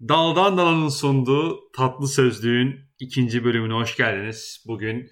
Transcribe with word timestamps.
Daldan 0.00 0.58
Dalan'ın 0.58 0.88
sunduğu 0.88 1.72
tatlı 1.72 2.08
sözlüğün 2.08 2.80
ikinci 2.98 3.44
bölümüne 3.44 3.72
hoş 3.72 3.96
geldiniz. 3.96 4.64
Bugün 4.66 5.10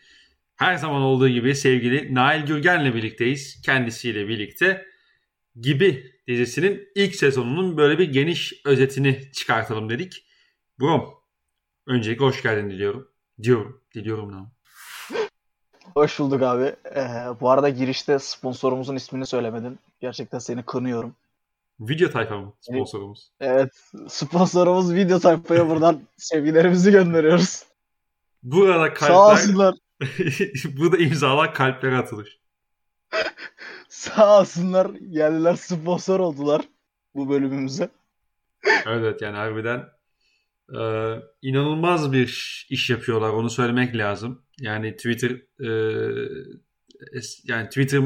her 0.57 0.77
zaman 0.77 1.03
olduğu 1.03 1.29
gibi 1.29 1.55
sevgili 1.55 2.15
Nail 2.15 2.47
Gürgen'le 2.47 2.95
birlikteyiz. 2.95 3.63
Kendisiyle 3.63 4.29
birlikte 4.29 4.87
Gibi 5.61 6.13
dizisinin 6.29 6.89
ilk 6.95 7.15
sezonunun 7.15 7.77
böyle 7.77 7.99
bir 7.99 8.13
geniş 8.13 8.53
özetini 8.65 9.33
çıkartalım 9.33 9.91
dedik. 9.91 10.27
Brom, 10.81 11.15
öncelikle 11.87 12.25
hoş 12.25 12.43
geldin 12.43 12.71
diliyorum. 12.71 13.09
Diyorum, 13.43 13.81
diliyorum 13.95 14.33
ne? 14.33 14.47
Hoş 15.95 16.19
bulduk 16.19 16.43
abi. 16.43 16.75
Ee, 16.97 17.05
bu 17.41 17.51
arada 17.51 17.69
girişte 17.69 18.19
sponsorumuzun 18.19 18.97
ismini 18.97 19.27
söylemedin. 19.27 19.79
Gerçekten 20.01 20.39
seni 20.39 20.63
kınıyorum. 20.63 21.15
Video 21.81 22.11
tayfa 22.11 22.53
sponsorumuz? 22.61 23.33
Evet. 23.41 23.73
Sponsorumuz 24.09 24.95
video 24.95 25.19
tayfaya 25.19 25.69
buradan 25.69 26.03
sevgilerimizi 26.17 26.91
gönderiyoruz. 26.91 27.63
Burada 28.43 28.95
kalpler... 28.95 29.15
Sağ 29.15 29.33
olsunlar. 29.33 29.75
Burada 30.79 30.97
imzalar 30.97 31.55
kalplere 31.55 31.97
atılır. 31.97 32.41
Sağ 33.89 34.41
olsunlar. 34.41 34.91
Geldiler 34.91 35.55
sponsor 35.55 36.21
oldular 36.21 36.63
bu 37.15 37.29
bölümümüze. 37.29 37.89
Evet 38.87 39.23
yani 39.23 39.37
harbiden 39.37 39.85
e, 40.75 40.81
inanılmaz 41.43 42.13
bir 42.13 42.67
iş 42.71 42.91
yapıyorlar 42.91 43.31
onu 43.31 43.51
söylemek 43.51 43.97
lazım. 43.97 44.43
Yani 44.61 44.97
Twitter 44.97 45.31
e, 45.61 45.69
yani 47.45 47.69
Twitter 47.69 48.03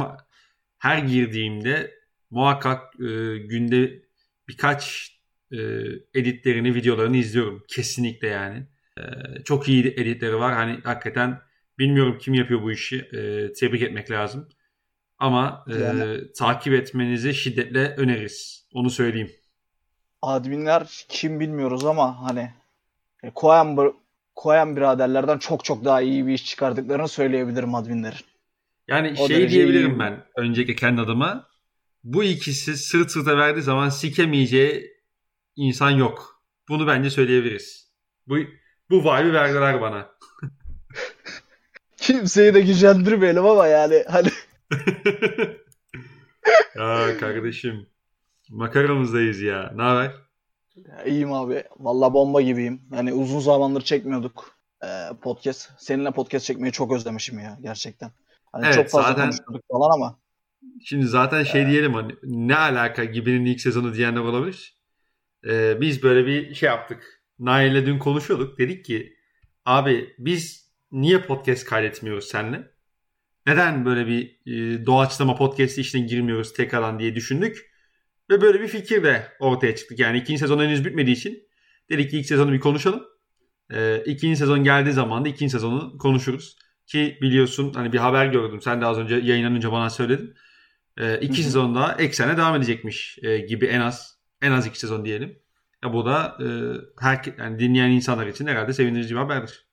her 0.79 0.99
girdiğimde 0.99 1.98
muhakkak 2.31 2.95
e, 3.01 3.39
günde 3.39 4.03
birkaç 4.49 5.13
e, 5.53 5.59
editlerini, 6.15 6.75
videolarını 6.75 7.17
izliyorum. 7.17 7.65
Kesinlikle 7.69 8.29
yani. 8.29 8.67
E, 8.99 9.03
çok 9.45 9.69
iyi 9.69 9.87
editleri 9.87 10.39
var. 10.39 10.55
Hani 10.55 10.81
hakikaten 10.85 11.41
bilmiyorum 11.79 12.19
kim 12.21 12.35
yapıyor 12.35 12.63
bu 12.63 12.73
işi. 12.73 12.97
E, 12.97 13.53
tebrik 13.53 13.83
etmek 13.83 14.11
lazım. 14.11 14.49
Ama 15.19 15.65
e, 15.69 15.79
yani. 15.79 16.33
takip 16.33 16.75
etmenizi 16.75 17.35
şiddetle 17.35 17.95
öneririz. 17.97 18.69
Onu 18.75 18.91
söyleyeyim. 18.91 19.31
Adminler 20.23 21.05
kim 21.09 21.41
bilmiyoruz 21.41 21.85
ama 21.85 22.23
hani 22.23 22.51
e, 23.23 23.31
Koyan, 23.31 23.95
Koyan 24.35 24.77
biraderlerden 24.77 25.39
çok 25.39 25.65
çok 25.65 25.85
daha 25.85 26.01
iyi 26.01 26.27
bir 26.27 26.33
iş 26.33 26.47
çıkardıklarını 26.47 27.09
söyleyebilirim 27.09 27.75
adminlerin. 27.75 28.19
Yani 28.89 29.15
o 29.19 29.29
şey 29.29 29.49
diyebilirim 29.49 29.91
iyi. 29.91 29.99
ben 29.99 30.25
önceki 30.37 30.77
kendi 30.77 31.01
adıma 31.01 31.49
bu 32.05 32.25
ikisi 32.25 32.77
sırt 32.77 33.11
sırta 33.11 33.39
verdiği 33.39 33.63
zaman 33.63 33.89
sikemeyeceği 33.89 34.93
insan 35.57 35.91
yok. 35.91 36.43
Bunu 36.69 36.87
bence 36.87 37.11
söyleyebiliriz. 37.11 37.93
Bu 38.27 38.37
bu 38.91 39.01
vibe'ı 39.01 39.33
verdiler 39.33 39.81
bana. 39.81 40.11
Kimseyi 41.97 42.55
de 42.55 42.61
gücendirmeyelim 42.61 43.47
ama 43.47 43.67
yani 43.67 44.05
hani. 44.09 44.29
ya 46.77 47.19
kardeşim 47.21 47.87
makaramızdayız 48.51 49.41
ya. 49.41 49.73
Ne 49.75 49.83
haber? 49.83 50.13
İyiyim 51.07 51.33
abi. 51.33 51.65
Valla 51.79 52.15
bomba 52.15 52.41
gibiyim. 52.41 52.83
Yani 52.93 53.13
uzun 53.13 53.41
zamandır 53.41 53.81
çekmiyorduk 53.81 54.59
ee, 54.85 55.09
podcast. 55.23 55.71
Seninle 55.79 56.11
podcast 56.11 56.47
çekmeyi 56.47 56.73
çok 56.73 56.93
özlemişim 56.93 57.39
ya 57.39 57.59
gerçekten. 57.63 58.11
Hani 58.53 58.67
evet, 58.67 58.75
çok 58.75 58.89
fazla 58.89 59.09
zaten... 59.09 59.25
konuşuyorduk 59.25 59.65
falan 59.73 59.95
ama. 59.95 60.19
Şimdi 60.85 61.07
zaten 61.07 61.43
şey 61.43 61.63
ee, 61.63 61.67
diyelim 61.67 61.95
hani 61.95 62.15
ne 62.23 62.57
alaka 62.57 63.05
gibinin 63.05 63.45
ilk 63.45 63.61
sezonu 63.61 63.95
diyenler 63.95 64.21
olabilir. 64.21 64.79
Ee, 65.47 65.81
biz 65.81 66.03
böyle 66.03 66.27
bir 66.27 66.55
şey 66.55 66.67
yaptık. 66.67 67.23
Nail'le 67.39 67.87
dün 67.87 67.99
konuşuyorduk. 67.99 68.59
Dedik 68.59 68.85
ki 68.85 69.17
abi 69.65 70.15
biz 70.19 70.71
niye 70.93 71.21
podcast 71.21 71.65
kaydetmiyoruz 71.65 72.25
seninle? 72.25 72.71
Neden 73.47 73.85
böyle 73.85 74.07
bir 74.07 74.41
e, 74.47 74.87
doğaçlama 74.87 75.35
podcast 75.35 75.79
işine 75.79 76.07
girmiyoruz 76.07 76.53
tekrardan 76.53 76.99
diye 76.99 77.15
düşündük. 77.15 77.69
Ve 78.31 78.41
böyle 78.41 78.61
bir 78.61 78.69
fikir 78.69 79.03
de 79.03 79.33
ortaya 79.41 79.77
çıktık. 79.77 79.99
Yani 79.99 80.19
ikinci 80.19 80.39
sezon 80.39 80.59
henüz 80.59 80.85
bitmediği 80.85 81.17
için 81.17 81.49
dedik 81.91 82.11
ki 82.11 82.19
ilk 82.19 82.27
sezonu 82.27 82.53
bir 82.53 82.61
konuşalım. 82.61 83.03
Ee, 83.71 84.03
ikinci 84.07 84.37
sezon 84.37 84.65
geldiği 84.65 84.93
zaman 84.93 85.25
da 85.25 85.29
ikinci 85.29 85.51
sezonu 85.51 85.99
konuşuruz. 85.99 86.57
Ki 86.87 87.19
biliyorsun 87.23 87.73
hani 87.75 87.93
bir 87.93 87.99
haber 87.99 88.27
gördüm. 88.27 88.61
Sen 88.63 88.81
de 88.81 88.87
az 88.87 88.99
önce 88.99 89.15
yayınlanınca 89.15 89.73
bana 89.73 89.91
söyledin. 89.91 90.35
E, 90.99 91.21
iki 91.21 91.43
sezon 91.43 91.75
daha 91.75 91.95
eksene 91.95 92.37
devam 92.37 92.57
edecekmiş 92.57 93.19
e, 93.23 93.39
gibi 93.39 93.67
en 93.67 93.81
az 93.81 94.19
en 94.43 94.53
az 94.53 94.67
iki 94.67 94.79
sezon 94.79 95.05
diyelim. 95.05 95.39
Ya 95.85 95.93
bu 95.93 96.07
da 96.07 96.37
e, 96.41 96.47
her 97.01 97.25
yani 97.39 97.59
dinleyen 97.59 97.91
insanlar 97.91 98.27
için 98.27 98.47
herhalde 98.47 98.73
sevindirici 98.73 99.15
bir 99.15 99.21
haberdir. 99.21 99.67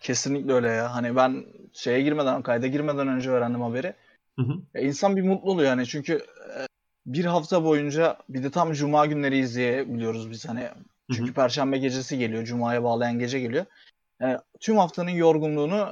Kesinlikle 0.00 0.52
öyle 0.52 0.68
ya. 0.68 0.94
Hani 0.94 1.16
ben 1.16 1.46
şeye 1.72 2.02
girmeden, 2.02 2.42
kayda 2.42 2.66
girmeden 2.66 3.08
önce 3.08 3.30
öğrendim 3.30 3.60
haberi. 3.60 3.94
Hı 4.36 4.42
hı. 4.42 4.52
Ya 4.74 4.80
insan 4.80 5.16
bir 5.16 5.22
mutlu 5.22 5.50
oluyor 5.50 5.68
yani 5.68 5.86
çünkü 5.86 6.14
e, 6.14 6.66
bir 7.06 7.24
hafta 7.24 7.64
boyunca 7.64 8.16
bir 8.28 8.42
de 8.42 8.50
tam 8.50 8.72
cuma 8.72 9.06
günleri 9.06 9.38
izleyebiliyoruz 9.38 10.30
biz 10.30 10.48
hani. 10.48 10.68
Çünkü 11.12 11.24
hı 11.24 11.30
hı. 11.30 11.34
perşembe 11.34 11.78
gecesi 11.78 12.18
geliyor, 12.18 12.44
cumaya 12.44 12.84
bağlayan 12.84 13.18
gece 13.18 13.40
geliyor. 13.40 13.66
Yani 14.20 14.38
tüm 14.60 14.76
haftanın 14.76 15.10
yorgunluğunu 15.10 15.88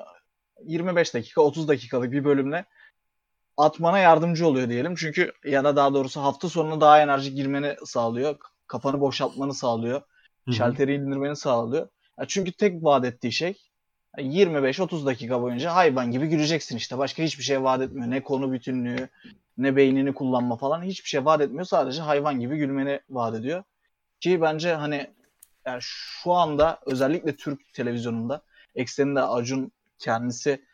25 0.64 1.14
dakika, 1.14 1.40
30 1.40 1.68
dakikalık 1.68 2.12
bir 2.12 2.24
bölümle 2.24 2.64
atmana 3.56 3.98
yardımcı 3.98 4.46
oluyor 4.46 4.68
diyelim. 4.68 4.94
Çünkü 4.94 5.32
ya 5.44 5.64
da 5.64 5.76
daha 5.76 5.94
doğrusu 5.94 6.20
hafta 6.20 6.48
sonuna 6.48 6.80
daha 6.80 7.02
enerji 7.02 7.34
girmeni 7.34 7.76
sağlıyor. 7.84 8.36
Kafanı 8.66 9.00
boşaltmanı 9.00 9.54
sağlıyor. 9.54 10.00
Hı-hı. 10.44 10.54
Şalteri 10.54 10.94
indirmeni 10.94 11.36
sağlıyor. 11.36 11.88
Ya 12.18 12.24
çünkü 12.28 12.52
tek 12.52 12.84
vaat 12.84 13.04
ettiği 13.04 13.32
şey 13.32 13.54
25-30 14.18 15.06
dakika 15.06 15.42
boyunca 15.42 15.74
hayvan 15.74 16.10
gibi 16.10 16.26
güleceksin 16.26 16.76
işte. 16.76 16.98
Başka 16.98 17.22
hiçbir 17.22 17.44
şey 17.44 17.62
vaat 17.62 17.80
etmiyor. 17.80 18.10
Ne 18.10 18.22
konu 18.22 18.52
bütünlüğü, 18.52 19.08
ne 19.58 19.76
beynini 19.76 20.14
kullanma 20.14 20.56
falan 20.56 20.82
hiçbir 20.82 21.08
şey 21.08 21.24
vaat 21.24 21.40
etmiyor. 21.40 21.64
Sadece 21.64 22.02
hayvan 22.02 22.40
gibi 22.40 22.56
gülmeni 22.56 23.00
vaat 23.10 23.34
ediyor. 23.34 23.62
Ki 24.20 24.40
bence 24.40 24.74
hani 24.74 25.10
yani 25.66 25.78
şu 25.80 26.32
anda 26.32 26.78
özellikle 26.86 27.36
Türk 27.36 27.74
televizyonunda 27.74 28.42
ekseninde 28.74 29.22
Acun 29.22 29.72
kendisi 29.98 30.65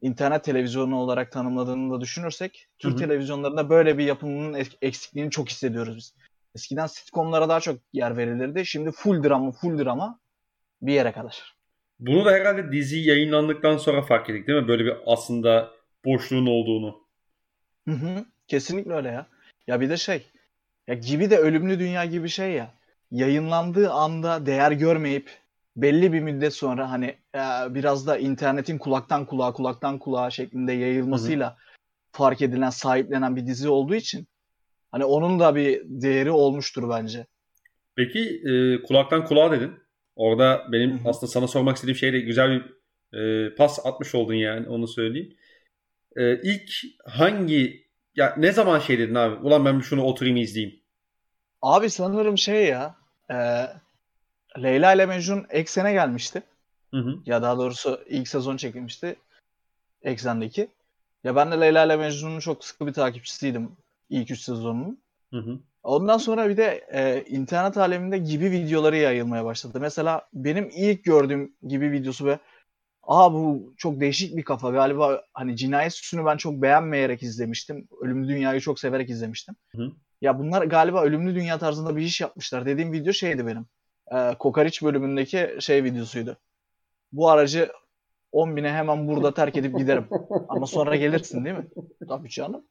internet 0.00 0.44
televizyonu 0.44 0.96
olarak 0.96 1.32
tanımladığını 1.32 1.94
da 1.94 2.00
düşünürsek 2.00 2.68
Türk 2.78 2.92
Hı-hı. 2.92 3.00
televizyonlarında 3.00 3.70
böyle 3.70 3.98
bir 3.98 4.04
yapımının 4.04 4.64
eksikliğini 4.82 5.30
çok 5.30 5.48
hissediyoruz 5.48 5.96
biz. 5.96 6.14
Eskiden 6.54 6.86
sitcomlara 6.86 7.48
daha 7.48 7.60
çok 7.60 7.80
yer 7.92 8.16
verilirdi. 8.16 8.66
Şimdi 8.66 8.90
full 8.92 9.22
drama, 9.22 9.52
full 9.52 9.78
drama 9.78 10.18
bir 10.82 10.92
yere 10.92 11.12
kadar. 11.12 11.56
Bunu 11.98 12.24
da 12.24 12.30
herhalde 12.30 12.72
dizi 12.72 12.98
yayınlandıktan 12.98 13.76
sonra 13.76 14.02
fark 14.02 14.30
ettik 14.30 14.48
değil 14.48 14.62
mi? 14.62 14.68
Böyle 14.68 14.84
bir 14.84 14.94
aslında 15.06 15.70
boşluğun 16.04 16.46
olduğunu. 16.46 17.00
Hı 17.88 17.94
hı. 17.94 18.24
Kesinlikle 18.48 18.92
öyle 18.92 19.08
ya. 19.08 19.26
Ya 19.66 19.80
bir 19.80 19.90
de 19.90 19.96
şey. 19.96 20.26
Ya 20.86 20.94
gibi 20.94 21.30
de 21.30 21.38
ölümlü 21.38 21.78
dünya 21.78 22.04
gibi 22.04 22.28
şey 22.28 22.52
ya. 22.52 22.74
Yayınlandığı 23.10 23.90
anda 23.90 24.46
değer 24.46 24.72
görmeyip 24.72 25.30
belli 25.82 26.12
bir 26.12 26.20
müddet 26.20 26.54
sonra 26.54 26.90
hani 26.90 27.06
e, 27.34 27.40
biraz 27.74 28.06
da 28.06 28.18
internetin 28.18 28.78
kulaktan 28.78 29.26
kulağa 29.26 29.52
kulaktan 29.52 29.98
kulağa 29.98 30.30
şeklinde 30.30 30.72
yayılmasıyla 30.72 31.46
Hı-hı. 31.46 31.56
fark 32.12 32.42
edilen 32.42 32.70
sahiplenen 32.70 33.36
bir 33.36 33.46
dizi 33.46 33.68
olduğu 33.68 33.94
için 33.94 34.26
hani 34.90 35.04
onun 35.04 35.40
da 35.40 35.54
bir 35.54 35.82
değeri 35.84 36.30
olmuştur 36.30 36.90
bence. 36.90 37.26
Peki 37.96 38.42
e, 38.44 38.82
kulaktan 38.82 39.24
kulağa 39.24 39.52
dedin. 39.52 39.72
Orada 40.16 40.66
benim 40.72 40.90
Hı-hı. 40.90 41.08
aslında 41.08 41.32
sana 41.32 41.46
sormak 41.46 41.76
istediğim 41.76 41.96
şeyle 41.96 42.20
güzel 42.20 42.50
bir 42.50 42.80
e, 43.18 43.54
pas 43.54 43.86
atmış 43.86 44.14
oldun 44.14 44.34
yani 44.34 44.68
onu 44.68 44.88
söyleyeyim. 44.88 45.36
E, 46.16 46.42
ilk 46.42 46.70
hangi 47.06 47.86
ya 48.16 48.34
ne 48.38 48.52
zaman 48.52 48.78
şey 48.78 48.98
dedin 48.98 49.14
abi? 49.14 49.34
Ulan 49.46 49.64
ben 49.64 49.80
şunu 49.80 50.02
oturayım 50.02 50.36
izleyeyim. 50.36 50.80
Abi 51.62 51.90
sanırım 51.90 52.38
şey 52.38 52.66
ya. 52.66 52.94
E, 53.30 53.36
Leyla 54.58 54.92
ile 54.92 55.06
Mecnun 55.06 55.46
eksene 55.50 55.92
gelmişti. 55.92 56.42
Hı 56.90 57.00
hı. 57.00 57.18
Ya 57.26 57.42
daha 57.42 57.58
doğrusu 57.58 58.00
ilk 58.08 58.28
sezon 58.28 58.56
çekilmişti. 58.56 59.16
Eksendeki. 60.02 60.68
Ya 61.24 61.36
ben 61.36 61.52
de 61.52 61.60
Leyla 61.60 61.84
ile 61.84 61.96
Mecnun'un 61.96 62.40
çok 62.40 62.64
sıkı 62.64 62.86
bir 62.86 62.92
takipçisiydim 62.92 63.72
ilk 64.10 64.30
üç 64.30 64.40
sezonunun. 64.40 64.98
Hı 65.30 65.38
hı. 65.38 65.58
Ondan 65.82 66.18
sonra 66.18 66.48
bir 66.48 66.56
de 66.56 66.86
e, 66.92 67.24
internet 67.28 67.76
aleminde 67.76 68.18
gibi 68.18 68.50
videoları 68.50 68.96
yayılmaya 68.96 69.44
başladı. 69.44 69.80
Mesela 69.80 70.28
benim 70.34 70.70
ilk 70.72 71.04
gördüğüm 71.04 71.54
gibi 71.68 71.92
videosu 71.92 72.26
ve 72.26 72.38
aa 73.02 73.32
bu 73.32 73.74
çok 73.76 74.00
değişik 74.00 74.36
bir 74.36 74.42
kafa 74.42 74.70
galiba 74.70 75.22
hani 75.34 75.56
cinayet 75.56 75.94
süsünü 75.94 76.24
ben 76.24 76.36
çok 76.36 76.62
beğenmeyerek 76.62 77.22
izlemiştim. 77.22 77.88
Ölümlü 78.02 78.28
Dünya'yı 78.28 78.60
çok 78.60 78.80
severek 78.80 79.10
izlemiştim. 79.10 79.56
Hı. 79.76 79.92
Ya 80.20 80.38
bunlar 80.38 80.62
galiba 80.62 81.02
Ölümlü 81.02 81.34
Dünya 81.34 81.58
tarzında 81.58 81.96
bir 81.96 82.02
iş 82.02 82.20
yapmışlar. 82.20 82.66
Dediğim 82.66 82.92
video 82.92 83.12
şeydi 83.12 83.46
benim 83.46 83.66
e, 84.10 84.34
Kokariç 84.38 84.82
bölümündeki 84.82 85.56
şey 85.60 85.84
videosuydu. 85.84 86.36
Bu 87.12 87.30
aracı 87.30 87.72
10 88.32 88.56
bine 88.56 88.72
hemen 88.72 89.08
burada 89.08 89.34
terk 89.34 89.56
edip 89.56 89.78
giderim. 89.78 90.08
Ama 90.48 90.66
sonra 90.66 90.96
gelirsin 90.96 91.44
değil 91.44 91.56
mi? 91.56 91.66
Tabii 92.08 92.28
canım. 92.28 92.64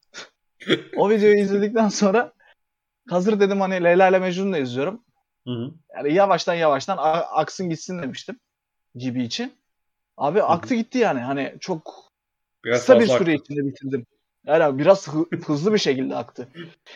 o 0.97 1.09
videoyu 1.09 1.39
izledikten 1.39 1.89
sonra 1.89 2.33
hazır 3.09 3.39
dedim 3.39 3.61
hani 3.61 3.83
Leyla 3.83 4.09
ile 4.09 4.19
Mecnun'u 4.19 4.53
da 4.53 4.57
izliyorum. 4.57 5.03
Hı 5.47 5.51
hı. 5.51 5.71
Yani 5.95 6.13
yavaştan 6.13 6.53
yavaştan 6.53 6.97
aksın 7.31 7.69
gitsin 7.69 8.01
demiştim 8.01 8.39
gibi 8.95 9.23
için. 9.23 9.53
Abi 10.17 10.39
hı 10.39 10.43
hı. 10.43 10.47
aktı 10.47 10.75
gitti 10.75 10.97
yani. 10.97 11.19
Hani 11.19 11.55
çok 11.59 12.11
biraz 12.65 12.79
kısa 12.79 12.99
bir 12.99 13.07
süre 13.07 13.15
aktı. 13.15 13.31
içinde 13.31 13.65
bitirdim. 13.65 14.05
Yani 14.45 14.79
biraz 14.79 15.07
hızlı 15.45 15.73
bir 15.73 15.79
şekilde 15.79 16.15
aktı. 16.15 16.47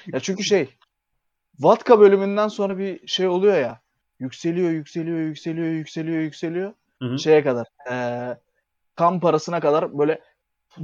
Ya 0.07 0.19
çünkü 0.19 0.43
şey 0.43 0.69
Vatka 1.59 1.99
bölümünden 1.99 2.47
sonra 2.47 2.77
bir 2.77 3.07
şey 3.07 3.27
oluyor 3.27 3.57
ya. 3.57 3.82
Yükseliyor, 4.23 4.69
yükseliyor, 4.69 5.19
yükseliyor, 5.19 5.67
yükseliyor, 5.67 6.21
yükseliyor. 6.21 6.73
Hı 7.01 7.05
hı. 7.05 7.19
Şeye 7.19 7.43
kadar. 7.43 7.67
E, 7.91 7.95
kan 8.95 9.19
parasına 9.19 9.59
kadar 9.59 9.97
böyle 9.97 10.21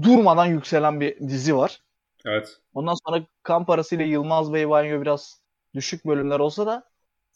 durmadan 0.02 0.46
yükselen 0.46 1.02
bir 1.02 1.20
dizi 1.20 1.56
var. 1.56 1.82
Evet. 2.26 2.58
Ondan 2.74 2.96
sonra 3.06 3.24
kan 3.44 3.66
parasıyla 3.66 4.06
Yılmaz 4.06 4.54
Bey 4.54 4.70
Banyo 4.70 5.02
biraz 5.02 5.42
düşük 5.76 6.06
bölümler 6.06 6.40
olsa 6.40 6.66
da 6.66 6.84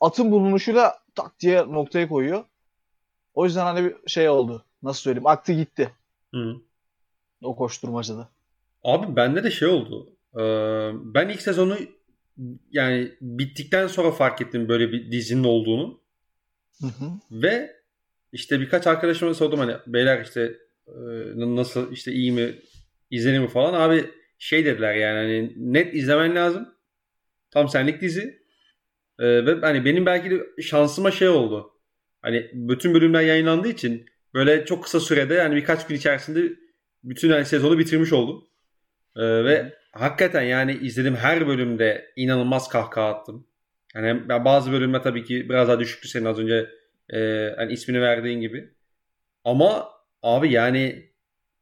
atın 0.02 0.32
bulunuşuyla 0.32 1.00
tak 1.16 1.40
diye 1.40 1.60
noktaya 1.60 2.08
koyuyor. 2.08 2.44
O 3.34 3.46
yüzden 3.46 3.64
hani 3.64 3.84
bir 3.84 4.10
şey 4.10 4.30
oldu. 4.30 4.66
Nasıl 4.84 5.02
söyleyeyim? 5.02 5.28
Aktı 5.28 5.54
gitti. 5.54 5.92
Hı. 6.34 6.56
O 7.44 7.56
koşturmacada. 7.56 8.30
Abi 8.84 9.16
bende 9.16 9.44
de 9.44 9.52
şey 9.52 9.68
oldu. 9.68 10.10
Ee, 10.36 10.42
ben 10.94 11.30
ilk 11.30 11.42
sezonu 11.42 11.78
yani 12.72 13.12
bittikten 13.22 13.88
sonra 13.88 14.12
fark 14.12 14.42
ettim 14.42 14.70
böyle 14.70 14.92
bir 14.92 15.12
dizinin 15.12 15.44
olduğunu. 15.44 16.02
Hı 16.82 16.88
hı. 16.88 17.06
Ve 17.32 17.76
işte 18.32 18.60
birkaç 18.60 18.88
arkadaşıma 18.88 19.34
sordum 19.34 19.60
hani 19.60 19.76
beyler 19.88 20.22
işte 20.22 20.58
e, 20.88 20.94
nasıl 21.36 21.92
işte 21.92 22.12
iyi 22.12 22.32
mi 22.32 22.56
izlenir 23.12 23.40
mi 23.40 23.48
falan. 23.48 23.74
Abi 23.74 24.10
şey 24.38 24.66
dediler 24.66 24.96
yani 24.96 25.18
hani 25.18 25.54
net 25.74 25.96
izlemen 25.96 26.36
lazım. 26.36 26.70
Tam 27.52 27.70
senlik 27.70 28.02
dizi. 28.02 28.44
Ee, 29.20 29.46
ve 29.46 29.60
hani 29.62 29.86
benim 29.86 30.06
belki 30.06 30.32
de 30.32 30.62
şansıma 30.62 31.12
şey 31.12 31.30
oldu. 31.30 31.72
Hani 32.22 32.50
bütün 32.54 32.94
bölümler 32.94 33.22
yayınlandığı 33.22 33.68
için 33.68 34.06
böyle 34.34 34.66
çok 34.66 34.84
kısa 34.84 35.00
sürede 35.00 35.34
yani 35.34 35.56
birkaç 35.56 35.88
gün 35.88 35.96
içerisinde 35.96 36.54
bütün 37.04 37.30
hani 37.30 37.46
sezonu 37.46 37.80
bitirmiş 37.80 38.14
oldum. 38.14 38.48
Ee, 39.16 39.22
ve 39.22 39.74
hakikaten 39.94 40.42
yani 40.42 40.74
izlediğim 40.74 41.16
her 41.16 41.48
bölümde 41.48 42.12
inanılmaz 42.16 42.70
kahkaha 42.70 43.10
attım. 43.10 43.48
Yani 43.96 44.30
bazı 44.30 44.72
bölümler 44.72 45.04
tabii 45.04 45.24
ki 45.24 45.50
biraz 45.50 45.68
daha 45.68 45.80
düşüktü 45.80 46.08
senin 46.08 46.26
az 46.26 46.40
önce 46.40 46.70
e, 47.14 47.50
hani 47.58 47.74
ismini 47.74 48.02
verdiğin 48.02 48.42
gibi. 48.42 48.74
Ama 49.44 49.90
abi 50.22 50.52
yani 50.52 51.12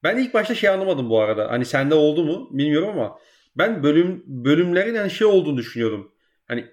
ben 0.04 0.18
ilk 0.18 0.34
başta 0.34 0.56
şey 0.56 0.70
anlamadım 0.70 1.10
bu 1.10 1.22
arada. 1.22 1.52
Hani 1.52 1.66
sende 1.66 1.96
oldu 1.96 2.24
mu 2.24 2.50
bilmiyorum 2.52 2.90
ama 2.90 3.20
ben 3.56 3.84
bölüm 3.84 4.24
bölümlerin 4.28 4.96
yani 4.96 5.12
şey 5.12 5.28
olduğunu 5.28 5.58
düşünüyordum. 5.58 6.12
Hani 6.48 6.66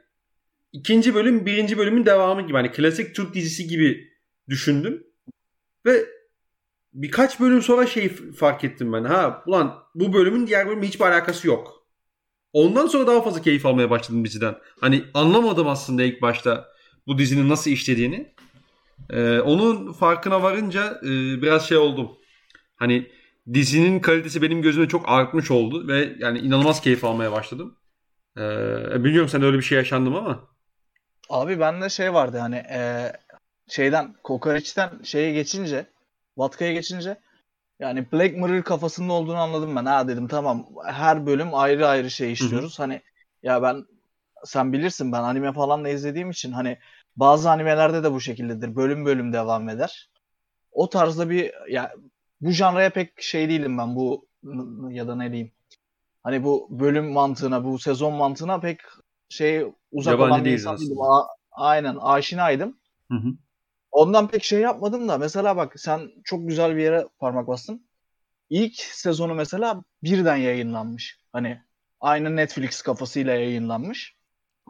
ikinci 0.72 1.14
bölüm 1.14 1.46
birinci 1.46 1.78
bölümün 1.78 2.06
devamı 2.06 2.42
gibi. 2.42 2.52
Hani 2.52 2.72
klasik 2.72 3.14
Türk 3.14 3.34
dizisi 3.34 3.68
gibi 3.68 4.08
düşündüm. 4.48 5.06
Ve 5.86 6.04
birkaç 6.92 7.40
bölüm 7.40 7.62
sonra 7.62 7.86
şey 7.86 8.08
fark 8.32 8.64
ettim 8.64 8.92
ben. 8.92 9.04
Ha 9.04 9.42
ulan 9.46 9.78
bu 9.94 10.12
bölümün 10.12 10.46
diğer 10.46 10.68
bölümle 10.68 10.86
hiçbir 10.86 11.04
alakası 11.04 11.48
yok. 11.48 11.78
Ondan 12.52 12.86
sonra 12.86 13.06
daha 13.06 13.22
fazla 13.22 13.42
keyif 13.42 13.66
almaya 13.66 13.90
başladım 13.90 14.24
diziden. 14.24 14.56
Hani 14.80 15.04
anlamadım 15.14 15.68
aslında 15.68 16.02
ilk 16.02 16.22
başta 16.22 16.68
bu 17.06 17.18
dizinin 17.18 17.48
nasıl 17.48 17.70
işlediğini. 17.70 18.34
Ee, 19.10 19.38
onun 19.38 19.92
farkına 19.92 20.42
varınca 20.42 21.00
e, 21.02 21.08
biraz 21.42 21.68
şey 21.68 21.76
oldum. 21.76 22.10
Hani 22.76 23.10
dizinin 23.54 24.00
kalitesi 24.00 24.42
benim 24.42 24.62
gözümde 24.62 24.88
çok 24.88 25.08
artmış 25.08 25.50
oldu 25.50 25.88
ve 25.88 26.16
yani 26.18 26.38
inanılmaz 26.38 26.80
keyif 26.80 27.04
almaya 27.04 27.32
başladım. 27.32 27.78
Ee, 28.36 29.04
bilmiyorum 29.04 29.28
sen 29.28 29.42
öyle 29.42 29.56
bir 29.56 29.62
şey 29.62 29.78
yaşandım 29.78 30.16
ama. 30.16 30.48
Abi 31.28 31.60
bende 31.60 31.88
şey 31.88 32.14
vardı 32.14 32.38
hani 32.38 32.56
e, 32.56 33.12
şeyden 33.68 34.14
kokoreçten 34.24 34.90
şeye 35.04 35.32
geçince 35.32 35.86
Vatka'ya 36.38 36.72
geçince 36.72 37.18
yani 37.80 38.12
Black 38.12 38.36
Mirror 38.36 38.62
kafasında 38.62 39.12
olduğunu 39.12 39.36
anladım 39.38 39.76
ben. 39.76 39.84
Ha 39.84 40.08
dedim 40.08 40.28
tamam 40.28 40.66
her 40.86 41.26
bölüm 41.26 41.54
ayrı 41.54 41.88
ayrı 41.88 42.10
şey 42.10 42.32
işliyoruz. 42.32 42.78
Hı 42.78 42.82
hı. 42.82 42.86
Hani 42.86 43.02
ya 43.42 43.62
ben 43.62 43.84
sen 44.44 44.72
bilirsin 44.72 45.12
ben 45.12 45.22
anime 45.22 45.52
falan 45.52 45.84
da 45.84 45.88
izlediğim 45.88 46.30
için 46.30 46.52
hani 46.52 46.78
bazı 47.16 47.50
animelerde 47.50 48.04
de 48.04 48.12
bu 48.12 48.20
şekildedir. 48.20 48.76
Bölüm 48.76 49.04
bölüm 49.04 49.32
devam 49.32 49.68
eder. 49.68 50.10
O 50.72 50.88
tarzda 50.90 51.30
bir 51.30 51.52
ya 51.70 51.94
bu 52.40 52.50
janraya 52.50 52.90
pek 52.90 53.22
şey 53.22 53.48
değilim 53.48 53.78
ben 53.78 53.96
bu 53.96 54.26
ya 54.90 55.08
da 55.08 55.16
ne 55.16 55.32
diyeyim. 55.32 55.52
Hani 56.22 56.44
bu 56.44 56.68
bölüm 56.70 57.12
mantığına, 57.12 57.64
bu 57.64 57.78
sezon 57.78 58.14
mantığına 58.14 58.60
pek 58.60 58.80
şey 59.28 59.66
uzak 59.92 60.12
Yabancı 60.12 60.32
olan 60.34 60.44
bir 60.44 60.52
insan 60.52 60.80
değilim. 60.80 60.96
A- 61.00 61.26
aynen 61.52 61.96
aşinaydım. 61.96 62.78
Hı 63.10 63.14
hı. 63.14 63.34
Ondan 63.90 64.28
pek 64.28 64.44
şey 64.44 64.60
yapmadım 64.60 65.08
da 65.08 65.18
mesela 65.18 65.56
bak 65.56 65.80
sen 65.80 66.10
çok 66.24 66.48
güzel 66.48 66.76
bir 66.76 66.82
yere 66.82 67.08
parmak 67.18 67.48
bastın. 67.48 67.88
İlk 68.50 68.74
sezonu 68.76 69.34
mesela 69.34 69.82
birden 70.02 70.36
yayınlanmış. 70.36 71.18
Hani 71.32 71.62
aynı 72.00 72.36
Netflix 72.36 72.82
kafasıyla 72.82 73.34
yayınlanmış. 73.34 74.16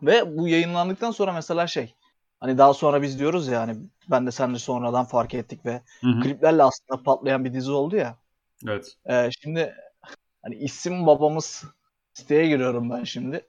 Ve 0.03 0.39
bu 0.39 0.49
yayınlandıktan 0.49 1.11
sonra 1.11 1.33
mesela 1.33 1.67
şey 1.67 1.95
hani 2.41 2.59
daha 2.59 2.75
sonra 2.75 3.03
biz 3.03 3.19
diyoruz 3.19 3.49
ya 3.49 3.61
hani 3.61 3.77
ben 4.11 4.27
de 4.27 4.31
sen 4.31 4.55
de 4.55 4.59
sonradan 4.59 5.05
fark 5.05 5.35
ettik 5.35 5.67
ve 5.67 5.83
hı 6.01 6.07
hı. 6.07 6.21
kliplerle 6.21 6.63
aslında 6.63 7.03
patlayan 7.03 7.45
bir 7.45 7.53
dizi 7.53 7.71
oldu 7.71 7.97
ya. 7.97 8.19
Evet. 8.67 8.97
Ee, 9.11 9.31
şimdi 9.41 9.75
hani 10.43 10.55
isim 10.55 11.07
babamız 11.07 11.65
siteye 12.15 12.47
giriyorum 12.49 12.91
ben 12.91 13.05
şimdi. 13.05 13.47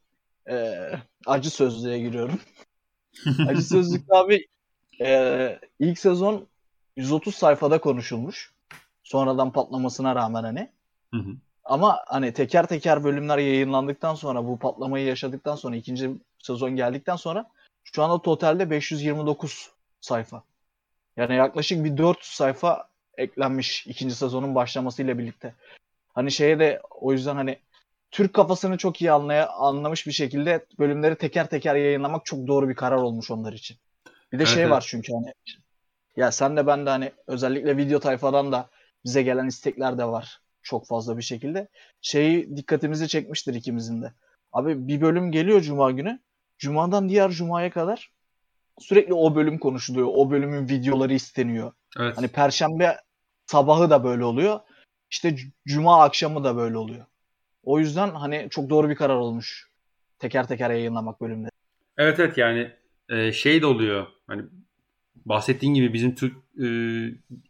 Ee, 0.49 0.91
acı 1.25 1.49
sözlüğe 1.49 1.99
giriyorum. 1.99 2.39
acı 3.47 3.61
sözlükte 3.61 4.15
abi 4.15 4.47
e, 5.01 5.59
ilk 5.79 5.99
sezon 5.99 6.47
130 6.95 7.35
sayfada 7.35 7.81
konuşulmuş. 7.81 8.53
Sonradan 9.03 9.51
patlamasına 9.51 10.15
rağmen 10.15 10.43
hani. 10.43 10.69
Hı 11.13 11.17
hı. 11.17 11.31
Ama 11.63 11.99
hani 12.07 12.33
teker 12.33 12.67
teker 12.67 13.03
bölümler 13.03 13.37
yayınlandıktan 13.37 14.15
sonra 14.15 14.47
bu 14.47 14.59
patlamayı 14.59 15.05
yaşadıktan 15.05 15.55
sonra 15.55 15.75
ikinci 15.75 16.11
sezon 16.39 16.75
geldikten 16.75 17.15
sonra 17.15 17.49
şu 17.83 18.03
anda 18.03 18.21
totalde 18.21 18.69
529 18.69 19.71
sayfa. 20.01 20.43
Yani 21.17 21.35
yaklaşık 21.35 21.83
bir 21.83 21.97
400 21.97 22.33
sayfa 22.33 22.89
eklenmiş 23.17 23.87
ikinci 23.87 24.15
sezonun 24.15 24.55
başlamasıyla 24.55 25.17
birlikte. 25.17 25.53
Hani 26.13 26.31
şeye 26.31 26.59
de 26.59 26.81
o 27.01 27.11
yüzden 27.11 27.35
hani 27.35 27.57
Türk 28.11 28.33
kafasını 28.33 28.77
çok 28.77 29.01
iyi 29.01 29.11
anlaya, 29.11 29.49
anlamış 29.49 30.07
bir 30.07 30.11
şekilde 30.11 30.65
bölümleri 30.79 31.15
teker 31.15 31.49
teker 31.49 31.75
yayınlamak 31.75 32.25
çok 32.25 32.47
doğru 32.47 32.69
bir 32.69 32.75
karar 32.75 32.97
olmuş 32.97 33.31
onlar 33.31 33.53
için. 33.53 33.77
Bir 34.31 34.39
de 34.39 34.43
evet, 34.43 34.53
şey 34.53 34.63
evet. 34.63 34.71
var 34.71 34.85
çünkü 34.87 35.13
hani 35.13 35.33
ya 36.15 36.31
sen 36.31 36.57
de 36.57 36.67
ben 36.67 36.85
de 36.85 36.89
hani 36.89 37.11
özellikle 37.27 37.77
video 37.77 37.99
tayfadan 37.99 38.51
da 38.51 38.69
bize 39.05 39.23
gelen 39.23 39.47
istekler 39.47 39.97
de 39.97 40.05
var 40.05 40.41
çok 40.61 40.87
fazla 40.87 41.17
bir 41.17 41.23
şekilde. 41.23 41.67
Şeyi 42.01 42.57
dikkatimizi 42.57 43.07
çekmiştir 43.07 43.53
ikimizin 43.53 44.01
de. 44.01 44.13
Abi 44.53 44.87
bir 44.87 45.01
bölüm 45.01 45.31
geliyor 45.31 45.61
cuma 45.61 45.91
günü. 45.91 46.19
Cuma'dan 46.57 47.09
diğer 47.09 47.29
cumaya 47.29 47.69
kadar 47.69 48.11
sürekli 48.79 49.13
o 49.13 49.35
bölüm 49.35 49.57
konuşuluyor. 49.57 50.07
O 50.11 50.31
bölümün 50.31 50.69
videoları 50.69 51.13
isteniyor. 51.13 51.71
Evet. 51.99 52.17
Hani 52.17 52.27
perşembe 52.27 52.97
sabahı 53.45 53.89
da 53.89 54.03
böyle 54.03 54.23
oluyor. 54.23 54.59
İşte 55.09 55.35
cuma 55.67 56.03
akşamı 56.03 56.43
da 56.43 56.55
böyle 56.55 56.77
oluyor. 56.77 57.05
O 57.63 57.79
yüzden 57.79 58.09
hani 58.09 58.47
çok 58.49 58.69
doğru 58.69 58.89
bir 58.89 58.95
karar 58.95 59.15
olmuş. 59.15 59.69
Teker 60.19 60.47
teker 60.47 60.69
yayınlamak 60.69 61.21
bölümleri. 61.21 61.51
Evet 61.97 62.19
evet 62.19 62.37
yani 62.37 62.71
e, 63.09 63.31
şey 63.31 63.61
de 63.61 63.65
oluyor. 63.65 64.07
Hani 64.29 64.43
bahsettiğin 65.25 65.73
gibi 65.73 65.93
bizim 65.93 66.15
Türk 66.15 66.37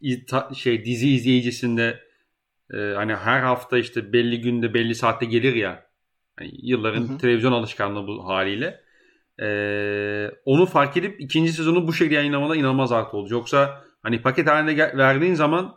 e, 0.02 0.26
ta, 0.26 0.50
şey 0.54 0.84
dizi 0.84 1.10
izleyicisinde 1.10 2.00
e, 2.74 2.76
hani 2.76 3.14
her 3.14 3.40
hafta 3.40 3.78
işte 3.78 4.12
belli 4.12 4.40
günde 4.40 4.74
belli 4.74 4.94
saatte 4.94 5.26
gelir 5.26 5.54
ya. 5.54 5.86
Hani 6.36 6.50
yılların 6.62 7.08
hı 7.08 7.12
hı. 7.12 7.18
televizyon 7.18 7.52
alışkanlığı 7.52 8.06
bu 8.06 8.26
haliyle. 8.26 8.80
E, 9.42 9.48
onu 10.44 10.66
fark 10.66 10.96
edip 10.96 11.20
ikinci 11.20 11.52
sezonu 11.52 11.86
bu 11.86 11.92
şekilde 11.92 12.14
yayınlamada 12.14 12.56
inanılmaz 12.56 12.92
artı 12.92 13.16
oldu. 13.16 13.28
Yoksa 13.32 13.84
hani 14.02 14.22
paket 14.22 14.48
halinde 14.48 14.96
verdiğin 14.96 15.34
zaman 15.34 15.76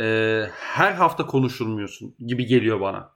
e, 0.00 0.44
her 0.52 0.92
hafta 0.92 1.26
konuşulmuyorsun 1.26 2.14
gibi 2.26 2.46
geliyor 2.46 2.80
bana. 2.80 3.10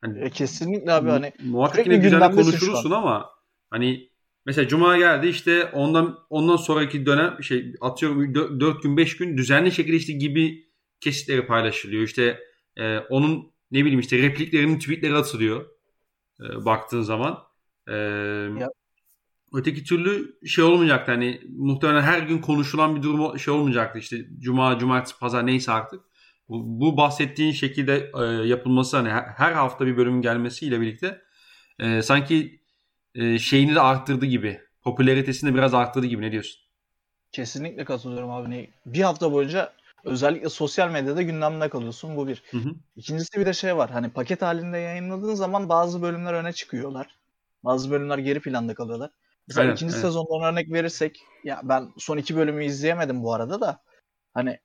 Hani, 0.00 0.20
e, 0.24 0.30
kesinlikle 0.30 0.92
abi 0.92 1.10
hani 1.10 1.32
muhakkak 1.44 1.86
yine 1.86 1.96
güzel 1.96 2.32
konuşursun 2.32 2.90
ama 2.90 3.30
hani 3.70 4.10
Mesela 4.46 4.68
cuma 4.68 4.98
geldi 4.98 5.26
işte 5.26 5.64
ondan 5.64 6.18
ondan 6.30 6.56
sonraki 6.56 7.06
dönem 7.06 7.42
şey 7.42 7.74
atıyorum 7.80 8.34
4 8.60 8.82
gün 8.82 8.96
5 8.96 9.16
gün 9.16 9.36
düzenli 9.36 9.72
şekilde 9.72 9.96
işte 9.96 10.12
gibi 10.12 10.66
kesitleri 11.00 11.46
paylaşılıyor. 11.46 12.02
İşte 12.02 12.40
e, 12.76 12.98
onun 12.98 13.52
ne 13.70 13.80
bileyim 13.80 14.00
işte 14.00 14.18
repliklerinin 14.18 14.78
tweetleri 14.78 15.14
atılıyor. 15.14 15.66
E, 16.40 16.64
baktığın 16.64 17.02
zaman. 17.02 17.38
E, 17.88 17.96
öteki 19.52 19.84
türlü 19.84 20.38
şey 20.46 20.64
olmayacaktı 20.64 21.12
hani 21.12 21.40
muhtemelen 21.48 22.02
her 22.02 22.22
gün 22.22 22.38
konuşulan 22.38 22.96
bir 22.96 23.02
durum 23.02 23.38
şey 23.38 23.54
olmayacaktı 23.54 23.98
işte 23.98 24.26
cuma, 24.38 24.78
cumartesi, 24.78 25.18
pazar 25.18 25.46
neyse 25.46 25.72
artık. 25.72 26.00
Bu, 26.48 26.80
bu 26.80 26.96
bahsettiğin 26.96 27.52
şekilde 27.52 28.10
e, 28.20 28.24
yapılması 28.48 28.96
hani 28.96 29.08
her 29.36 29.52
hafta 29.52 29.86
bir 29.86 29.96
bölümün 29.96 30.22
gelmesiyle 30.22 30.80
birlikte 30.80 31.22
e, 31.78 32.02
sanki 32.02 32.65
e, 33.16 33.38
şeyini 33.38 33.74
de 33.74 33.80
arttırdı 33.80 34.26
gibi 34.26 34.60
popülaritesini 34.82 35.54
biraz 35.54 35.74
arttırdı 35.74 36.06
gibi 36.06 36.22
ne 36.22 36.32
diyorsun? 36.32 36.60
Kesinlikle 37.32 37.84
katılıyorum 37.84 38.30
abi. 38.30 38.70
Bir 38.86 39.00
hafta 39.00 39.32
boyunca 39.32 39.72
özellikle 40.04 40.48
sosyal 40.48 40.90
medyada 40.90 41.22
gündemde 41.22 41.68
kalıyorsun. 41.68 42.16
Bu 42.16 42.28
bir. 42.28 42.42
Hı 42.50 42.56
hı. 42.56 42.70
İkincisi 42.96 43.40
bir 43.40 43.46
de 43.46 43.52
şey 43.52 43.76
var. 43.76 43.90
Hani 43.90 44.10
paket 44.10 44.42
halinde 44.42 44.78
yayınladığın 44.78 45.34
zaman 45.34 45.68
bazı 45.68 46.02
bölümler 46.02 46.34
öne 46.34 46.52
çıkıyorlar. 46.52 47.06
Bazı 47.64 47.90
bölümler 47.90 48.18
geri 48.18 48.40
planda 48.40 48.74
kalıyorlar. 48.74 49.10
Mesela 49.48 49.62
aynen, 49.62 49.74
ikinci 49.74 49.94
aynen. 49.94 50.02
sezondan 50.02 50.52
örnek 50.52 50.72
verirsek 50.72 51.22
ya 51.44 51.60
ben 51.64 51.88
son 51.98 52.16
iki 52.16 52.36
bölümü 52.36 52.64
izleyemedim 52.64 53.22
bu 53.22 53.34
arada 53.34 53.60
da 53.60 53.82
hani 54.34 54.58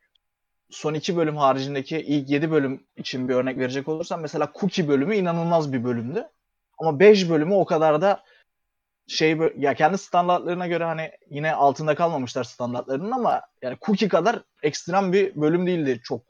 son 0.70 0.94
iki 0.94 1.18
bölüm 1.18 1.38
haricindeki 1.38 1.98
ilk 1.98 2.30
yedi 2.30 2.52
bölüm 2.52 2.84
için 2.98 3.30
bir 3.30 3.34
örnek 3.34 3.58
verecek 3.58 3.88
olursam 3.88 4.22
mesela 4.22 4.52
Cookie 4.60 4.88
bölümü 4.88 5.16
inanılmaz 5.16 5.74
bir 5.74 5.84
bölümdü. 5.84 6.28
Ama 6.78 7.00
5 7.00 7.30
bölümü 7.30 7.54
o 7.54 7.66
kadar 7.66 8.02
da 8.02 8.24
şey 9.08 9.38
ya 9.58 9.74
kendi 9.74 9.98
standartlarına 9.98 10.68
göre 10.68 10.84
hani 10.84 11.12
yine 11.30 11.54
altında 11.54 11.96
kalmamışlar 11.96 12.44
standartlarının 12.44 13.12
ama 13.12 13.42
yani 13.62 13.78
Cookie 13.82 14.08
kadar 14.08 14.42
ekstrem 14.64 15.14
bir 15.14 15.36
bölüm 15.36 15.68
değildi 15.68 16.00
çok 16.04 16.22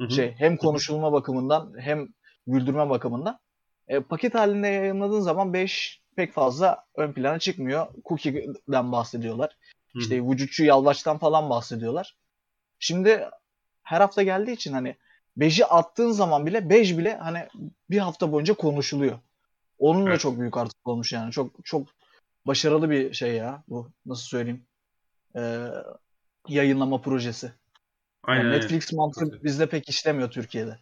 Hı-hı. 0.00 0.10
şey 0.10 0.34
hem 0.38 0.56
konuşulma 0.56 1.12
bakımından 1.12 1.72
hem 1.78 2.08
güldürme 2.46 2.90
bakımından. 2.90 3.38
E, 3.88 4.00
paket 4.00 4.34
halinde 4.34 4.68
yayınladığın 4.68 5.20
zaman 5.20 5.52
5 5.52 6.02
pek 6.16 6.32
fazla 6.32 6.84
ön 6.94 7.12
plana 7.12 7.38
çıkmıyor. 7.38 7.86
Cookie'den 8.04 8.92
bahsediyorlar. 8.92 9.56
Hı-hı. 9.92 10.02
İşte 10.02 10.22
vücutçu 10.22 10.64
Yalvaç'tan 10.64 11.18
falan 11.18 11.50
bahsediyorlar. 11.50 12.16
Şimdi 12.78 13.28
her 13.82 14.00
hafta 14.00 14.22
geldiği 14.22 14.52
için 14.52 14.72
hani 14.72 14.96
Bej'i 15.36 15.66
attığın 15.66 16.10
zaman 16.10 16.46
bile 16.46 16.70
Bej 16.70 16.98
bile 16.98 17.16
hani 17.16 17.48
bir 17.90 17.98
hafta 17.98 18.32
boyunca 18.32 18.54
konuşuluyor. 18.54 19.18
Onun 19.78 20.06
evet. 20.06 20.14
da 20.14 20.18
çok 20.18 20.40
büyük 20.40 20.56
artık 20.56 20.88
olmuş 20.88 21.12
yani. 21.12 21.32
Çok 21.32 21.50
çok 21.64 21.88
başarılı 22.46 22.90
bir 22.90 23.12
şey 23.12 23.34
ya 23.34 23.64
bu. 23.68 23.92
Nasıl 24.06 24.24
söyleyeyim? 24.24 24.62
Ee, 25.36 25.68
yayınlama 26.48 27.00
projesi. 27.00 27.52
Aynen, 28.22 28.44
yani 28.44 28.56
Netflix 28.56 28.92
aynen. 28.92 28.96
mantığı 28.96 29.44
bizde 29.44 29.68
pek 29.68 29.88
işlemiyor 29.88 30.30
Türkiye'de. 30.30 30.78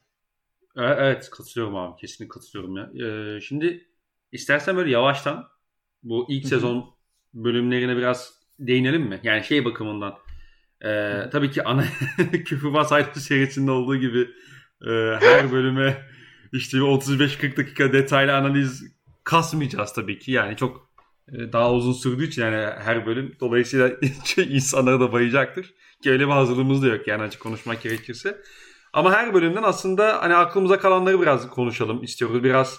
Evet 0.77 1.31
katılıyorum 1.31 1.77
abi. 1.77 2.01
Kesinlikle 2.01 2.29
katılıyorum 2.29 2.77
ya. 2.77 3.07
Ee, 3.07 3.41
şimdi 3.41 3.89
istersen 4.33 4.77
böyle 4.77 4.91
yavaştan 4.91 5.49
bu 6.03 6.27
ilk 6.29 6.49
sezon 6.49 6.95
bölümlerine 7.35 7.97
biraz 7.97 8.33
değinelim 8.59 9.03
mi? 9.03 9.21
Yani 9.23 9.45
şey 9.45 9.65
bakımından. 9.65 10.19
E, 10.81 11.23
tabii 11.33 11.51
ki 11.51 11.65
ana 11.65 11.85
Küfürbaz 12.45 12.93
Ayrı 12.93 13.21
serisinde 13.21 13.71
olduğu 13.71 13.97
gibi 13.97 14.21
e, 14.87 14.91
her 15.21 15.53
bölüme 15.53 16.07
işte 16.53 16.79
35-40 16.79 17.57
dakika 17.57 17.93
detaylı 17.93 18.37
analiz 18.37 18.85
kasmayacağız 19.25 19.93
tabii 19.93 20.19
ki. 20.19 20.33
Yani 20.33 20.57
çok 20.57 20.77
e, 20.77 20.94
daha 21.33 21.73
uzun 21.73 21.93
sürdüğü 21.93 22.27
için 22.27 22.43
yani 22.43 22.57
her 22.57 23.07
bölüm 23.07 23.37
dolayısıyla 23.41 23.91
insanlara 24.49 25.01
da 25.01 25.13
bayacaktır. 25.13 25.75
Ki 26.03 26.11
öyle 26.11 26.27
bir 26.27 26.33
hazırlığımız 26.33 26.83
da 26.83 26.87
yok 26.87 27.09
yani 27.09 27.23
açık 27.23 27.41
konuşmak 27.41 27.83
gerekirse. 27.83 28.41
Ama 28.93 29.13
her 29.13 29.35
bölümden 29.35 29.63
aslında 29.63 30.23
hani 30.23 30.35
aklımıza 30.35 30.79
kalanları 30.79 31.21
biraz 31.21 31.51
konuşalım 31.51 32.03
istiyoruz. 32.03 32.45
Biraz 32.45 32.79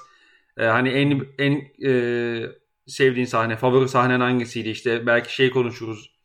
e, 0.57 0.65
hani 0.65 0.89
en 0.89 1.27
en 1.37 1.61
e, 1.89 2.45
sevdiğin 2.87 3.25
sahne, 3.25 3.57
favori 3.57 3.89
sahnen 3.89 4.19
hangisiydi 4.19 4.69
işte 4.69 5.05
belki 5.05 5.35
şey 5.35 5.49
konuşuruz. 5.49 6.15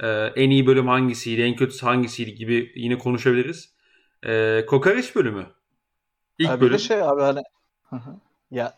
E, 0.00 0.08
en 0.36 0.50
iyi 0.50 0.66
bölüm 0.66 0.88
hangisiydi, 0.88 1.42
en 1.42 1.56
kötüsü 1.56 1.86
hangisiydi 1.86 2.34
gibi 2.34 2.72
yine 2.74 2.98
konuşabiliriz. 2.98 3.74
E, 4.26 4.64
Kokoreç 4.66 5.16
bölümü. 5.16 5.46
İlk 6.38 6.50
abi 6.50 6.60
bölüm. 6.60 6.74
Bir 6.74 6.78
şey 6.78 7.02
abi 7.02 7.20
hani 7.20 7.42
ya 8.50 8.74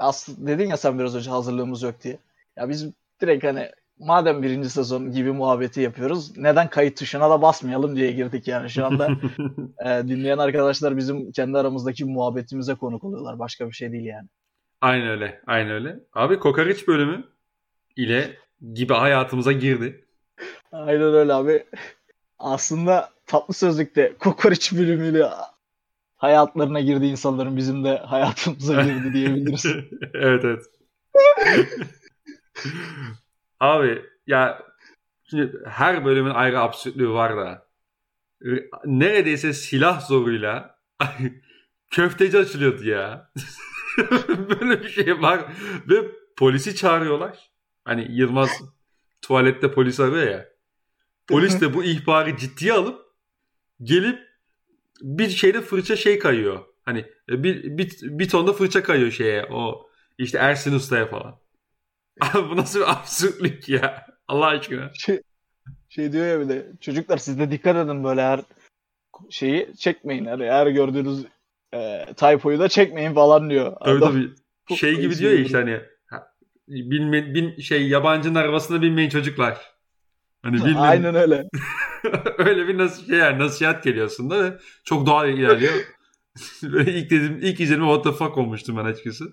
aslında 0.00 0.46
dedin 0.46 0.68
ya 0.68 0.76
sen 0.76 0.98
biraz 0.98 1.16
önce 1.16 1.30
hazırlığımız 1.30 1.82
yok 1.82 1.94
diye. 2.02 2.18
Ya 2.56 2.68
biz 2.68 2.90
direkt 3.20 3.44
hani 3.44 3.70
madem 3.98 4.42
birinci 4.42 4.70
sezon 4.70 5.12
gibi 5.12 5.32
muhabbeti 5.32 5.80
yapıyoruz 5.80 6.36
neden 6.36 6.70
kayıt 6.70 6.98
tuşuna 6.98 7.30
da 7.30 7.42
basmayalım 7.42 7.96
diye 7.96 8.12
girdik 8.12 8.48
yani 8.48 8.70
şu 8.70 8.86
anda 8.86 9.08
e, 9.84 10.08
dinleyen 10.08 10.38
arkadaşlar 10.38 10.96
bizim 10.96 11.32
kendi 11.32 11.58
aramızdaki 11.58 12.04
muhabbetimize 12.04 12.74
konuk 12.74 13.04
oluyorlar 13.04 13.38
başka 13.38 13.68
bir 13.68 13.72
şey 13.72 13.92
değil 13.92 14.04
yani. 14.04 14.28
Aynen 14.80 15.08
öyle 15.08 15.40
aynen 15.46 15.70
öyle. 15.70 16.00
Abi 16.12 16.38
kokoreç 16.38 16.88
bölümü 16.88 17.24
ile 17.96 18.36
gibi 18.74 18.94
hayatımıza 18.94 19.52
girdi. 19.52 20.04
Aynen 20.72 21.14
öyle 21.14 21.32
abi. 21.32 21.64
Aslında 22.38 23.10
tatlı 23.26 23.54
sözlükte 23.54 24.16
kokoreç 24.18 24.72
bölümüyle 24.72 25.26
hayatlarına 26.20 26.80
girdi 26.80 27.06
insanların 27.06 27.56
bizim 27.56 27.84
de 27.84 27.98
hayatımıza 27.98 28.82
girdi 28.82 29.12
diyebiliriz. 29.12 29.66
evet 30.14 30.44
evet. 30.44 30.64
Abi 33.60 34.02
ya 34.26 34.62
şimdi 35.30 35.52
her 35.66 36.04
bölümün 36.04 36.30
ayrı 36.30 36.60
absürtlüğü 36.60 37.10
var 37.10 37.36
da 37.36 37.66
neredeyse 38.84 39.52
silah 39.52 40.00
zoruyla 40.08 40.78
köfteci 41.90 42.38
açılıyordu 42.38 42.84
ya. 42.84 43.32
Böyle 44.28 44.82
bir 44.82 44.88
şey 44.88 45.22
var. 45.22 45.44
Ve 45.88 46.10
polisi 46.36 46.76
çağırıyorlar. 46.76 47.50
Hani 47.84 48.06
Yılmaz 48.10 48.50
tuvalette 49.22 49.72
polis 49.72 50.00
arıyor 50.00 50.30
ya. 50.30 50.48
Polis 51.28 51.60
de 51.60 51.74
bu 51.74 51.84
ihbarı 51.84 52.36
ciddiye 52.36 52.72
alıp 52.72 53.06
gelip 53.82 54.29
bir 55.02 55.28
şeyde 55.28 55.60
fırça 55.60 55.96
şey 55.96 56.18
kayıyor. 56.18 56.64
Hani 56.82 57.04
e, 57.30 57.42
bir, 57.42 57.78
bir, 57.78 57.98
bir 58.02 58.28
tonda 58.28 58.52
fırça 58.52 58.82
kayıyor 58.82 59.10
şeye 59.10 59.46
o 59.50 59.88
işte 60.18 60.38
Ersin 60.38 60.74
Usta'ya 60.74 61.06
falan. 61.06 61.38
bu 62.50 62.56
nasıl 62.56 62.80
bir 62.80 62.90
absürtlük 62.90 63.68
ya. 63.68 64.06
Allah 64.28 64.46
aşkına. 64.46 64.90
Şey, 64.94 65.22
şey 65.88 66.12
diyor 66.12 66.26
ya 66.26 66.40
bir 66.40 66.48
de 66.48 66.66
çocuklar 66.80 67.16
siz 67.16 67.38
de 67.38 67.50
dikkat 67.50 67.76
edin 67.76 68.04
böyle 68.04 68.22
her 68.22 68.40
şeyi 69.30 69.76
çekmeyin. 69.76 70.24
Hani 70.24 70.44
her 70.44 70.66
gördüğünüz 70.66 71.24
e, 71.74 72.06
typoyu 72.16 72.58
da 72.58 72.68
çekmeyin 72.68 73.14
falan 73.14 73.50
diyor. 73.50 73.76
Tabii 73.84 73.98
Adam, 73.98 74.12
tabii. 74.12 74.76
Şey 74.76 75.00
gibi 75.00 75.18
diyor 75.18 75.32
ya 75.32 75.38
işte 75.38 75.58
hani 75.58 75.80
bin, 76.68 77.12
bin 77.12 77.60
şey 77.60 77.88
yabancının 77.88 78.34
arabasına 78.34 78.82
binmeyin 78.82 79.10
çocuklar. 79.10 79.74
Hani 80.42 80.54
bilmem. 80.64 80.80
Aynen 80.80 81.14
öyle. 81.14 81.48
öyle 82.38 82.68
bir 82.68 82.78
nasıl 82.78 83.06
şey 83.06 83.18
yani 83.18 83.38
nasihat 83.38 83.84
geliyor 83.84 84.06
aslında 84.06 84.44
ve 84.44 84.58
çok 84.84 85.06
doğal 85.06 85.28
ilerliyor. 85.28 85.72
Böyle 86.62 86.92
ilk 86.92 87.10
dedim 87.10 87.38
ilk 87.42 87.60
izlenime 87.60 87.86
what 87.86 88.04
the 88.04 88.24
fuck 88.24 88.38
olmuştum 88.38 88.76
ben 88.76 88.84
açıkçası. 88.84 89.24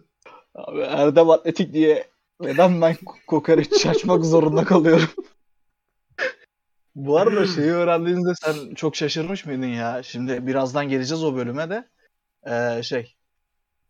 Abi 0.56 0.80
Erdem 0.80 1.30
Atletik 1.30 1.74
diye 1.74 2.08
neden 2.40 2.82
ben 2.82 2.96
kokoreç 3.28 3.86
açmak 3.86 4.26
zorunda 4.26 4.64
kalıyorum? 4.64 5.10
Bu 6.96 7.18
arada 7.18 7.48
şeyi 7.48 7.72
öğrendiğinizde 7.72 8.34
sen 8.36 8.74
çok 8.76 8.96
şaşırmış 8.96 9.46
mıydın 9.46 9.68
ya? 9.68 10.04
Şimdi 10.04 10.48
birazdan 10.48 10.90
geleceğiz 10.90 11.24
o 11.24 11.36
bölüme 11.36 11.70
de. 11.70 11.88
Ee, 12.48 12.84
şey 12.84 13.16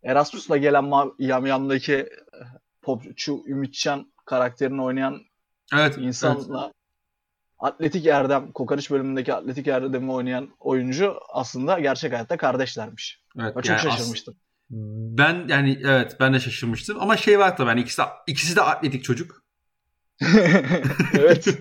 Erasmus'la 0.02 0.56
gelen 0.56 0.92
Yamyam'daki 1.18 2.08
popçu 2.82 3.42
Ümitcan 3.46 4.12
karakterini 4.24 4.82
oynayan 4.82 5.20
evet, 5.74 5.98
insanla. 5.98 6.72
Atletik 7.58 8.06
Erdem, 8.06 8.52
Kokoreç 8.52 8.90
bölümündeki 8.90 9.34
Atletik 9.34 9.66
Erdem'i 9.66 10.12
oynayan 10.12 10.48
oyuncu 10.60 11.16
aslında 11.28 11.80
gerçek 11.80 12.12
hayatta 12.12 12.36
kardeşlermiş. 12.36 13.22
Evet, 13.40 13.56
ben 13.56 13.62
çok 13.62 13.78
şaşırmıştım. 13.78 14.36
Ben 14.70 15.48
yani 15.48 15.78
evet 15.84 16.16
ben 16.20 16.34
de 16.34 16.40
şaşırmıştım 16.40 17.00
ama 17.00 17.16
şey 17.16 17.38
var 17.38 17.56
tabii 17.56 17.68
yani 17.68 17.80
ikisi 17.80 17.98
de, 17.98 18.04
ikisi 18.26 18.56
de 18.56 18.62
atletik 18.62 19.04
çocuk. 19.04 19.42
evet. 21.18 21.48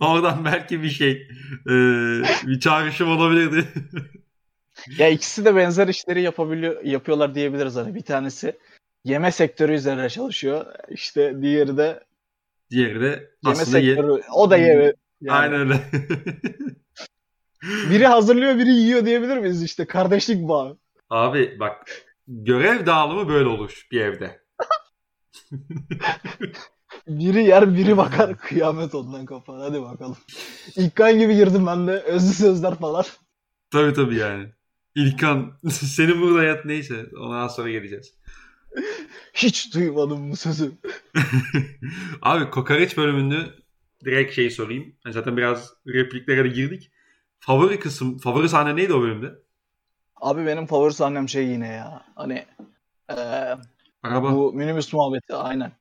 Oradan 0.00 0.44
belki 0.44 0.82
bir 0.82 0.90
şey 0.90 1.10
e, 1.66 1.74
bir 2.46 2.60
çağrışım 2.60 3.10
olabilirdi. 3.10 3.68
ya 4.98 5.08
ikisi 5.08 5.44
de 5.44 5.56
benzer 5.56 5.88
işleri 5.88 6.22
yapabiliyor 6.22 6.84
yapıyorlar 6.84 7.34
diyebiliriz 7.34 7.76
hani 7.76 7.94
bir 7.94 8.04
tanesi 8.04 8.58
yeme 9.04 9.32
sektörü 9.32 9.74
üzerine 9.74 10.08
çalışıyor. 10.08 10.66
İşte 10.88 11.42
diğeri 11.42 11.76
de 11.76 12.05
Diğeri 12.70 13.00
de 13.00 13.06
yeme 13.06 13.30
aslında 13.44 13.64
sektörü. 13.64 14.12
Ye... 14.12 14.22
O 14.34 14.50
da 14.50 14.56
yeme. 14.56 14.92
Yani. 15.20 15.38
Aynen 15.38 15.60
öyle. 15.60 15.90
biri 17.90 18.06
hazırlıyor 18.06 18.58
biri 18.58 18.70
yiyor 18.70 19.06
diyebilir 19.06 19.38
miyiz 19.38 19.62
işte 19.62 19.86
kardeşlik 19.86 20.48
bağı. 20.48 20.78
Abi 21.10 21.56
bak 21.60 22.06
görev 22.28 22.86
dağılımı 22.86 23.28
böyle 23.28 23.48
olur 23.48 23.86
bir 23.92 24.00
evde. 24.00 24.40
biri 27.08 27.44
yer 27.44 27.74
biri 27.74 27.96
bakar 27.96 28.38
kıyamet 28.38 28.94
ondan 28.94 29.26
kopar 29.26 29.60
hadi 29.60 29.82
bakalım. 29.82 30.16
İlkan 30.76 31.18
gibi 31.18 31.36
girdim 31.36 31.66
ben 31.66 31.86
de 31.86 31.92
özlü 31.92 32.34
sözler 32.34 32.74
falan. 32.74 33.04
Tabii 33.70 33.92
tabii 33.92 34.16
yani. 34.16 34.46
İlkan 34.94 35.52
senin 35.70 36.20
burada 36.20 36.44
yat 36.44 36.64
neyse 36.64 37.06
ondan 37.20 37.48
sonra 37.48 37.70
geleceğiz. 37.70 38.14
Hiç 39.34 39.74
duymadım 39.74 40.30
bu 40.30 40.36
sözü. 40.36 40.72
Abi 42.22 42.50
kokoreç 42.50 42.96
bölümünde 42.96 43.36
direkt 44.04 44.34
şey 44.34 44.50
sorayım. 44.50 44.94
Yani 45.04 45.12
zaten 45.12 45.36
biraz 45.36 45.72
repliklere 45.86 46.44
de 46.44 46.48
girdik. 46.48 46.90
Favori 47.38 47.78
kısım, 47.78 48.18
favori 48.18 48.48
sahne 48.48 48.76
neydi 48.76 48.94
o 48.94 49.02
bölümde? 49.02 49.34
Abi 50.16 50.46
benim 50.46 50.66
favori 50.66 50.92
sahnem 50.94 51.28
şey 51.28 51.46
yine 51.46 51.68
ya. 51.68 52.04
Hani 52.14 52.46
ee, 53.10 53.14
Araba. 54.02 54.32
bu 54.32 54.52
minibüs 54.52 54.92
muhabbeti 54.92 55.34
aynen. 55.34 55.72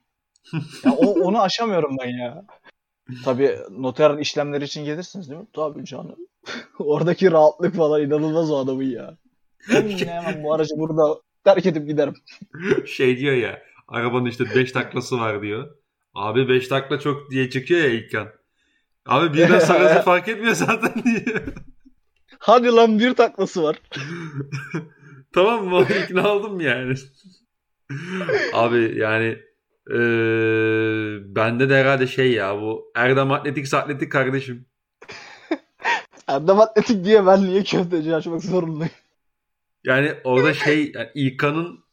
ya 0.86 0.92
o, 0.92 1.22
onu 1.22 1.42
aşamıyorum 1.42 1.98
ben 2.02 2.10
ya. 2.10 2.46
Tabii 3.24 3.58
noter 3.70 4.18
işlemleri 4.18 4.64
için 4.64 4.86
gelirsiniz 4.86 5.30
değil 5.30 5.42
mi? 5.42 5.48
Tabii 5.54 5.86
canım. 5.86 6.16
Oradaki 6.80 7.32
rahatlık 7.32 7.76
falan 7.76 8.02
inanılmaz 8.02 8.52
o 8.52 8.58
adamın 8.58 8.84
ya. 8.84 9.18
Hemen, 9.68 9.98
hemen 9.98 10.44
bu 10.44 10.54
aracı 10.54 10.78
burada 10.78 11.22
terk 11.46 11.66
edip 11.66 11.88
giderim. 11.88 12.14
Şey 12.86 13.18
diyor 13.18 13.36
ya 13.36 13.62
arabanın 13.88 14.26
işte 14.26 14.46
5 14.56 14.72
taklası 14.72 15.20
var 15.20 15.42
diyor. 15.42 15.76
Abi 16.14 16.50
5 16.50 16.68
takla 16.68 17.00
çok 17.00 17.32
diye 17.32 17.50
çıkıyor 17.50 17.80
ya 17.80 17.90
İlkan. 17.90 18.28
Abi 19.06 19.34
birden 19.34 19.60
sarısı 19.70 20.02
fark 20.02 20.28
etmiyor 20.28 20.54
zaten 20.54 21.04
diyor. 21.04 21.42
Hadi 22.40 22.68
lan 22.68 23.00
bir 23.00 23.14
taklası 23.14 23.64
var. 23.64 23.82
tamam 25.34 25.66
mı? 25.66 25.88
İkna 26.04 26.34
oldum 26.34 26.60
yani. 26.62 26.96
Abi 28.54 28.94
yani 28.98 29.38
ee, 29.92 29.96
bende 31.36 31.70
de 31.70 31.76
herhalde 31.76 32.08
şey 32.08 32.32
ya 32.32 32.62
bu 32.62 32.92
Erdem 32.96 33.32
Atletik 33.32 33.74
Atletik 33.74 34.12
kardeşim. 34.12 34.66
Erdem 36.28 36.60
Atletik 36.60 37.06
diye 37.06 37.26
ben 37.26 37.44
niye 37.44 37.64
köfteci 37.64 38.16
açmak 38.16 38.42
zorundayım? 38.42 38.94
Yani 39.86 40.14
orada 40.24 40.54
şey 40.54 40.92
yani 40.96 41.10
İlkan'ın 41.16 41.86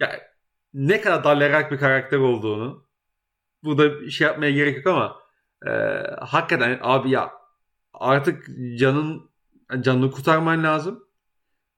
yani 0.00 0.18
ne 0.74 1.00
kadar 1.00 1.24
dalarak 1.24 1.72
bir 1.72 1.78
karakter 1.78 2.18
olduğunu 2.18 2.88
bu 3.64 3.78
da 3.78 4.10
şey 4.10 4.26
yapmaya 4.26 4.52
gerek 4.52 4.76
yok 4.76 4.86
ama 4.86 5.22
e, 5.66 5.70
hakikaten 6.20 6.78
abi 6.82 7.10
ya 7.10 7.32
artık 7.94 8.48
canın 8.78 9.30
canını 9.80 10.10
kurtarman 10.10 10.64
lazım 10.64 11.08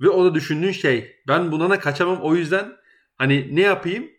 ve 0.01 0.09
o 0.09 0.25
da 0.25 0.35
düşündüğün 0.35 0.73
şey 0.73 1.17
ben 1.29 1.53
bunana 1.53 1.81
kaçamam 1.81 2.23
o 2.23 2.35
yüzden 2.35 2.77
hani 3.17 3.57
ne 3.57 3.61
yapayım 3.61 4.11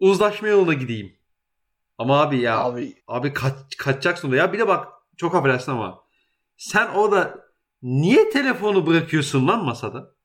uzlaşma 0.00 0.48
yoluna 0.48 0.74
gideyim. 0.74 1.16
Ama 1.98 2.20
abi 2.22 2.38
ya 2.40 2.58
abi, 2.58 2.94
abi 3.08 3.32
kaç, 3.32 3.76
kaçacaksın 3.78 4.32
da 4.32 4.36
ya 4.36 4.52
bir 4.52 4.58
de 4.58 4.68
bak 4.68 4.88
çok 5.16 5.34
affedersin 5.34 5.72
ama 5.72 6.02
sen 6.56 6.86
orada 6.88 7.46
niye 7.82 8.30
telefonu 8.30 8.86
bırakıyorsun 8.86 9.48
lan 9.48 9.64
masada? 9.64 10.15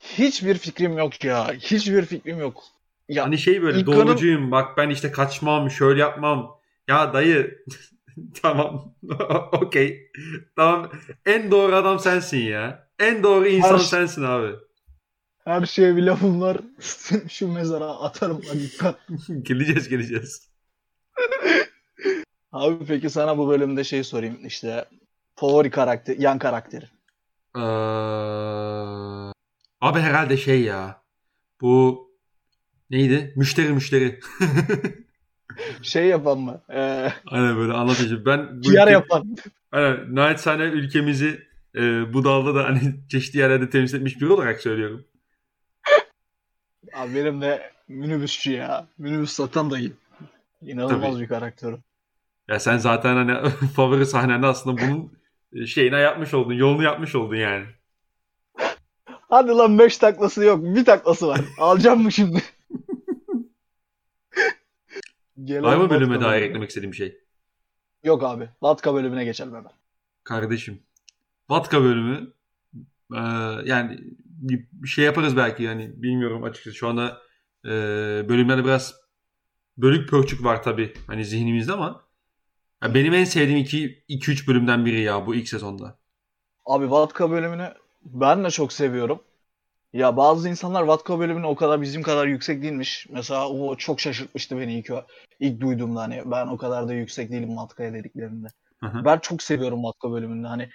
Hiçbir 0.00 0.58
fikrim 0.58 0.98
yok 0.98 1.24
ya. 1.24 1.52
Hiçbir 1.52 2.04
fikrim 2.04 2.38
yok. 2.38 2.64
Ya, 3.08 3.24
hani 3.24 3.38
şey 3.38 3.62
böyle 3.62 3.78
İlkan'ın... 3.78 4.06
doğrucuyum 4.06 4.50
bak 4.50 4.76
ben 4.76 4.90
işte 4.90 5.10
kaçmam 5.10 5.70
şöyle 5.70 6.00
yapmam. 6.00 6.60
Ya 6.88 7.12
dayı 7.12 7.64
tamam 8.42 8.94
okey 9.52 10.10
tamam 10.56 10.90
en 11.26 11.50
doğru 11.50 11.76
adam 11.76 11.98
sensin 11.98 12.38
ya. 12.38 12.88
En 12.98 13.22
doğru 13.22 13.46
insan 13.46 13.74
her, 13.74 13.78
sensin 13.78 14.22
abi. 14.22 14.56
Her 15.44 15.66
şeye 15.66 15.96
bir 15.96 16.02
lafım 16.02 16.40
var. 16.40 16.56
Şu 17.28 17.48
mezara 17.48 17.86
atarım 17.86 18.42
dikkat. 18.42 18.98
geleceğiz 19.42 19.88
geleceğiz. 19.88 20.50
Abi 22.52 22.86
peki 22.86 23.10
sana 23.10 23.38
bu 23.38 23.48
bölümde 23.48 23.84
şey 23.84 24.04
sorayım 24.04 24.46
işte 24.46 24.84
favori 25.36 25.70
karakter, 25.70 26.16
yan 26.16 26.38
karakteri. 26.38 26.84
Ee, 27.56 27.60
abi 29.80 30.00
herhalde 30.00 30.36
şey 30.36 30.62
ya. 30.62 31.02
Bu 31.60 32.06
neydi? 32.90 33.32
Müşteri 33.36 33.72
müşteri. 33.72 34.20
şey 35.82 36.06
yapan 36.06 36.38
mı? 36.38 36.62
Ee, 36.70 37.12
Aynen 37.26 37.56
böyle 37.56 37.72
anlatıcı. 37.72 38.26
Ben 38.26 38.62
bu 38.62 38.70
ülke, 38.70 38.90
yapan. 38.90 39.36
Aynen. 39.72 40.14
Naçizane 40.14 40.62
ülkemizi 40.62 41.46
e, 41.74 42.12
bu 42.12 42.24
dalda 42.24 42.54
da 42.54 42.64
hani 42.64 42.94
çeşitli 43.08 43.38
yerlerde 43.38 43.70
temsil 43.70 43.96
etmiş 43.96 44.20
biri 44.20 44.32
olarak 44.32 44.60
söylüyorum. 44.60 45.04
Abi 46.94 47.14
benim 47.14 47.40
de 47.40 47.72
minibüsçü 47.88 48.52
ya. 48.52 48.86
Minibüs 48.98 49.32
satan 49.32 49.70
dayı. 49.70 49.92
İnanılmaz 50.62 51.12
Tabii. 51.12 51.22
bir 51.22 51.28
karakter. 51.28 51.74
Ya 52.48 52.60
sen 52.60 52.76
zaten 52.76 53.16
hani 53.16 53.50
favori 53.76 54.06
sahnende 54.06 54.46
aslında 54.46 54.82
bunun 54.82 55.12
şeyine 55.66 55.98
yapmış 55.98 56.34
oldun. 56.34 56.52
Yolunu 56.52 56.82
yapmış 56.82 57.14
oldun 57.14 57.36
yani. 57.36 57.66
Hadi 59.28 59.50
lan 59.50 59.78
5 59.78 59.98
taklası 59.98 60.44
yok. 60.44 60.64
Bir 60.64 60.84
taklası 60.84 61.26
var. 61.26 61.40
Alacağım 61.58 62.02
mı 62.02 62.12
şimdi? 62.12 62.42
Var 65.38 65.76
mı 65.76 65.90
bölüme 65.90 66.20
dair 66.20 66.42
eklemek 66.42 66.68
istediğim 66.68 66.92
bir 66.92 66.96
şey? 66.96 67.20
Yok 68.04 68.22
abi. 68.22 68.48
Vatka 68.62 68.94
bölümüne 68.94 69.24
geçelim 69.24 69.54
hemen. 69.54 69.72
Kardeşim. 70.24 70.82
Vatka 71.48 71.82
bölümü 71.82 72.32
e, 73.12 73.20
yani 73.64 73.98
bir 74.32 74.88
şey 74.88 75.04
yaparız 75.04 75.36
belki 75.36 75.62
yani 75.62 76.02
bilmiyorum 76.02 76.42
açıkçası. 76.42 76.76
Şu 76.76 76.88
anda 76.88 77.22
e, 77.64 77.70
bölümlerde 78.28 78.64
biraz 78.64 78.94
bölük 79.76 80.08
pörçük 80.08 80.44
var 80.44 80.62
tabi 80.62 80.94
hani 81.06 81.24
zihnimizde 81.24 81.72
ama 81.72 82.04
ya 82.82 82.94
benim 82.94 83.14
en 83.14 83.24
sevdiğim 83.24 83.64
2-3 84.08 84.46
bölümden 84.46 84.86
biri 84.86 85.00
ya 85.00 85.26
bu 85.26 85.34
ilk 85.34 85.48
sezonda. 85.48 85.98
Abi 86.64 86.90
Vatka 86.90 87.30
bölümünü 87.30 87.74
ben 88.14 88.44
de 88.44 88.50
çok 88.50 88.72
seviyorum. 88.72 89.22
Ya 89.92 90.16
bazı 90.16 90.48
insanlar 90.48 90.82
Vatka 90.82 91.18
bölümünü 91.18 91.46
o 91.46 91.54
kadar 91.54 91.82
bizim 91.82 92.02
kadar 92.02 92.26
yüksek 92.26 92.62
değilmiş. 92.62 93.06
Mesela 93.10 93.48
o 93.48 93.76
çok 93.76 94.00
şaşırtmıştı 94.00 94.58
beni 94.58 94.78
ilk 94.78 94.90
ilk 95.40 95.60
duyduğumda 95.60 96.00
hani 96.00 96.22
ben 96.26 96.46
o 96.46 96.56
kadar 96.56 96.88
da 96.88 96.94
yüksek 96.94 97.32
değilim 97.32 97.56
Vatka'ya 97.56 97.92
dediklerinde. 97.92 98.48
Hı 98.80 98.86
hı. 98.86 99.04
Ben 99.04 99.18
çok 99.18 99.42
seviyorum 99.42 99.84
Vatka 99.84 100.12
bölümünde. 100.12 100.46
Hani 100.46 100.68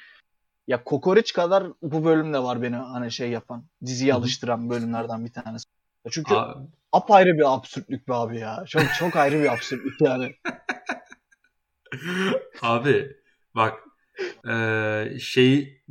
ya 0.67 0.83
Kokoreç 0.83 1.33
kadar 1.33 1.67
bu 1.81 2.05
bölümde 2.05 2.39
var 2.39 2.61
beni 2.61 2.75
hani 2.75 3.11
şey 3.11 3.29
yapan, 3.29 3.65
diziye 3.85 4.13
alıştıran 4.13 4.69
bölümlerden 4.69 5.25
bir 5.25 5.33
tanesi. 5.33 5.65
Çünkü 6.11 6.35
abi. 6.35 6.67
apayrı 6.91 7.37
bir 7.37 7.53
absürtlük 7.53 8.07
be 8.07 8.13
abi 8.13 8.39
ya. 8.39 8.63
Çok 8.67 8.83
çok 8.99 9.15
ayrı 9.15 9.39
bir 9.39 9.53
absürtlük 9.53 10.01
yani. 10.01 10.35
abi 12.61 13.15
bak 13.55 13.73
e, 14.49 15.19
şeyi 15.19 15.83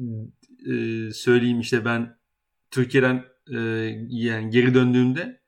e, 0.67 1.13
söyleyeyim 1.13 1.61
işte 1.61 1.85
ben 1.85 2.19
Türkiye'den 2.71 3.25
e, 3.55 3.59
yani 4.09 4.51
geri 4.51 4.75
döndüğümde 4.75 5.41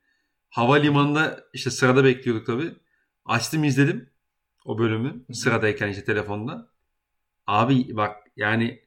havalimanında 0.49 1.45
işte 1.53 1.71
sırada 1.71 2.05
bekliyorduk 2.05 2.47
tabii. 2.47 2.75
Açtım 3.25 3.65
izledim 3.65 4.11
o 4.65 4.79
bölümü 4.79 5.25
sıradayken 5.33 5.89
işte 5.89 6.05
telefonda. 6.05 6.69
Abi 7.47 7.97
bak 7.97 8.17
yani 8.37 8.83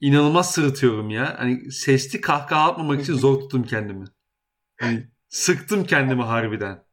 inanılmaz 0.00 0.50
sırıtıyorum 0.50 1.10
ya. 1.10 1.34
Hani 1.38 1.72
sesli 1.72 2.20
kahkaha 2.20 2.70
atmamak 2.70 3.02
için 3.02 3.14
zor 3.14 3.40
tuttum 3.40 3.64
kendimi. 3.64 4.04
Hani 4.80 5.08
sıktım 5.28 5.84
kendimi 5.84 6.22
harbiden. 6.22 6.84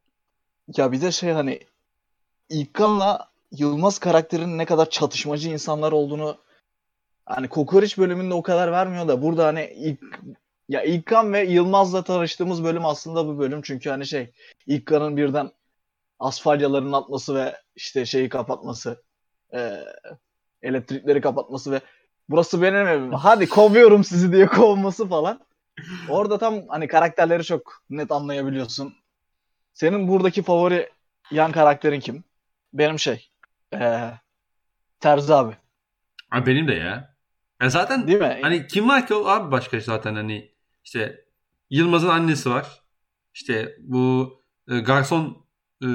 Ya 0.76 0.92
bir 0.92 1.00
de 1.00 1.12
şey 1.12 1.30
hani 1.30 1.60
İlkan'la 2.48 3.34
Yılmaz 3.58 3.98
karakterinin 3.98 4.58
ne 4.58 4.66
kadar 4.66 4.90
çatışmacı 4.90 5.48
insanlar 5.48 5.92
olduğunu 5.92 6.38
hani 7.26 7.48
Kokoreç 7.48 7.98
bölümünde 7.98 8.34
o 8.34 8.42
kadar 8.42 8.72
vermiyor 8.72 9.08
da 9.08 9.22
burada 9.22 9.46
hani 9.46 9.72
ilk 9.76 10.00
ya 10.68 10.82
İlkan 10.82 11.32
ve 11.32 11.44
Yılmaz'la 11.44 12.04
tanıştığımız 12.04 12.64
bölüm 12.64 12.86
aslında 12.86 13.26
bu 13.26 13.38
bölüm 13.38 13.62
çünkü 13.62 13.90
hani 13.90 14.06
şey 14.06 14.32
İlkan'ın 14.66 15.16
birden 15.16 15.50
asfalyaların 16.18 16.92
atması 16.92 17.34
ve 17.34 17.56
işte 17.76 18.06
şeyi 18.06 18.28
kapatması 18.28 19.02
e, 19.54 19.84
elektrikleri 20.62 21.20
kapatması 21.20 21.72
ve 21.72 21.80
burası 22.28 22.62
benim 22.62 22.86
evim 22.86 23.12
hadi 23.12 23.48
kovuyorum 23.48 24.04
sizi 24.04 24.32
diye 24.32 24.46
kovması 24.46 25.08
falan. 25.08 25.40
Orada 26.08 26.38
tam 26.38 26.68
hani 26.68 26.88
karakterleri 26.88 27.44
çok 27.44 27.82
net 27.90 28.12
anlayabiliyorsun. 28.12 28.94
Senin 29.72 30.08
buradaki 30.08 30.42
favori 30.42 30.90
yan 31.30 31.52
karakterin 31.52 32.00
kim? 32.00 32.24
Benim 32.72 32.98
şey 32.98 33.30
ee, 33.74 34.10
Terzi 35.00 35.34
abi. 35.34 35.56
Abi 36.30 36.46
benim 36.46 36.68
de 36.68 36.74
ya. 36.74 37.13
Ya. 37.62 37.70
Zaten 37.70 38.06
Değil 38.06 38.18
mi? 38.18 38.38
Hani 38.42 38.66
kim 38.66 38.88
var 38.88 39.06
ki 39.06 39.14
o 39.14 39.26
abi 39.26 39.50
başka 39.50 39.80
zaten 39.80 40.14
hani 40.14 40.50
işte 40.84 41.24
Yılmaz'ın 41.70 42.08
annesi 42.08 42.50
var. 42.50 42.82
İşte 43.34 43.76
bu 43.80 44.34
e, 44.68 44.78
garson 44.78 45.46
e, 45.82 45.88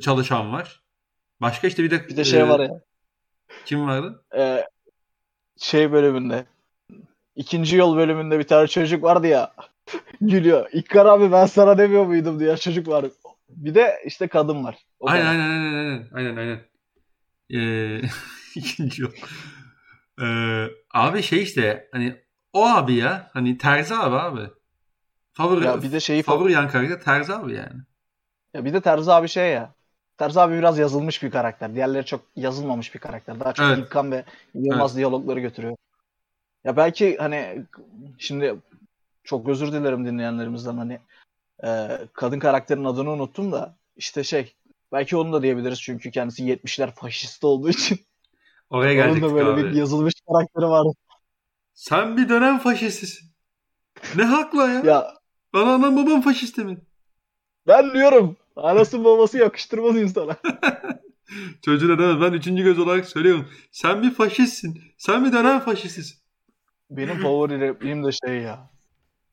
çalışan 0.00 0.52
var. 0.52 0.82
Başka 1.40 1.68
işte 1.68 1.82
bir 1.82 1.90
de 1.90 2.08
bir 2.08 2.16
de 2.16 2.24
şey 2.24 2.40
e, 2.40 2.48
var 2.48 2.60
ya. 2.60 2.80
Kim 3.64 3.86
vardı? 3.86 4.24
Ee, 4.36 4.64
şey 5.58 5.92
bölümünde. 5.92 6.46
ikinci 7.36 7.76
yol 7.76 7.96
bölümünde 7.96 8.38
bir 8.38 8.44
tane 8.44 8.66
çocuk 8.66 9.02
vardı 9.02 9.26
ya. 9.26 9.54
gülüyor. 10.20 10.68
İkkar 10.72 11.06
abi 11.06 11.32
ben 11.32 11.46
sana 11.46 11.78
demiyor 11.78 12.06
muydum 12.06 12.40
diye 12.40 12.56
çocuk 12.56 12.88
var. 12.88 13.04
Bir 13.48 13.74
de 13.74 14.02
işte 14.06 14.28
kadın 14.28 14.64
var. 14.64 14.76
O 15.00 15.08
aynen, 15.08 15.26
aynen 15.26 15.50
aynen 15.50 16.08
aynen 16.12 16.36
aynen 16.36 16.36
aynen. 16.36 16.60
Ee, 17.50 18.08
ikinci 18.54 19.02
yol. 19.02 19.10
Ee, 20.22 20.66
abi 20.94 21.22
şey 21.22 21.42
işte 21.42 21.88
hani 21.92 22.16
o 22.52 22.66
abi 22.66 22.94
ya. 22.94 23.30
Hani 23.32 23.58
Terzi 23.58 23.94
abi 23.94 24.16
abi. 24.16 24.50
Favori, 25.32 25.64
ya 25.64 25.82
bir 25.82 25.92
de 25.92 26.00
şeyi 26.00 26.22
favori 26.22 26.52
yan 26.52 26.68
karakter 26.68 27.00
Terzi 27.00 27.34
abi 27.34 27.54
yani. 27.54 27.80
Ya 28.54 28.64
bir 28.64 28.72
de 28.72 28.80
Terzi 28.80 29.12
abi 29.12 29.28
şey 29.28 29.52
ya. 29.52 29.74
Terzi 30.18 30.40
abi 30.40 30.58
biraz 30.58 30.78
yazılmış 30.78 31.22
bir 31.22 31.30
karakter. 31.30 31.74
Diğerleri 31.74 32.06
çok 32.06 32.20
yazılmamış 32.36 32.94
bir 32.94 33.00
karakter. 33.00 33.40
Daha 33.40 33.52
çok 33.52 33.66
evet. 33.66 33.78
İlkan 33.78 34.12
ve 34.12 34.24
Yılmaz 34.54 34.90
evet. 34.90 34.98
diyalogları 34.98 35.40
götürüyor. 35.40 35.76
Ya 36.64 36.76
belki 36.76 37.16
hani 37.16 37.66
şimdi 38.18 38.54
çok 39.24 39.48
özür 39.48 39.72
dilerim 39.72 40.06
dinleyenlerimizden 40.06 40.76
hani 40.76 41.00
e, 41.64 41.98
kadın 42.12 42.38
karakterin 42.38 42.84
adını 42.84 43.10
unuttum 43.10 43.52
da 43.52 43.76
işte 43.96 44.24
şey 44.24 44.54
Belki 44.92 45.16
onu 45.16 45.32
da 45.32 45.42
diyebiliriz 45.42 45.82
çünkü 45.82 46.10
kendisi 46.10 46.42
70'ler 46.42 46.90
faşist 46.94 47.44
olduğu 47.44 47.70
için. 47.70 48.05
Oraya 48.70 48.94
geldik 48.94 49.22
Onun 49.24 49.30
da 49.30 49.34
böyle 49.36 49.48
abi. 49.50 49.64
bir 49.64 49.70
yazılmış 49.76 50.14
karakteri 50.28 50.64
var. 50.70 50.86
Sen 51.74 52.16
bir 52.16 52.28
dönem 52.28 52.58
faşistisin. 52.58 53.28
Ne 54.16 54.24
hakla 54.24 54.70
ya? 54.70 54.80
Ya 54.84 55.14
Bana 55.52 55.74
anam 55.74 55.96
babam 55.96 56.20
faşist 56.22 56.58
demin. 56.58 56.78
ben 57.66 57.94
diyorum 57.94 58.36
anası 58.56 59.04
babası 59.04 59.38
yakıştırmaz 59.38 59.96
insana. 59.96 60.36
Çocuğuna 61.64 61.98
demez. 61.98 62.20
Ben 62.20 62.32
üçüncü 62.32 62.62
göz 62.62 62.78
olarak 62.78 63.08
söylüyorum. 63.08 63.48
Sen 63.72 64.02
bir 64.02 64.10
faşistsin. 64.14 64.82
Sen 64.98 65.24
bir 65.24 65.32
dönem 65.32 65.60
faşistisin. 65.60 66.18
Benim 66.90 67.22
favori 67.22 67.60
repliğim 67.60 68.04
de 68.04 68.10
şey 68.26 68.36
ya. 68.40 68.70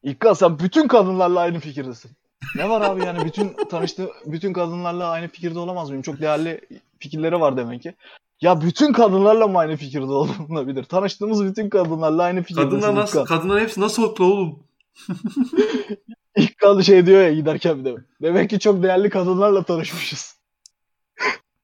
İlkan 0.04 0.34
sen 0.34 0.60
bütün 0.60 0.88
kadınlarla 0.88 1.39
aynı 1.39 1.60
fikirdesin. 1.60 2.12
Ne 2.56 2.69
var 2.69 2.82
abi 2.82 3.06
yani 3.06 3.25
bütün 3.25 3.53
tanıştığı 3.69 4.10
bütün 4.25 4.53
kadınlarla 4.53 5.10
aynı 5.10 5.27
fikirde 5.27 5.60
olamaz 5.60 5.89
mıyım? 5.89 6.01
Çok 6.01 6.21
değerli 6.21 6.62
fikirleri 6.99 7.39
var 7.39 7.58
demek 7.58 7.82
ki. 7.84 7.93
Ya 8.41 8.62
bütün 8.62 8.93
kadınlarla 8.93 9.47
mı 9.47 9.58
aynı 9.60 9.75
fikirde 9.77 10.06
olunabilir? 10.12 10.84
Tanıştığımız 10.84 11.45
bütün 11.45 11.69
kadınlarla 11.69 12.23
aynı 12.23 12.43
fikirdesin. 12.43 12.69
Kadınlar 12.69 12.95
nasıl, 12.95 13.21
İlkan. 13.21 13.38
kadınlar 13.38 13.62
hepsi 13.62 13.82
nasıl 13.82 14.08
haklı 14.10 14.25
oğlum? 14.25 14.63
İlkan 16.38 16.82
şey 16.82 17.06
diyor 17.06 17.21
ya 17.21 17.34
giderken 17.34 17.79
bir 17.79 17.86
de. 17.86 17.95
Demek 18.21 18.49
ki 18.49 18.60
çok 18.60 18.84
değerli 18.84 19.10
kadınlarla 19.10 19.63
tanışmışız. 19.63 20.38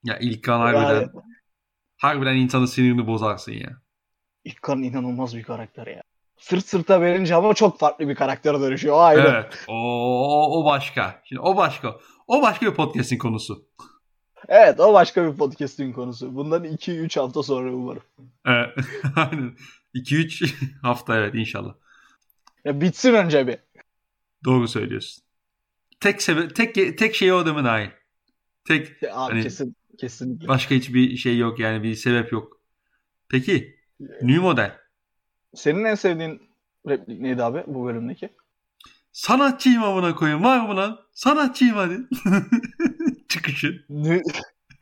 Ya 0.03 0.17
İlkan 0.19 0.59
harbiden, 0.59 0.81
Yani 0.93 1.07
harbiden 1.97 2.35
insanın 2.35 2.65
sinirini 2.65 3.07
bozarsın 3.07 3.51
ya. 3.51 3.69
İlkan 4.43 4.83
inanılmaz 4.83 5.35
bir 5.35 5.43
karakter 5.43 5.87
ya. 5.87 6.03
Sırt 6.39 6.65
sırta 6.65 7.01
verince 7.01 7.35
ama 7.35 7.53
çok 7.53 7.79
farklı 7.79 8.09
bir 8.09 8.15
karaktere 8.15 8.61
dönüşüyor. 8.61 8.95
O 8.95 8.99
ayrı. 8.99 9.27
Evet. 9.35 9.65
O, 9.67 9.73
o, 9.73 10.59
o 10.61 10.65
başka. 10.65 11.21
Şimdi 11.25 11.41
o 11.41 11.57
başka. 11.57 11.99
O 12.27 12.41
başka 12.41 12.65
bir 12.65 12.73
podcast'in 12.75 13.17
konusu. 13.17 13.65
Evet 14.47 14.79
o 14.79 14.93
başka 14.93 15.31
bir 15.31 15.37
podcast'in 15.37 15.93
konusu. 15.93 16.35
Bundan 16.35 16.63
2-3 16.63 17.19
hafta 17.19 17.43
sonra 17.43 17.73
umarım. 17.73 18.01
Evet. 18.45 18.75
Aynen. 19.15 19.55
2-3 19.95 20.53
hafta 20.81 21.17
evet 21.17 21.35
inşallah. 21.35 21.73
Ya 22.65 22.81
bitsin 22.81 23.13
önce 23.13 23.47
bir. 23.47 23.57
Doğru 24.45 24.67
söylüyorsun. 24.67 25.23
Tek 25.99 26.21
sebe 26.21 26.47
tek 26.47 26.97
tek 26.97 27.15
şey 27.15 27.33
o 27.33 27.45
değil 27.45 27.55
mi 27.55 27.63
Nail? 27.63 27.89
Tek 28.67 29.01
Ya, 29.01 29.15
abi 29.15 29.31
Hani- 29.31 29.43
kesin 29.43 29.75
kesinlikle. 29.99 30.47
başka 30.47 30.75
hiçbir 30.75 31.17
şey 31.17 31.37
yok 31.37 31.59
yani 31.59 31.83
bir 31.83 31.95
sebep 31.95 32.31
yok. 32.31 32.61
Peki 33.29 33.75
New 34.21 34.39
Model. 34.41 34.78
Senin 35.55 35.83
en 35.83 35.95
sevdiğin 35.95 36.41
replik 36.87 37.19
neydi 37.19 37.43
abi 37.43 37.63
bu 37.67 37.85
bölümdeki? 37.85 38.29
Sanatçıyım 39.11 39.83
amına 39.83 40.15
koyayım. 40.15 40.43
Var 40.43 40.67
mı 40.67 40.75
lan? 40.75 40.99
Sanatçıyım 41.13 41.75
hadi. 41.75 41.99
Çıkışı. 43.29 43.85
Nü... 43.89 44.21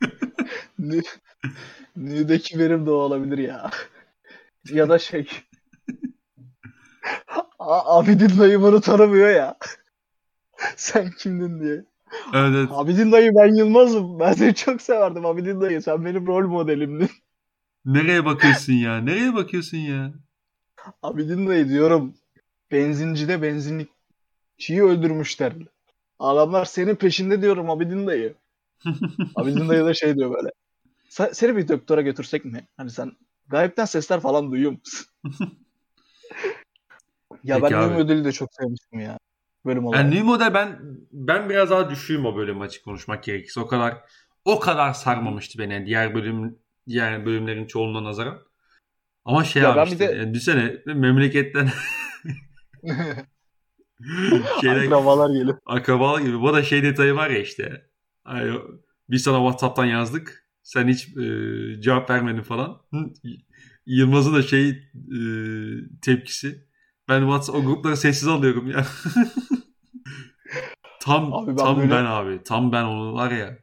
Nü... 0.78 1.02
Nü'deki 1.96 2.58
benim 2.58 2.86
de 2.86 2.90
o 2.90 2.94
olabilir 2.94 3.38
ya. 3.38 3.70
ya 4.70 4.88
da 4.88 4.98
şey... 4.98 5.28
Abidin 7.58 8.38
dayı 8.38 8.60
bunu 8.60 8.80
tanımıyor 8.80 9.30
ya. 9.30 9.56
Sen 10.76 11.10
kimdin 11.18 11.60
diye. 11.60 11.84
Evet, 12.34 12.54
evet. 12.56 12.68
Abidin 12.72 13.12
dayı 13.12 13.30
ben 13.34 13.54
Yılmaz'ım. 13.54 14.20
Ben 14.20 14.32
seni 14.32 14.54
çok 14.54 14.82
severdim 14.82 15.26
Abidin 15.26 15.60
dayı. 15.60 15.82
Sen 15.82 16.04
benim 16.04 16.26
rol 16.26 16.48
modelimdin. 16.48 17.10
Nereye 17.84 18.24
bakıyorsun 18.24 18.72
ya? 18.72 19.00
Nereye 19.00 19.34
bakıyorsun 19.34 19.78
ya? 19.78 20.12
Abidin 21.02 21.46
dayı 21.46 21.68
diyorum. 21.68 22.14
Benzincide 22.72 23.42
benzinlikçiyi 23.42 24.82
öldürmüşler. 24.82 25.52
Adamlar 26.18 26.64
senin 26.64 26.94
peşinde 26.94 27.42
diyorum 27.42 27.70
Abidin 27.70 28.06
dayı. 28.06 28.34
Abidin 29.36 29.68
dayı 29.68 29.84
da 29.84 29.94
şey 29.94 30.16
diyor 30.16 30.30
böyle. 30.34 30.48
"Sen- 31.08 31.32
Seni 31.32 31.56
bir 31.56 31.68
doktora 31.68 32.00
götürsek 32.00 32.44
mi? 32.44 32.66
Hani 32.76 32.90
sen 32.90 33.12
gayipten 33.48 33.84
sesler 33.84 34.20
falan 34.20 34.50
duyuyor 34.50 34.70
musun? 34.72 35.06
ya 37.44 37.56
Peki 37.60 37.62
ben 37.62 37.78
abi. 37.78 37.92
Nüm 37.92 37.98
ödülü 38.00 38.24
de 38.24 38.32
çok 38.32 38.48
sevmiştim 38.54 39.00
ya. 39.00 39.18
Bölüm 39.66 39.86
olarak. 39.86 40.00
Yani 40.04 40.10
New 40.14 40.26
Model 40.26 40.54
ben 40.54 40.78
ben 41.12 41.50
biraz 41.50 41.70
daha 41.70 41.90
düşüğüm 41.90 42.26
o 42.26 42.36
bölüm 42.36 42.60
açık 42.60 42.84
konuşmak 42.84 43.24
gerekirse. 43.24 43.60
O 43.60 43.66
kadar 43.66 44.04
o 44.44 44.60
kadar 44.60 44.92
sarmamıştı 44.92 45.58
beni 45.58 45.72
yani 45.72 45.86
diğer 45.86 46.14
bölüm 46.14 46.58
diğer 46.88 47.26
bölümlerin 47.26 47.66
çoğunluğuna 47.66 48.04
nazaran. 48.04 48.47
Ama 49.24 49.44
şey 49.44 49.62
Ya 49.62 49.70
abi 49.72 49.76
ben 49.78 49.86
işte, 49.86 49.98
de- 50.08 50.12
yani 50.12 50.34
düşünsene 50.34 50.76
memleketten 50.86 51.68
şeyden 54.60 54.80
Akrabalar 54.86 55.30
geliyor. 55.30 55.58
akrabalar 55.66 56.20
gibi. 56.20 56.40
Bu 56.40 56.52
da 56.52 56.62
şey 56.62 56.82
detayı 56.82 57.14
var 57.14 57.30
ya 57.30 57.38
işte. 57.38 57.86
Hani 58.24 58.58
biz 59.10 59.22
sana 59.22 59.36
Whatsapp'tan 59.38 59.84
yazdık. 59.84 60.44
Sen 60.62 60.88
hiç 60.88 61.08
e, 61.16 61.80
cevap 61.80 62.10
vermedin 62.10 62.42
falan. 62.42 62.82
Yılmaz'ın 63.86 64.34
da 64.34 64.42
şey 64.42 64.68
e, 64.68 65.20
tepkisi. 66.02 66.68
Ben 67.08 67.20
WhatsApp 67.20 67.58
o 67.58 67.64
grupları 67.64 67.96
sessiz 67.96 68.28
alıyorum 68.28 68.70
ya. 68.70 68.86
tam 71.00 71.34
Abi 71.34 71.50
ben 71.50 71.56
tam 71.56 71.76
böyle- 71.80 71.90
ben 71.90 72.04
abi. 72.04 72.42
Tam 72.44 72.72
ben 72.72 72.84
onu 72.84 73.14
var 73.14 73.30
ya. 73.30 73.58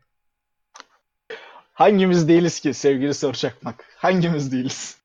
Hangimiz 1.74 2.28
değiliz 2.28 2.60
ki 2.60 2.74
sevgili 2.74 3.14
Sor 3.14 3.34
Çakmak? 3.34 3.86
Hangimiz 3.98 4.52
değiliz? 4.52 4.98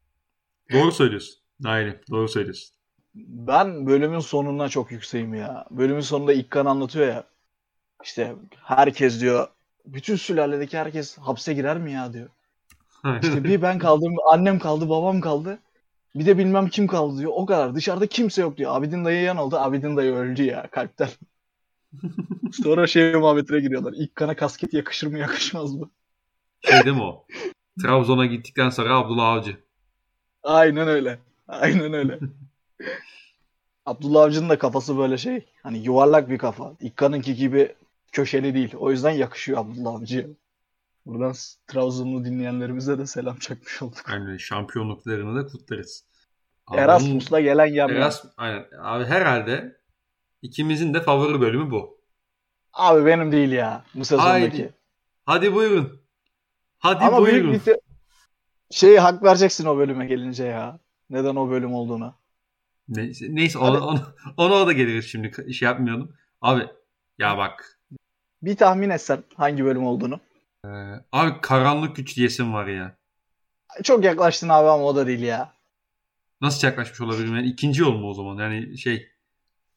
Doğru 0.73 0.93
söylüyorsun. 0.93 1.41
Aynen. 1.65 2.01
Doğru 2.11 2.29
söylüyorsun. 2.29 2.77
Ben 3.15 3.87
bölümün 3.87 4.19
sonuna 4.19 4.69
çok 4.69 4.93
yükseğim 4.93 5.35
ya. 5.35 5.67
Bölümün 5.71 6.01
sonunda 6.01 6.33
İkkan 6.33 6.67
anlatıyor 6.67 7.07
ya. 7.07 7.25
İşte 8.05 8.35
herkes 8.63 9.21
diyor. 9.21 9.49
Bütün 9.87 10.17
sülaledeki 10.17 10.79
herkes 10.79 11.19
hapse 11.19 11.55
girer 11.55 11.79
mi 11.79 11.93
ya 11.93 12.13
diyor. 12.13 12.29
İşte 13.23 13.45
bir 13.45 13.63
ben 13.63 13.79
kaldım, 13.79 14.15
annem 14.33 14.59
kaldı, 14.59 14.89
babam 14.89 15.21
kaldı. 15.21 15.59
Bir 16.15 16.27
de 16.27 16.39
bilmem 16.39 16.69
kim 16.69 16.87
kaldı 16.87 17.19
diyor. 17.19 17.33
O 17.35 17.47
kadar. 17.47 17.75
Dışarıda 17.75 18.07
kimse 18.07 18.43
yok 18.43 18.57
diyor. 18.57 18.77
Abidin 18.77 19.05
dayı 19.05 19.23
yan 19.23 19.37
oldu. 19.37 19.57
Abidin 19.57 19.97
dayı 19.97 20.15
öldü 20.15 20.43
ya 20.43 20.67
kalpten. 20.71 21.09
Sonra 22.63 22.87
şey 22.87 23.15
muhabbetine 23.15 23.61
giriyorlar. 23.61 23.93
İlk 23.97 24.17
kana 24.17 24.37
kasket 24.37 24.75
yakışır 24.75 25.07
mı 25.07 25.19
yakışmaz 25.19 25.75
mı? 25.75 25.91
şey 26.61 26.85
değil 26.85 26.97
mi 26.97 27.03
o? 27.03 27.27
Trabzon'a 27.83 28.27
gittikten 28.27 28.71
sonra 28.71 28.97
Abdullah 28.97 29.25
Avcı. 29.25 29.57
Aynen 30.43 30.89
öyle. 30.89 31.19
Aynen 31.49 31.93
öyle. 31.93 32.19
Abdullah 33.87 34.23
Avcı'nın 34.23 34.49
da 34.49 34.59
kafası 34.59 34.99
böyle 34.99 35.19
şey. 35.19 35.47
Hani 35.63 35.79
yuvarlak 35.79 36.31
bir 36.31 36.39
kafa. 36.39 36.73
İkkan'ınki 36.81 37.35
gibi 37.35 37.75
köşeli 38.13 38.55
değil. 38.55 38.75
O 38.79 38.91
yüzden 38.91 39.11
yakışıyor 39.11 39.59
Abdullah 39.59 39.95
Avcı'ya. 39.95 40.27
Buradan 41.07 41.35
Trabzonlu 41.67 42.25
dinleyenlerimize 42.25 42.99
de 42.99 43.07
selam 43.07 43.37
çakmış 43.39 43.83
olduk. 43.83 44.05
Yani 44.09 44.41
şampiyonluklarını 44.41 45.45
da 45.45 45.47
kutlarız. 45.47 46.05
Erasmus'la 46.75 47.41
gelen 47.41 47.67
yam. 47.67 47.91
Erasmus, 47.91 48.33
aynen. 48.37 48.67
Abi 48.83 49.05
herhalde 49.05 49.77
ikimizin 50.43 50.95
de 50.95 51.03
favori 51.03 51.41
bölümü 51.41 51.71
bu. 51.71 52.01
Abi 52.73 53.07
benim 53.07 53.33
değil 53.33 53.53
ya 53.53 53.85
bu 53.95 54.05
sezondaki. 54.05 54.33
Haydi. 54.41 54.75
Hadi 55.27 55.55
buyurun. 55.55 56.01
Hadi 56.79 57.05
Ama 57.05 57.27
büyük 57.27 57.45
buyurun. 57.45 57.59
te- 57.59 57.80
şey 58.71 58.97
hak 58.97 59.23
vereceksin 59.23 59.67
o 59.67 59.79
bölüme 59.79 60.07
gelince 60.07 60.45
ya. 60.45 60.79
Neden 61.11 61.37
o 61.37 61.51
bölüm 61.51 61.75
olduğunu. 61.75 62.15
Neyse, 62.89 63.27
neyse 63.29 63.59
ona, 63.59 63.87
ona, 63.87 64.15
ona 64.37 64.55
o 64.55 64.67
da 64.67 64.73
geliriz 64.73 65.05
şimdi. 65.07 65.55
Şey 65.55 65.67
yapmayalım. 65.67 66.17
Abi 66.41 66.67
ya 67.19 67.39
bak. 67.39 67.81
Bir 68.43 68.57
tahmin 68.57 68.91
etsen 68.91 69.25
hangi 69.37 69.65
bölüm 69.65 69.87
olduğunu. 69.87 70.21
e, 70.65 70.69
abi 71.13 71.41
karanlık 71.41 71.97
güç 71.97 72.17
diyesim 72.17 72.55
var 72.55 72.67
ya. 72.67 72.97
Çok 73.83 74.05
yaklaştın 74.05 74.49
abi 74.49 74.69
ama 74.69 74.85
o 74.85 74.97
da 74.97 75.07
değil 75.07 75.23
ya. 75.23 75.53
Nasıl 76.41 76.69
yaklaşmış 76.69 77.01
olabilirim? 77.01 77.37
Yani 77.37 77.47
ikinci 77.47 77.81
yol 77.81 77.93
mu 77.93 78.11
o 78.11 78.15
zaman? 78.15 78.37
Yani 78.37 78.79
şey. 78.79 79.09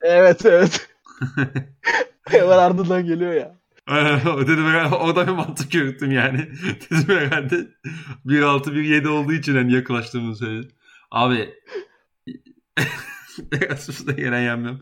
Evet 0.02 0.46
evet. 0.46 0.90
Hemen 2.28 2.58
ardından 2.58 3.06
geliyor 3.06 3.34
ya. 3.34 3.56
dedim 4.48 4.65
herhalde 4.65 4.96
orada 4.96 5.28
bir 5.28 5.32
mantık 5.32 5.74
yürüttüm 5.74 6.12
yani. 6.12 6.38
dedim 6.91 7.15
herhalde 7.17 7.56
1.6 8.26 8.74
1.7 8.74 9.08
olduğu 9.08 9.34
için 9.34 9.56
hani 9.56 9.74
yaklaştığımı 9.74 10.36
söyledim. 10.36 10.72
Abi 11.12 11.50
Erasmus'ta 13.54 14.12
gelen 14.12 14.41
yemem. 14.41 14.80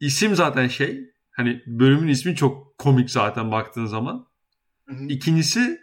İsim 0.00 0.34
zaten 0.36 0.68
şey. 0.68 1.12
Hani 1.30 1.62
bölümün 1.66 2.08
ismi 2.08 2.36
çok 2.36 2.78
komik 2.78 3.10
zaten 3.10 3.52
baktığın 3.52 3.86
zaman. 3.86 4.26
İkincisi 5.08 5.80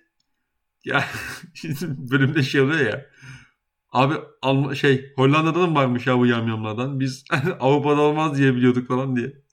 ya 0.85 1.05
bölümde 1.83 2.43
şey 2.43 2.61
oluyor 2.61 2.79
ya. 2.79 3.05
Abi 3.91 4.13
Alm- 4.41 4.75
şey 4.75 5.13
Hollanda'da 5.15 5.61
da 5.61 5.67
mı 5.67 5.75
varmış 5.75 6.07
ya 6.07 6.17
bu 6.19 6.25
yamyamlardan? 6.25 6.99
Biz 6.99 7.23
Avrupa'da 7.59 8.01
olmaz 8.01 8.37
diye 8.37 8.55
biliyorduk 8.55 8.87
falan 8.87 9.15
diye. 9.15 9.44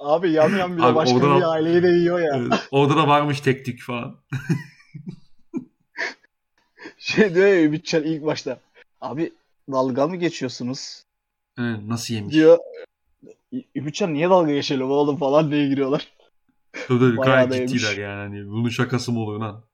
Abi 0.00 0.30
yam 0.32 0.56
yam 0.58 0.76
bile 0.76 0.84
Abi 0.84 0.94
başka 0.94 1.16
oradan 1.16 1.38
bir 1.38 1.44
aileyi 1.44 1.82
de 1.82 1.88
yiyor 1.88 2.20
ya. 2.20 2.36
Evet, 2.36 2.68
orada 2.70 2.96
da 2.96 3.08
varmış 3.08 3.40
tek 3.40 3.64
tük 3.64 3.82
falan. 3.82 4.16
Şey 6.98 7.34
diyor 7.34 7.46
ya 7.46 7.62
Ümitcan 7.62 8.02
ilk 8.02 8.24
başta. 8.24 8.60
Abi 9.00 9.32
dalga 9.72 10.06
mı 10.06 10.16
geçiyorsunuz? 10.16 11.04
Evet, 11.58 11.78
nasıl 11.86 12.14
yemiş? 12.14 12.34
Diyor. 12.34 12.58
Ümitcan 13.74 14.14
niye 14.14 14.30
dalga 14.30 14.52
geçelim 14.52 14.90
oğlum 14.90 15.16
falan 15.16 15.50
diye 15.50 15.68
giriyorlar. 15.68 16.12
Tabii 16.72 16.98
tabii 16.98 17.16
gayet 17.24 17.68
ciddiler 17.68 17.96
yani. 17.96 18.20
Hani 18.20 18.50
bunun 18.50 18.68
şakası 18.68 19.12
mı 19.12 19.20
olur 19.20 19.40
lan? 19.40 19.64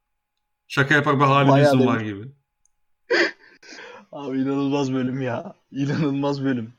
Şaka 0.69 0.95
yapar 0.95 1.17
bir 1.21 1.25
haliniz 1.25 1.87
var 1.87 2.01
gibi. 2.01 2.23
Abi 4.13 4.39
inanılmaz 4.39 4.93
bölüm 4.93 5.23
ya. 5.23 5.55
İnanılmaz 5.73 6.45
bölüm. 6.45 6.73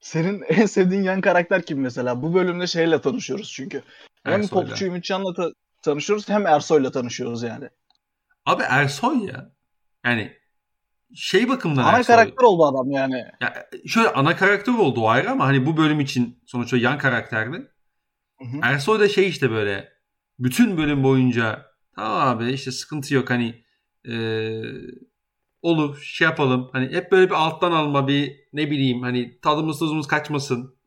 Senin 0.00 0.42
en 0.48 0.66
sevdiğin 0.66 1.02
yan 1.02 1.20
karakter 1.20 1.62
kim 1.62 1.80
mesela? 1.80 2.22
Bu 2.22 2.34
bölümde 2.34 2.66
şeyle 2.66 3.00
tanışıyoruz 3.00 3.52
çünkü. 3.52 3.82
Hem 4.24 4.40
Ersoy'la. 4.40 4.68
Popçu 4.68 5.34
ta- 5.36 5.52
tanışıyoruz 5.82 6.28
hem 6.28 6.46
Ersoy'la 6.46 6.90
tanışıyoruz 6.90 7.42
yani. 7.42 7.68
Abi 8.46 8.62
Ersoy 8.62 9.26
ya. 9.26 9.50
Yani 10.04 10.32
şey 11.14 11.48
bakımdan 11.48 11.82
ana 11.82 11.98
Ersoy. 11.98 12.16
karakter 12.16 12.44
oldu 12.44 12.66
adam 12.66 12.90
yani. 12.90 13.24
Ya 13.40 13.68
şöyle 13.86 14.08
ana 14.08 14.36
karakter 14.36 14.72
oldu 14.72 15.00
o 15.00 15.08
ayrı 15.08 15.30
ama 15.30 15.46
hani 15.46 15.66
bu 15.66 15.76
bölüm 15.76 16.00
için 16.00 16.42
sonuçta 16.46 16.76
yan 16.76 16.98
karakterdi. 16.98 17.56
Hı 18.38 18.44
hı. 18.44 18.60
Ersoy 18.62 19.00
da 19.00 19.08
şey 19.08 19.28
işte 19.28 19.50
böyle 19.50 19.92
bütün 20.38 20.76
bölüm 20.76 21.02
boyunca 21.02 21.66
tamam 21.94 22.28
abi 22.28 22.52
işte 22.52 22.70
sıkıntı 22.72 23.14
yok 23.14 23.30
hani 23.30 23.64
ee, 24.08 24.62
olur 25.62 26.00
şey 26.02 26.24
yapalım. 26.24 26.70
Hani 26.72 26.88
hep 26.92 27.12
böyle 27.12 27.26
bir 27.26 27.34
alttan 27.34 27.72
alma 27.72 28.08
bir 28.08 28.36
ne 28.52 28.70
bileyim 28.70 29.02
hani 29.02 29.40
tadımız 29.40 29.78
tuzumuz 29.78 30.06
kaçmasın. 30.06 30.78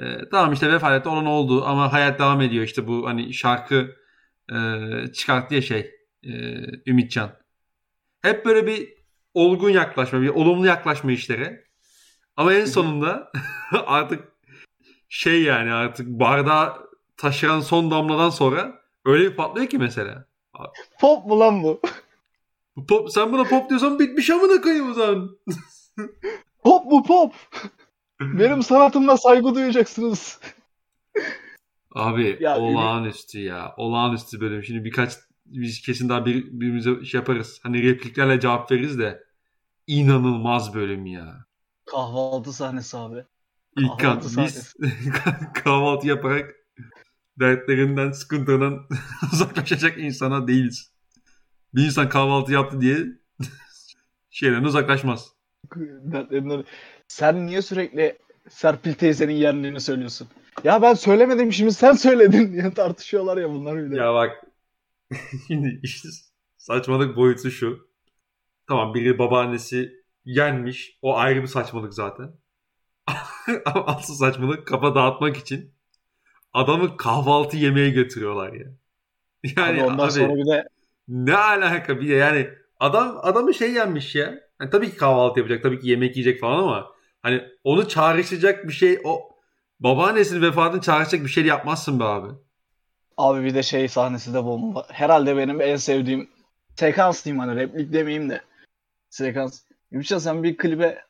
Ee, 0.00 0.28
tamam 0.30 0.52
işte 0.52 0.72
vefat 0.72 1.06
olan 1.06 1.26
oldu 1.26 1.64
ama 1.64 1.92
hayat 1.92 2.18
devam 2.18 2.40
ediyor 2.40 2.64
işte 2.64 2.86
bu 2.86 3.06
hani 3.06 3.34
şarkı 3.34 3.96
e, 4.52 4.56
çıkarttı 5.12 5.54
ya 5.54 5.62
şey 5.62 5.90
e, 6.22 6.32
Ümitcan. 6.86 7.30
Hep 8.22 8.44
böyle 8.46 8.66
bir 8.66 8.94
olgun 9.34 9.70
yaklaşma, 9.70 10.22
bir 10.22 10.28
olumlu 10.28 10.66
yaklaşma 10.66 11.12
işlere. 11.12 11.64
Ama 12.36 12.54
en 12.54 12.64
sonunda 12.64 13.32
artık 13.86 14.28
şey 15.08 15.42
yani 15.42 15.72
artık 15.72 16.06
bardağı 16.08 16.88
taşıran 17.16 17.60
son 17.60 17.90
damladan 17.90 18.30
sonra 18.30 18.82
öyle 19.04 19.30
bir 19.30 19.36
patlıyor 19.36 19.66
ki 19.66 19.78
mesela. 19.78 20.24
Pop 21.00 21.26
mu 21.26 21.40
lan 21.40 21.62
bu? 21.62 21.80
Pop, 22.86 23.10
sen 23.10 23.32
buna 23.32 23.44
pop 23.44 23.70
diyorsan 23.70 23.98
bitmiş 23.98 24.30
amına 24.30 24.60
koyayım 24.60 24.90
o 24.90 24.94
zaman. 24.94 25.38
pop 26.62 26.86
mu 26.86 27.02
pop? 27.02 27.34
Benim 28.20 28.62
sanatımla 28.62 29.16
saygı 29.16 29.54
duyacaksınız. 29.54 30.40
Abi 31.94 32.38
ya, 32.40 32.58
olağanüstü 32.58 33.38
ya. 33.40 33.74
Olağanüstü 33.76 34.40
bölüm. 34.40 34.64
Şimdi 34.64 34.84
birkaç 34.84 35.12
biz 35.46 35.80
kesin 35.80 36.08
daha 36.08 36.26
bir, 36.26 36.44
birbirimize 36.44 37.04
şey 37.04 37.18
yaparız. 37.18 37.60
Hani 37.62 37.82
repliklerle 37.82 38.40
cevap 38.40 38.72
veririz 38.72 38.98
de 38.98 39.24
inanılmaz 39.86 40.74
bölüm 40.74 41.06
ya. 41.06 41.44
Kahvaltı 41.84 42.52
sahnesi 42.52 42.96
abi. 42.96 43.24
İlk 43.76 44.00
kan 44.00 44.20
biz 44.20 44.74
kahvaltı 45.64 46.06
yaparak 46.06 46.54
dertlerinden, 47.40 48.10
sıkıntından 48.10 48.86
uzaklaşacak 49.32 49.98
insana 49.98 50.48
değiliz. 50.48 50.92
Bir 51.74 51.84
insan 51.84 52.08
kahvaltı 52.08 52.52
yaptı 52.52 52.80
diye 52.80 52.96
şeyden 54.30 54.64
uzaklaşmaz. 54.64 55.32
Dertlerinden... 55.76 56.64
Sen 57.08 57.46
niye 57.46 57.62
sürekli 57.62 58.18
Serpil 58.48 58.94
teyzenin 58.94 59.34
yerlerini 59.34 59.80
söylüyorsun? 59.80 60.28
Ya 60.64 60.82
ben 60.82 60.94
söylemedim 60.94 61.52
şimdi 61.52 61.72
sen 61.72 61.92
söyledin 61.92 62.52
diye 62.52 62.70
tartışıyorlar 62.74 63.36
ya 63.36 63.50
bunlar 63.50 63.84
bile. 63.84 63.96
Ya 63.96 64.14
bak 64.14 64.44
şimdi 65.46 65.80
işte 65.82 66.08
saçmalık 66.56 67.16
boyutu 67.16 67.50
şu. 67.50 67.88
Tamam 68.68 68.94
biri 68.94 69.18
babaannesi 69.18 69.92
yenmiş. 70.24 70.98
O 71.02 71.16
ayrı 71.16 71.42
bir 71.42 71.46
saçmalık 71.46 71.94
zaten. 71.94 72.30
Ama 73.64 73.86
asıl 73.86 74.14
saçmalık 74.14 74.66
kafa 74.66 74.94
dağıtmak 74.94 75.36
için 75.36 75.74
adamı 76.52 76.96
kahvaltı 76.96 77.56
yemeğe 77.56 77.90
götürüyorlar 77.90 78.52
ya. 78.52 78.66
Yani 79.56 79.82
abi, 79.82 79.90
ondan 79.90 80.04
abi, 80.04 80.12
sonra 80.12 80.36
bir 80.36 80.46
de 80.46 80.68
ne 81.08 81.36
alaka 81.36 82.00
bir 82.00 82.16
yani 82.16 82.50
adam 82.80 83.18
adamı 83.22 83.54
şey 83.54 83.72
yenmiş 83.72 84.14
ya. 84.14 84.34
Yani 84.60 84.70
tabii 84.70 84.90
ki 84.90 84.96
kahvaltı 84.96 85.40
yapacak, 85.40 85.62
tabii 85.62 85.80
ki 85.80 85.88
yemek 85.88 86.16
yiyecek 86.16 86.40
falan 86.40 86.58
ama 86.62 86.86
hani 87.22 87.42
onu 87.64 87.88
çağrışacak 87.88 88.68
bir 88.68 88.72
şey 88.72 89.00
o 89.04 89.20
babaannesinin 89.80 90.42
vefatını 90.42 90.80
çağrışacak 90.80 91.24
bir 91.24 91.30
şey 91.30 91.44
yapmazsın 91.44 92.00
be 92.00 92.04
abi. 92.04 92.28
Abi 93.16 93.44
bir 93.44 93.54
de 93.54 93.62
şey 93.62 93.88
sahnesi 93.88 94.34
de 94.34 94.44
bomba. 94.44 94.86
Herhalde 94.88 95.36
benim 95.36 95.60
en 95.60 95.76
sevdiğim 95.76 96.30
sekans 96.76 97.24
diyeyim 97.24 97.40
hani 97.40 97.60
replik 97.60 97.92
demeyeyim 97.92 98.30
de 98.30 98.40
sekans. 99.10 99.62
Gümüşcan 99.90 100.18
sen 100.18 100.42
bir 100.42 100.56
klibe 100.56 101.04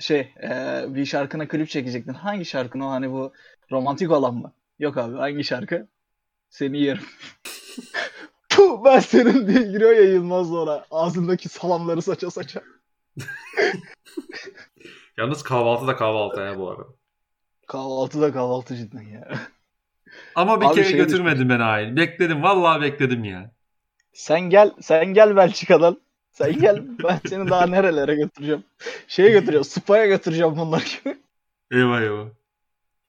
şey 0.00 0.20
e, 0.20 0.84
bir 0.88 1.04
şarkına 1.04 1.48
klip 1.48 1.68
çekecektin. 1.68 2.14
Hangi 2.14 2.44
şarkın 2.44 2.80
o 2.80 2.90
hani 2.90 3.10
bu 3.10 3.32
romantik 3.70 4.10
olan 4.10 4.34
mı? 4.34 4.52
Yok 4.78 4.96
abi 4.96 5.16
hangi 5.16 5.44
şarkı? 5.44 5.88
Seni 6.50 6.80
yerim. 6.80 7.02
Ben 8.84 8.98
senin 8.98 9.48
diye 9.48 9.62
giriyor 9.62 9.92
ya 9.92 10.02
Yılmaz 10.02 10.48
sonra. 10.48 10.86
Ağzındaki 10.90 11.48
salamları 11.48 12.02
saça 12.02 12.30
saça. 12.30 12.62
Yalnız 15.18 15.42
kahvaltı 15.42 15.86
da 15.86 15.96
kahvaltı 15.96 16.40
ya 16.40 16.58
bu 16.58 16.70
arada. 16.70 16.84
Kahvaltı 17.66 18.20
da 18.20 18.32
kahvaltı 18.32 18.76
cidden 18.76 19.02
ya. 19.02 19.28
Ama 20.34 20.60
bir 20.60 20.66
Abi 20.66 20.74
kere 20.74 20.84
şey 20.84 20.96
götürmedim 20.96 21.48
ben 21.48 21.60
Ail. 21.60 21.96
Bekledim. 21.96 22.42
Vallahi 22.42 22.82
bekledim 22.82 23.24
ya. 23.24 23.50
Sen 24.12 24.40
gel, 24.40 24.72
sen 24.80 25.06
gel 25.06 25.36
Belçika'dan. 25.36 26.00
Sen 26.32 26.60
gel. 26.60 26.82
Ben 27.04 27.20
seni 27.28 27.50
daha 27.50 27.66
nerelere 27.66 28.14
götüreceğim. 28.14 28.64
Şeye 29.08 29.30
götüreceğim. 29.30 29.64
Spa'ya 29.64 30.06
götüreceğim 30.06 30.56
bunlar 30.56 30.98
gibi. 31.04 31.18
Eyvah 31.70 32.00
eyvah. 32.00 32.26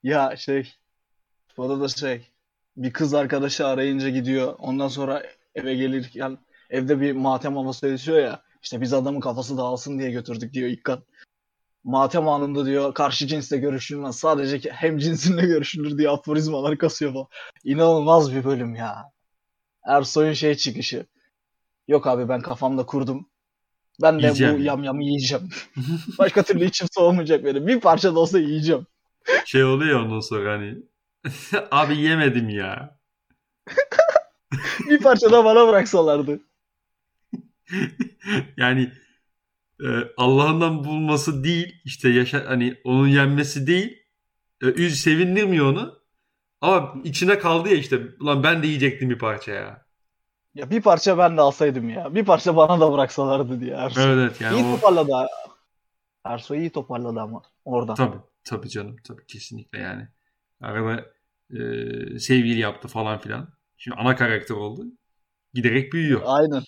Ya 0.03 0.35
şey. 0.37 0.73
O 1.57 1.81
da 1.81 1.87
şey. 1.87 2.27
Bir 2.77 2.93
kız 2.93 3.13
arkadaşı 3.13 3.67
arayınca 3.67 4.09
gidiyor. 4.09 4.55
Ondan 4.59 4.87
sonra 4.87 5.23
eve 5.55 5.75
gelirken 5.75 6.37
evde 6.69 7.01
bir 7.01 7.11
matem 7.11 7.57
havası 7.57 7.87
yaşıyor 7.87 8.19
ya. 8.19 8.41
İşte 8.63 8.81
biz 8.81 8.93
adamın 8.93 9.19
kafası 9.19 9.57
dağılsın 9.57 9.99
diye 9.99 10.11
götürdük 10.11 10.53
diyor 10.53 10.69
ilk 10.69 10.83
kan. 10.83 11.03
Matem 11.83 12.27
anında 12.27 12.65
diyor 12.65 12.93
karşı 12.93 13.27
cinsle 13.27 13.57
görüşülmez. 13.57 14.15
Sadece 14.15 14.69
hem 14.71 14.97
cinsinle 14.97 15.41
görüşülür 15.45 15.97
diye 15.97 16.09
aforizmalar 16.09 16.77
kasıyor 16.77 17.13
falan. 17.13 17.27
İnanılmaz 17.63 18.35
bir 18.35 18.43
bölüm 18.43 18.75
ya. 18.75 18.95
Ersoy'un 19.87 20.33
şey 20.33 20.55
çıkışı. 20.55 21.05
Yok 21.87 22.07
abi 22.07 22.29
ben 22.29 22.41
kafamda 22.41 22.85
kurdum. 22.85 23.29
Ben 24.01 24.19
de 24.19 24.21
yiyeceğim. 24.21 24.57
bu 24.57 24.61
yamyamı 24.61 25.03
yiyeceğim. 25.03 25.49
Başka 26.19 26.43
türlü 26.43 26.65
içim 26.65 26.87
soğumayacak 26.91 27.45
benim. 27.45 27.67
Bir 27.67 27.79
parça 27.79 28.15
da 28.15 28.19
olsa 28.19 28.39
yiyeceğim. 28.39 28.87
Şey 29.45 29.63
oluyor 29.63 29.99
ondan 29.99 30.19
sonra 30.19 30.53
hani. 30.53 30.75
abi 31.71 31.97
yemedim 31.97 32.49
ya. 32.49 32.99
bir 34.89 34.99
parça 34.99 35.31
da 35.31 35.45
bana 35.45 35.67
bıraksalardı. 35.67 36.39
yani 38.57 38.91
e, 39.81 39.87
Allah'ından 40.17 40.83
bulması 40.83 41.43
değil 41.43 41.81
işte 41.85 42.09
yaşa 42.09 42.43
hani 42.47 42.77
onun 42.83 43.07
yenmesi 43.07 43.67
değil 43.67 44.03
e, 44.61 44.65
üz 44.65 44.99
sevindirmiyor 44.99 45.65
onu 45.65 45.99
ama 46.61 46.93
içine 47.03 47.39
kaldı 47.39 47.69
ya 47.69 47.75
işte 47.75 48.01
ulan 48.19 48.43
ben 48.43 48.63
de 48.63 48.67
yiyecektim 48.67 49.09
bir 49.09 49.19
parça 49.19 49.51
ya. 49.51 49.85
Ya 50.55 50.69
bir 50.69 50.81
parça 50.81 51.17
ben 51.17 51.37
de 51.37 51.41
alsaydım 51.41 51.89
ya. 51.89 52.15
Bir 52.15 52.25
parça 52.25 52.55
bana 52.55 52.79
da 52.79 52.93
bıraksalardı 52.93 53.59
diye 53.59 53.75
Ersoy. 53.75 54.13
Evet 54.13 54.41
yani. 54.41 54.55
İyi 54.55 54.65
o... 54.65 54.75
toparladı. 54.75 55.27
Ersoy 56.23 56.57
iyi 56.57 56.69
toparladı 56.69 57.19
ama 57.19 57.41
orada. 57.65 57.93
Tabii 57.93 58.17
tabii 58.43 58.69
canım 58.69 58.95
tabii 59.07 59.25
kesinlikle 59.25 59.79
yani. 59.79 60.07
Arada 60.61 61.05
e, 61.49 61.59
sevgili 62.19 62.59
yaptı 62.59 62.87
falan 62.87 63.19
filan. 63.19 63.47
Şimdi 63.83 63.97
ana 63.97 64.15
karakter 64.15 64.55
oldu. 64.55 64.85
Giderek 65.53 65.93
büyüyor. 65.93 66.21
Aynen. 66.25 66.63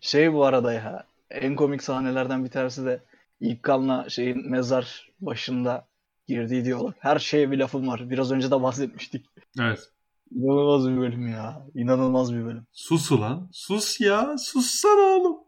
Şey 0.00 0.32
bu 0.32 0.44
arada 0.44 0.72
ya. 0.72 1.06
En 1.30 1.56
komik 1.56 1.82
sahnelerden 1.82 2.44
bir 2.44 2.50
tanesi 2.50 2.84
de 2.84 3.02
İlkan'la 3.40 4.08
şeyin 4.08 4.50
mezar 4.50 5.10
başında 5.20 5.86
girdiği 6.28 6.64
diyalog. 6.64 6.94
Her 6.98 7.18
şeye 7.18 7.50
bir 7.50 7.58
lafım 7.58 7.88
var. 7.88 8.10
Biraz 8.10 8.32
önce 8.32 8.50
de 8.50 8.62
bahsetmiştik. 8.62 9.26
Evet. 9.60 9.90
İnanılmaz 10.30 10.88
bir 10.88 10.96
bölüm 10.96 11.28
ya. 11.28 11.66
İnanılmaz 11.74 12.34
bir 12.34 12.44
bölüm. 12.44 12.66
Sus 12.72 13.12
ulan. 13.12 13.48
Sus 13.52 14.00
ya. 14.00 14.38
Sussana 14.38 15.00
oğlum. 15.00 15.38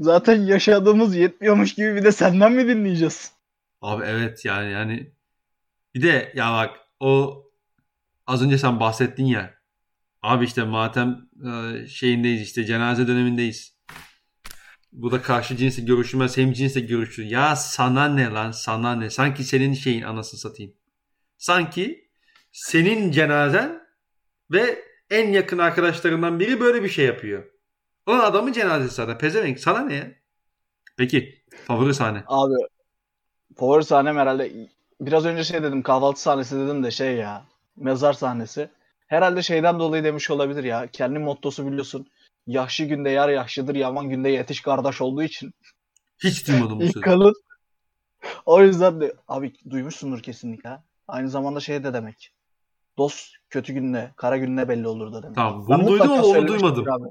Zaten 0.00 0.42
yaşadığımız 0.42 1.16
yetmiyormuş 1.16 1.74
gibi 1.74 1.94
bir 1.94 2.04
de 2.04 2.12
senden 2.12 2.52
mi 2.52 2.68
dinleyeceğiz? 2.68 3.32
Abi 3.80 4.04
evet 4.06 4.44
yani 4.44 4.72
yani 4.72 5.12
bir 5.94 6.02
de 6.02 6.32
ya 6.34 6.52
bak 6.52 6.76
o 7.00 7.42
az 8.26 8.42
önce 8.42 8.58
sen 8.58 8.80
bahsettin 8.80 9.24
ya 9.24 9.54
abi 10.22 10.44
işte 10.44 10.64
matem 10.64 11.28
e, 11.46 11.86
şeyindeyiz 11.86 12.42
işte 12.42 12.64
cenaze 12.64 13.06
dönemindeyiz. 13.06 13.76
Bu 14.92 15.12
da 15.12 15.22
karşı 15.22 15.56
cinsle 15.56 15.82
görüşülmez 15.82 16.36
hem 16.36 16.52
cinsle 16.52 16.80
görüşülür. 16.80 17.30
Ya 17.30 17.56
sana 17.56 18.08
ne 18.08 18.30
lan 18.30 18.50
sana 18.50 18.94
ne? 18.94 19.10
Sanki 19.10 19.44
senin 19.44 19.72
şeyin 19.74 20.02
anasını 20.02 20.40
satayım. 20.40 20.72
Sanki 21.38 22.10
senin 22.52 23.10
cenazen 23.10 23.80
ve 24.50 24.84
en 25.10 25.32
yakın 25.32 25.58
arkadaşlarından 25.58 26.40
biri 26.40 26.60
böyle 26.60 26.82
bir 26.82 26.88
şey 26.88 27.06
yapıyor. 27.06 27.44
O 28.06 28.12
adamın 28.12 28.52
cenazesi 28.52 28.94
zaten. 28.94 29.18
Pezevenk. 29.18 29.60
Sana 29.60 29.80
ne 29.80 29.94
ya? 29.94 30.12
Peki. 30.96 31.44
Favori 31.66 31.94
sahne. 31.94 32.24
Abi 32.26 32.54
favori 33.56 33.84
sahnem 33.84 34.16
herhalde 34.16 34.52
biraz 35.00 35.26
önce 35.26 35.44
şey 35.44 35.62
dedim 35.62 35.82
kahvaltı 35.82 36.20
sahnesi 36.20 36.56
dedim 36.56 36.82
de 36.82 36.90
şey 36.90 37.16
ya 37.16 37.46
mezar 37.76 38.12
sahnesi. 38.12 38.70
Herhalde 39.06 39.42
şeyden 39.42 39.78
dolayı 39.78 40.04
demiş 40.04 40.30
olabilir 40.30 40.64
ya. 40.64 40.86
Kendi 40.86 41.18
mottosu 41.18 41.66
biliyorsun. 41.66 42.06
Yaşlı 42.46 42.84
günde 42.84 43.10
yar 43.10 43.28
yaşlıdır, 43.28 43.74
yaman 43.74 44.08
günde 44.08 44.28
yetiş 44.28 44.60
kardeş 44.60 45.00
olduğu 45.00 45.22
için. 45.22 45.52
Hiç 46.24 46.48
duymadım 46.48 46.80
bu 46.80 46.84
sözü. 46.84 46.98
İlkan'ın 46.98 47.32
o 48.46 48.62
yüzden 48.62 49.00
de 49.00 49.14
abi 49.28 49.52
duymuşsundur 49.70 50.22
kesinlikle. 50.22 50.78
Aynı 51.08 51.30
zamanda 51.30 51.60
şey 51.60 51.84
de 51.84 51.94
demek. 51.94 52.32
Dost 52.98 53.30
kötü 53.50 53.72
günde, 53.72 54.12
kara 54.16 54.36
günde 54.36 54.68
belli 54.68 54.88
olur 54.88 55.12
da 55.12 55.22
demek. 55.22 55.36
Tamam 55.36 55.66
bunu 55.66 55.88
duydum 55.88 56.10
ama 56.12 56.22
onu 56.22 56.48
duymadım. 56.48 56.86
Abi. 56.92 57.08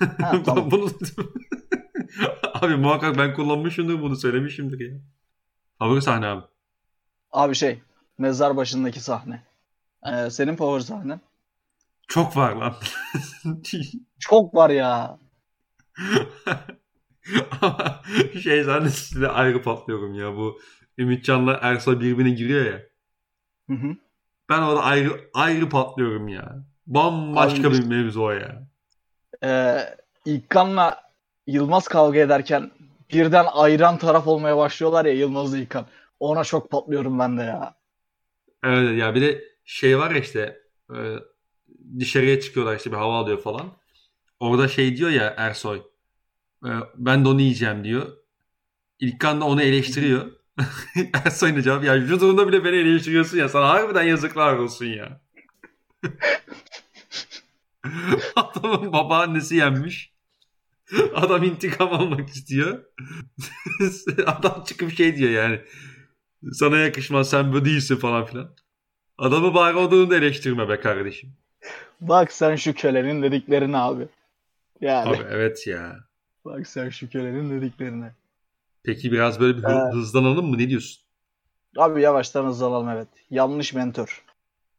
Ha, 0.22 0.42
tamam. 0.44 0.70
bunu 0.70 0.90
Abi 2.54 2.76
muhakkak 2.76 3.18
ben 3.18 3.34
kullanmışımdır 3.34 4.02
bunu 4.02 4.16
söylemişimdir 4.16 4.92
ya. 4.92 4.98
Favori 5.78 6.02
sahne 6.02 6.26
abi. 6.26 6.44
Abi 7.32 7.54
şey 7.54 7.82
mezar 8.18 8.56
başındaki 8.56 9.00
sahne. 9.00 9.42
Ee, 10.06 10.30
senin 10.30 10.56
favori 10.56 10.82
sahnen? 10.82 11.20
Çok 12.08 12.36
var 12.36 12.52
lan. 12.52 12.74
Çok 14.18 14.54
var 14.54 14.70
ya. 14.70 15.18
Ama 17.60 18.02
şey 18.42 18.64
sahnesiyle 18.64 19.28
ayrı 19.28 19.62
patlıyorum 19.62 20.14
ya. 20.14 20.36
Bu 20.36 20.60
Ümitcan'la 20.98 21.58
Ersa 21.62 22.00
birbirine 22.00 22.30
giriyor 22.30 22.64
ya. 22.64 22.82
Hı 23.70 23.74
hı. 23.74 23.96
Ben 24.48 24.62
orada 24.62 24.82
ayrı 24.82 25.30
ayrı 25.34 25.68
patlıyorum 25.68 26.28
ya. 26.28 26.64
Bambaşka 26.86 27.68
Abi, 27.68 27.74
bir 27.74 27.86
mevzu 27.86 28.22
o 28.22 28.30
ya. 28.30 28.62
Ee, 29.44 29.78
İlkan'la 30.24 31.04
Yılmaz 31.46 31.88
kavga 31.88 32.18
ederken 32.18 32.70
birden 33.12 33.46
ayıran 33.52 33.98
taraf 33.98 34.26
olmaya 34.26 34.56
başlıyorlar 34.56 35.04
ya 35.04 35.12
Yılmaz'la 35.12 35.58
İlkan. 35.58 35.86
Ona 36.20 36.44
çok 36.44 36.70
patlıyorum 36.70 37.18
ben 37.18 37.38
de 37.38 37.42
ya. 37.42 37.74
Evet 38.64 38.98
ya 38.98 39.14
bir 39.14 39.20
de 39.20 39.53
şey 39.64 39.98
var 39.98 40.10
ya 40.10 40.18
işte 40.20 40.62
e, 40.90 40.96
dışarıya 41.98 42.40
çıkıyorlar 42.40 42.76
işte 42.76 42.92
bir 42.92 42.96
hava 42.96 43.18
alıyor 43.18 43.38
falan. 43.42 43.76
Orada 44.40 44.68
şey 44.68 44.96
diyor 44.96 45.10
ya 45.10 45.34
Ersoy. 45.36 45.82
E, 46.64 46.70
ben 46.96 47.24
de 47.24 47.28
onu 47.28 47.40
yiyeceğim 47.40 47.84
diyor. 47.84 48.16
İlkan 49.00 49.40
da 49.40 49.44
onu 49.44 49.62
eleştiriyor. 49.62 50.32
Ersoy'un 51.24 51.62
cevap 51.62 51.84
ya 51.84 52.06
şu 52.06 52.20
durumda 52.20 52.48
bile 52.48 52.64
beni 52.64 52.76
eleştiriyorsun 52.76 53.38
ya 53.38 53.48
sana 53.48 53.68
harbiden 53.68 54.02
yazıklar 54.02 54.56
olsun 54.56 54.86
ya. 54.86 55.20
Adamın 58.36 58.92
babaannesi 58.92 59.56
yenmiş. 59.56 60.14
Adam 61.14 61.42
intikam 61.42 61.92
almak 61.92 62.28
istiyor. 62.28 62.84
Adam 64.26 64.64
çıkıp 64.64 64.92
şey 64.92 65.16
diyor 65.16 65.30
yani. 65.30 65.60
Sana 66.52 66.76
yakışmaz 66.78 67.30
sen 67.30 67.52
bu 67.52 67.64
değilsin 67.64 67.96
falan 67.96 68.26
filan. 68.26 68.56
Adamı 69.18 69.54
bari 69.54 69.76
o 69.76 69.90
durumda 69.90 70.16
eleştirme 70.16 70.68
be 70.68 70.80
kardeşim. 70.80 71.32
Bak 72.00 72.32
sen 72.32 72.56
şu 72.56 72.74
kölenin 72.74 73.22
dediklerine 73.22 73.76
abi. 73.78 74.08
Yani. 74.80 75.08
Abi 75.08 75.24
evet 75.30 75.66
ya. 75.66 75.96
Bak 76.44 76.66
sen 76.66 76.88
şu 76.88 77.10
kölenin 77.10 77.50
dediklerine. 77.50 78.14
Peki 78.82 79.12
biraz 79.12 79.40
böyle 79.40 79.58
bir 79.58 79.62
Ee, 79.62 79.92
hızlanalım 79.92 80.46
mı? 80.50 80.58
Ne 80.58 80.68
diyorsun? 80.68 81.04
Abi 81.76 82.02
yavaştan 82.02 82.44
hızlanalım 82.46 82.88
evet. 82.88 83.08
Yanlış 83.30 83.72
mentor. 83.74 84.24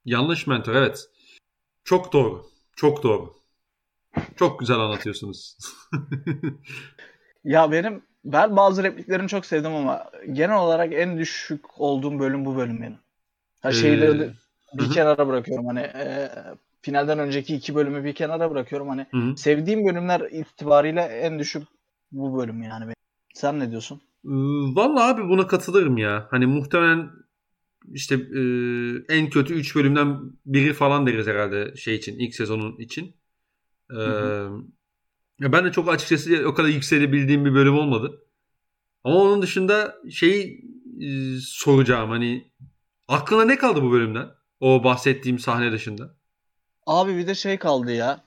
Yanlış 0.05 0.47
mentor 0.47 0.75
evet. 0.75 1.09
Çok 1.83 2.13
doğru. 2.13 2.45
Çok 2.75 3.03
doğru. 3.03 3.33
Çok 4.35 4.59
güzel 4.59 4.77
anlatıyorsunuz. 4.79 5.57
Ya 7.43 7.71
benim 7.71 8.03
ben 8.25 8.55
bazı 8.55 8.83
repliklerini 8.83 9.27
çok 9.27 9.45
sevdim 9.45 9.73
ama 9.75 10.11
genel 10.31 10.57
olarak 10.57 10.93
en 10.93 11.17
düşük 11.17 11.81
olduğum 11.81 12.19
bölüm 12.19 12.45
bu 12.45 12.55
bölüm 12.57 12.81
benim. 12.81 12.97
Ha 13.65 13.73
şeyleri 13.73 14.19
Ee, 14.19 14.33
bir 14.73 14.79
hı 14.79 14.85
hı. 14.85 14.93
kenara 14.93 15.27
bırakıyorum 15.27 15.65
hani 15.67 15.79
e, 15.79 16.29
finalden 16.81 17.19
önceki 17.19 17.55
iki 17.55 17.75
bölümü 17.75 18.03
bir 18.03 18.13
kenara 18.15 18.51
bırakıyorum 18.51 18.89
hani 18.89 19.07
Hı 19.13 19.17
hı. 19.17 19.35
sevdiğim 19.35 19.85
bölümler 19.85 20.21
itibariyle 20.31 21.01
en 21.01 21.39
düşük 21.39 21.63
bu 22.11 22.37
bölüm 22.37 22.63
yani 22.63 22.83
benim. 22.83 22.95
Sen 23.33 23.59
ne 23.59 23.71
diyorsun? 23.71 24.01
Ee, 24.25 24.29
Vallahi 24.75 25.03
abi 25.13 25.29
buna 25.29 25.47
katılırım 25.47 25.97
ya. 25.97 26.27
Hani 26.31 26.45
muhtemelen 26.45 27.09
işte 27.93 28.15
e, 28.15 29.15
en 29.15 29.29
kötü 29.29 29.53
3 29.53 29.75
bölümden 29.75 30.19
biri 30.45 30.73
falan 30.73 31.07
deriz 31.07 31.27
herhalde 31.27 31.75
şey 31.77 31.95
için 31.95 32.19
ilk 32.19 32.35
sezonun 32.35 32.77
için. 32.79 33.15
Ee, 33.91 33.95
Hı 34.03 34.31
ya 35.39 35.51
ben 35.51 35.65
de 35.65 35.71
çok 35.71 35.89
açıkçası 35.89 36.43
o 36.47 36.53
kadar 36.53 36.69
yükselebildiğim 36.69 37.45
bir 37.45 37.53
bölüm 37.53 37.73
olmadı. 37.77 38.21
Ama 39.03 39.15
onun 39.17 39.43
dışında 39.43 39.95
şey 40.11 40.61
e, 41.01 41.37
soracağım 41.41 42.11
hani 42.11 42.51
aklına 43.07 43.45
ne 43.45 43.57
kaldı 43.57 43.81
bu 43.83 43.91
bölümden? 43.91 44.27
O 44.59 44.83
bahsettiğim 44.83 45.39
sahne 45.39 45.71
dışında. 45.71 46.15
Abi 46.85 47.17
bir 47.17 47.27
de 47.27 47.35
şey 47.35 47.57
kaldı 47.57 47.91
ya. 47.91 48.21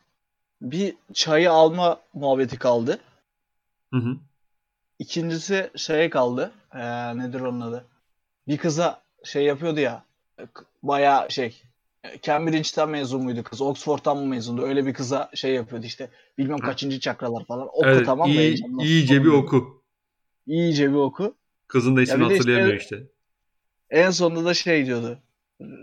Bir 0.62 0.95
çayı 1.12 1.51
alma 1.53 2.01
muhabbeti 2.14 2.59
kaldı. 2.59 2.99
Hı 3.93 3.97
hı. 4.01 4.17
İkincisi 4.99 5.71
şeye 5.77 6.11
kaldı. 6.11 6.53
Ee, 6.75 7.19
nedir 7.19 7.41
onun 7.41 7.61
adı? 7.61 7.85
Bir 8.49 8.57
kıza 8.57 9.03
şey 9.25 9.45
yapıyordu 9.45 9.81
ya. 9.81 10.05
Bayağı 10.83 11.31
şey. 11.31 11.62
Cambridge'den 12.23 12.88
mezun 12.88 13.23
muydu 13.23 13.43
kız? 13.43 13.61
Oxford'dan 13.61 14.17
mı 14.17 14.27
mezundu? 14.27 14.62
Öyle 14.62 14.87
bir 14.87 14.95
kıza 14.95 15.31
şey 15.35 15.55
yapıyordu 15.55 15.87
işte. 15.87 16.11
Bilmem 16.38 16.59
kaçıncı 16.59 17.01
çakralar 17.01 17.45
falan. 17.45 17.69
Oku 17.69 17.87
Evet, 17.87 18.07
tamam 18.07 18.29
mı? 18.29 18.35
iyi, 18.35 18.64
iyice 18.81 19.25
bir 19.25 19.29
oku. 19.29 19.83
İyice 20.47 20.91
bir 20.91 20.95
oku. 20.95 21.35
Kızın 21.69 21.97
da 21.97 22.03
ismini 22.03 22.21
de 22.21 22.25
işte- 22.25 22.37
hatırlayamıyor 22.37 22.81
işte. 22.81 23.07
En 23.90 24.11
sonunda 24.11 24.44
da 24.44 24.55
şey 24.55 24.87
diyordu. 24.87 25.18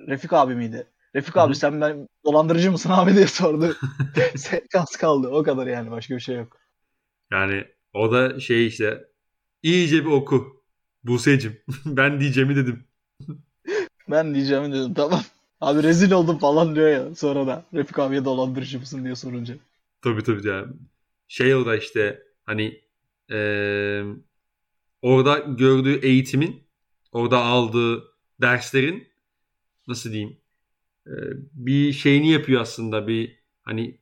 Refik 0.08 0.34
abi 0.34 0.56
miydi? 0.56 0.88
Refik 1.16 1.38
hı. 1.38 1.38
abi 1.38 1.56
sen 1.56 1.82
ben 1.82 2.08
dolandırıcı 2.26 2.72
mısın 2.72 2.90
abi 2.90 3.16
diye 3.16 3.28
sordu. 3.28 3.76
Sekans 4.36 4.96
kaldı. 4.96 5.28
O 5.30 5.44
kadar 5.44 5.68
yani. 5.68 5.92
Başka 5.92 6.16
bir 6.16 6.20
şey 6.20 6.36
yok. 6.36 6.58
Yani 7.32 7.66
o 7.94 8.12
da 8.12 8.40
şey 8.40 8.68
işte 8.68 9.08
iyice 9.64 10.06
bir 10.06 10.12
oku. 10.12 10.64
Buse'cim 11.04 11.62
ben 11.86 12.20
diyeceğimi 12.20 12.56
dedim. 12.56 12.88
Ben 14.10 14.36
diyeceğimi 14.36 14.74
dedim 14.74 14.94
tamam. 14.94 15.22
Abi 15.62 15.84
rezil 15.84 16.12
oldum 16.12 16.38
falan 16.38 16.76
diyor 16.76 16.90
ya 16.90 17.16
sonra 17.16 17.48
da. 17.48 17.66
Refik 17.74 18.00
abiye 18.00 18.26
dolandırıcı 18.26 18.80
mısın 18.80 19.04
diye 19.06 19.16
sorunca. 19.16 19.56
Tabii 20.02 20.24
tabii 20.24 20.48
yani. 20.48 20.74
Şey 21.28 21.56
o 21.56 21.66
da 21.66 21.78
işte 21.78 22.24
hani 22.46 22.82
eee, 23.30 24.06
orada 25.02 25.40
gördüğü 25.40 26.00
eğitimin 26.08 26.65
orada 27.16 27.38
aldığı 27.44 28.04
derslerin 28.42 29.08
nasıl 29.88 30.12
diyeyim 30.12 30.38
eee, 31.08 31.14
bir 31.54 31.94
şeyini 31.94 32.32
yapıyor 32.32 32.62
aslında 32.62 33.08
bir 33.08 33.40
hani 33.64 33.98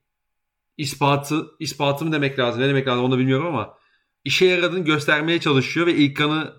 ispatı 0.77 1.45
ispatı 1.59 2.05
mı 2.05 2.11
demek 2.11 2.39
lazım 2.39 2.61
ne 2.61 2.67
demek 2.69 2.87
lazım 2.87 3.03
onu 3.05 3.11
da 3.13 3.17
bilmiyorum 3.17 3.45
ama 3.45 3.77
işe 4.23 4.45
yaradığını 4.45 4.85
göstermeye 4.85 5.39
çalışıyor 5.39 5.87
ve 5.87 5.95
İlkan'ı 5.95 6.57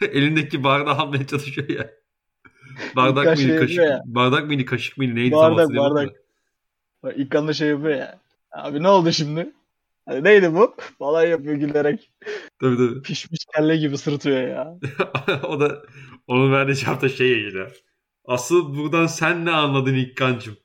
elindeki 0.00 0.64
bardağı 0.64 0.94
almaya 0.94 1.26
çalışıyor 1.26 1.68
ya. 1.68 1.90
Bardak 2.96 3.22
İlkan 3.24 3.34
mıydı 3.34 3.48
şey 3.48 3.56
kaşık? 3.56 3.78
ya. 3.78 4.02
Bardak 4.06 4.46
mıydı 4.46 4.64
kaşık 4.64 4.98
mıydı 4.98 5.14
neydi 5.14 5.32
Bardak, 5.34 5.70
bardak. 5.76 6.08
da. 6.08 6.12
Bak 7.02 7.14
ilk 7.16 7.34
anda 7.34 7.52
şey 7.52 7.68
yapıyor 7.68 7.94
ya. 7.98 8.18
Abi 8.52 8.82
ne 8.82 8.88
oldu 8.88 9.12
şimdi? 9.12 9.52
Hani 10.06 10.24
neydi 10.24 10.54
bu? 10.54 10.76
Falan 10.98 11.26
yapıyor 11.26 11.54
gülerek. 11.54 12.10
Tabii 12.60 12.76
tabii. 12.76 13.02
Pişmiş 13.02 13.44
kelle 13.56 13.76
gibi 13.76 13.98
sırıtıyor 13.98 14.48
ya. 14.48 14.78
o 15.48 15.60
da 15.60 15.82
onun 16.26 16.52
verdiği 16.52 16.76
cevap 16.76 17.02
da 17.02 17.08
şey 17.08 17.46
işte. 17.46 17.72
Asıl 18.24 18.76
buradan 18.76 19.06
sen 19.06 19.44
ne 19.44 19.50
anladın 19.50 19.94
İlkan'cığım? 19.94 20.56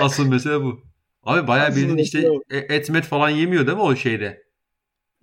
Asıl 0.00 0.28
mesele 0.28 0.60
bu. 0.60 0.80
Abi 1.22 1.46
bayağı 1.46 1.70
bildiğin 1.70 1.96
işte 1.96 2.28
e- 2.50 2.74
et 2.74 2.90
met 2.90 3.04
falan 3.04 3.30
yemiyor 3.30 3.66
değil 3.66 3.76
mi 3.76 3.82
o 3.82 3.96
şeyde? 3.96 4.42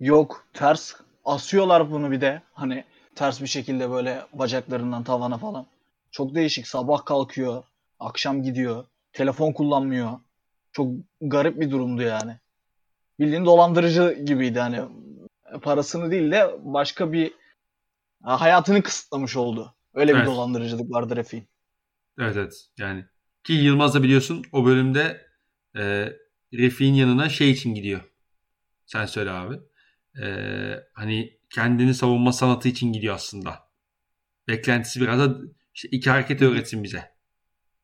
Yok 0.00 0.46
ters 0.52 0.94
asıyorlar 1.24 1.90
bunu 1.90 2.10
bir 2.10 2.20
de. 2.20 2.42
Hani 2.52 2.84
ters 3.14 3.40
bir 3.40 3.46
şekilde 3.46 3.90
böyle 3.90 4.22
bacaklarından 4.32 5.04
tavana 5.04 5.38
falan. 5.38 5.66
Çok 6.10 6.34
değişik. 6.34 6.66
Sabah 6.68 7.04
kalkıyor. 7.04 7.62
Akşam 8.00 8.42
gidiyor. 8.42 8.84
Telefon 9.12 9.52
kullanmıyor. 9.52 10.12
Çok 10.72 10.92
garip 11.20 11.60
bir 11.60 11.70
durumdu 11.70 12.02
yani. 12.02 12.36
Bildiğin 13.20 13.44
dolandırıcı 13.44 14.22
gibiydi 14.24 14.60
hani. 14.60 14.80
Parasını 15.62 16.10
değil 16.10 16.30
de 16.32 16.50
başka 16.60 17.12
bir 17.12 17.32
ha, 18.22 18.40
hayatını 18.40 18.82
kısıtlamış 18.82 19.36
oldu. 19.36 19.74
Öyle 19.94 20.18
bir 20.18 20.18
Evet. 20.18 20.26
dolandırıcılık 20.26 20.90
vardı 20.90 21.16
Refik'in. 21.16 21.48
Evet 22.18 22.36
evet 22.36 22.66
yani. 22.78 23.04
Ki 23.44 23.52
Yılmaz 23.52 23.94
da 23.94 24.02
biliyorsun 24.02 24.44
o 24.52 24.66
bölümde 24.66 25.26
e, 25.76 26.12
Refik'in 26.54 26.94
yanına 26.94 27.28
şey 27.28 27.50
için 27.50 27.74
gidiyor. 27.74 28.00
Sen 28.86 29.06
söyle 29.06 29.30
abi. 29.30 29.60
E, 30.22 30.26
hani 30.94 31.38
kendini 31.50 31.94
savunma 31.94 32.32
sanatı 32.32 32.68
için 32.68 32.92
gidiyor 32.92 33.14
aslında. 33.14 33.68
Beklentisi 34.48 35.00
biraz 35.00 35.20
da 35.20 35.38
işte 35.74 35.88
iki 35.88 36.10
hareket 36.10 36.42
öğretsin 36.42 36.84
bize. 36.84 37.12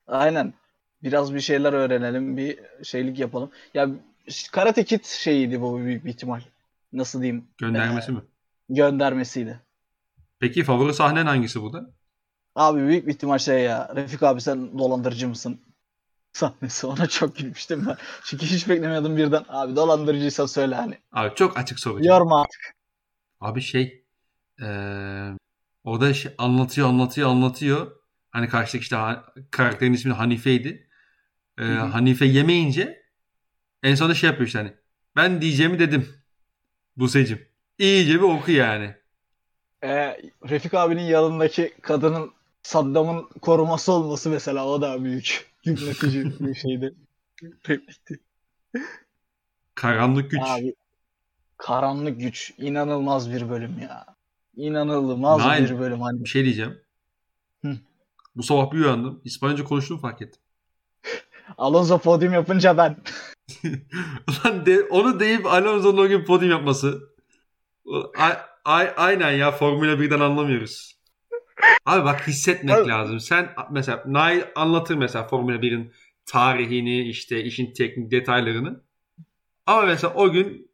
Aynen. 0.07 0.55
Biraz 1.03 1.35
bir 1.35 1.41
şeyler 1.41 1.73
öğrenelim, 1.73 2.37
bir 2.37 2.59
şeylik 2.83 3.19
yapalım. 3.19 3.51
Ya 3.75 3.91
Karate 4.53 4.85
Kid 4.85 5.05
şeyiydi 5.05 5.61
bu 5.61 5.79
büyük 5.81 6.05
bir 6.05 6.11
ihtimal. 6.11 6.41
Nasıl 6.95 7.23
diyeyim? 7.23 7.49
Göndermesi 7.59 8.13
mi? 8.13 8.21
Göndermesiydi. 8.69 9.61
Peki 10.39 10.65
favori 10.65 10.95
sahnen 10.95 11.27
hangisi 11.27 11.63
burada? 11.63 11.95
Abi 12.55 12.81
büyük 12.81 13.07
bir 13.07 13.13
ihtimal 13.13 13.39
şey 13.39 13.63
ya. 13.63 13.93
Refik 13.97 14.23
abi 14.23 14.41
sen 14.41 14.79
dolandırıcı 14.79 15.29
mısın? 15.29 15.61
Sahnesi 16.33 16.87
ona 16.87 17.07
çok 17.07 17.37
gülmüştüm 17.37 17.87
ben. 17.89 17.97
Çünkü 18.25 18.47
hiç 18.47 18.69
beklemiyordum 18.69 19.17
birden. 19.17 19.45
Abi 19.49 19.77
dolandırıcıysa 19.77 20.49
söyle 20.49 20.75
hani. 20.75 20.99
Abi 21.13 21.35
çok 21.35 21.59
açık 21.59 21.81
soru. 21.81 22.05
Yorma 22.07 22.43
artık. 22.43 22.75
Abi 23.41 23.61
şey 23.61 24.05
ee, 24.63 25.31
orada 25.85 26.15
şey 26.15 26.33
anlatıyor 26.39 26.89
anlatıyor 26.89 27.29
anlatıyor. 27.29 27.97
Hani 28.31 28.49
karşıdaki 28.49 28.83
işte 28.83 28.97
karakterin 29.51 29.93
ismi 29.93 30.13
Hanife'ydi. 30.13 30.89
Ee, 31.59 31.65
Hanife 31.65 32.27
yemeyince 32.27 33.03
en 33.83 33.95
sonunda 33.95 34.15
şey 34.15 34.31
yapıyor 34.31 34.47
işte 34.47 34.59
hani. 34.59 34.75
Ben 35.17 35.43
diyeceğimi 35.43 35.79
dedim. 35.79 36.24
Buse'cim. 36.97 37.47
İyice 37.79 38.15
bir 38.15 38.21
oku 38.21 38.51
yani. 38.51 38.95
Ee, 39.85 40.21
Refik 40.49 40.75
abinin 40.75 41.03
yanındaki 41.03 41.75
kadının 41.83 42.33
Saddam'ın 42.63 43.29
koruması 43.41 43.93
olması 43.93 44.31
mesela 44.31 44.67
o 44.67 44.83
da 44.83 45.05
büyük 45.05 45.51
yıpratıcı 45.65 46.33
bir 46.41 46.55
şeydi. 46.55 46.95
Replikti. 47.69 48.21
Karanlık 49.75 50.31
güç. 50.31 50.41
Abi, 50.45 50.75
karanlık 51.57 52.21
güç. 52.21 52.53
inanılmaz 52.59 53.33
bir 53.33 53.51
bölüm 53.51 53.79
ya. 53.79 54.07
İnanılmaz 54.57 55.39
Nail, 55.39 55.71
bir 55.71 55.79
bölüm. 55.79 56.01
Hani. 56.01 56.25
Bir 56.25 56.29
şey 56.29 56.45
diyeceğim. 56.45 56.81
Hı. 57.65 57.77
Bu 58.37 58.43
sabah 58.43 58.73
bir 58.73 58.79
uyandım. 58.79 59.21
İspanyolca 59.25 59.65
konuştuğumu 59.65 60.01
fark 60.01 60.23
ettim. 60.23 60.43
Alonso 61.59 61.99
podyum 61.99 62.33
yapınca 62.33 62.77
ben. 62.77 62.97
Ulan 64.29 64.67
de, 64.67 64.83
onu 64.83 65.21
deyip 65.21 65.47
Alonso'nun 65.47 65.99
o 65.99 66.09
gün 66.09 66.25
podyum 66.25 66.51
yapması. 66.51 67.15
A, 68.19 68.31
a, 68.65 68.79
aynen 68.97 69.33
ya 69.33 69.53
Formula 69.53 69.93
1'den 69.93 70.21
anlamıyoruz. 70.21 70.95
Abi 71.87 72.05
bak 72.05 72.29
hissetmek 72.29 72.77
Abi. 72.77 72.89
lazım. 72.89 73.21
Sen 73.21 73.55
mesela 73.71 74.03
Nail 74.07 74.43
anlatır 74.55 74.95
mesela 74.95 75.29
Formula 75.29 75.57
1'in 75.57 75.93
tarihini 76.27 77.09
işte 77.09 77.45
işin 77.45 77.73
teknik 77.73 78.11
detaylarını. 78.11 78.85
Ama 79.67 79.83
mesela 79.83 80.15
o 80.15 80.33
gün 80.33 80.71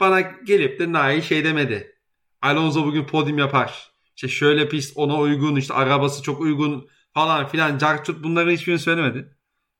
bana 0.00 0.20
gelip 0.20 0.78
de 0.80 0.92
Nail 0.92 1.22
şey 1.22 1.44
demedi. 1.44 1.98
Alonso 2.42 2.86
bugün 2.86 3.04
podyum 3.06 3.38
yapar. 3.38 3.92
İşte 4.16 4.28
şöyle 4.28 4.68
pist 4.68 4.96
ona 4.96 5.18
uygun 5.18 5.56
işte 5.56 5.74
arabası 5.74 6.22
çok 6.22 6.40
uygun 6.40 6.88
falan 7.14 7.48
filan 7.48 7.78
cartut 7.78 8.24
bunları 8.24 8.50
hiçbirini 8.50 8.80
söylemedi. 8.80 9.36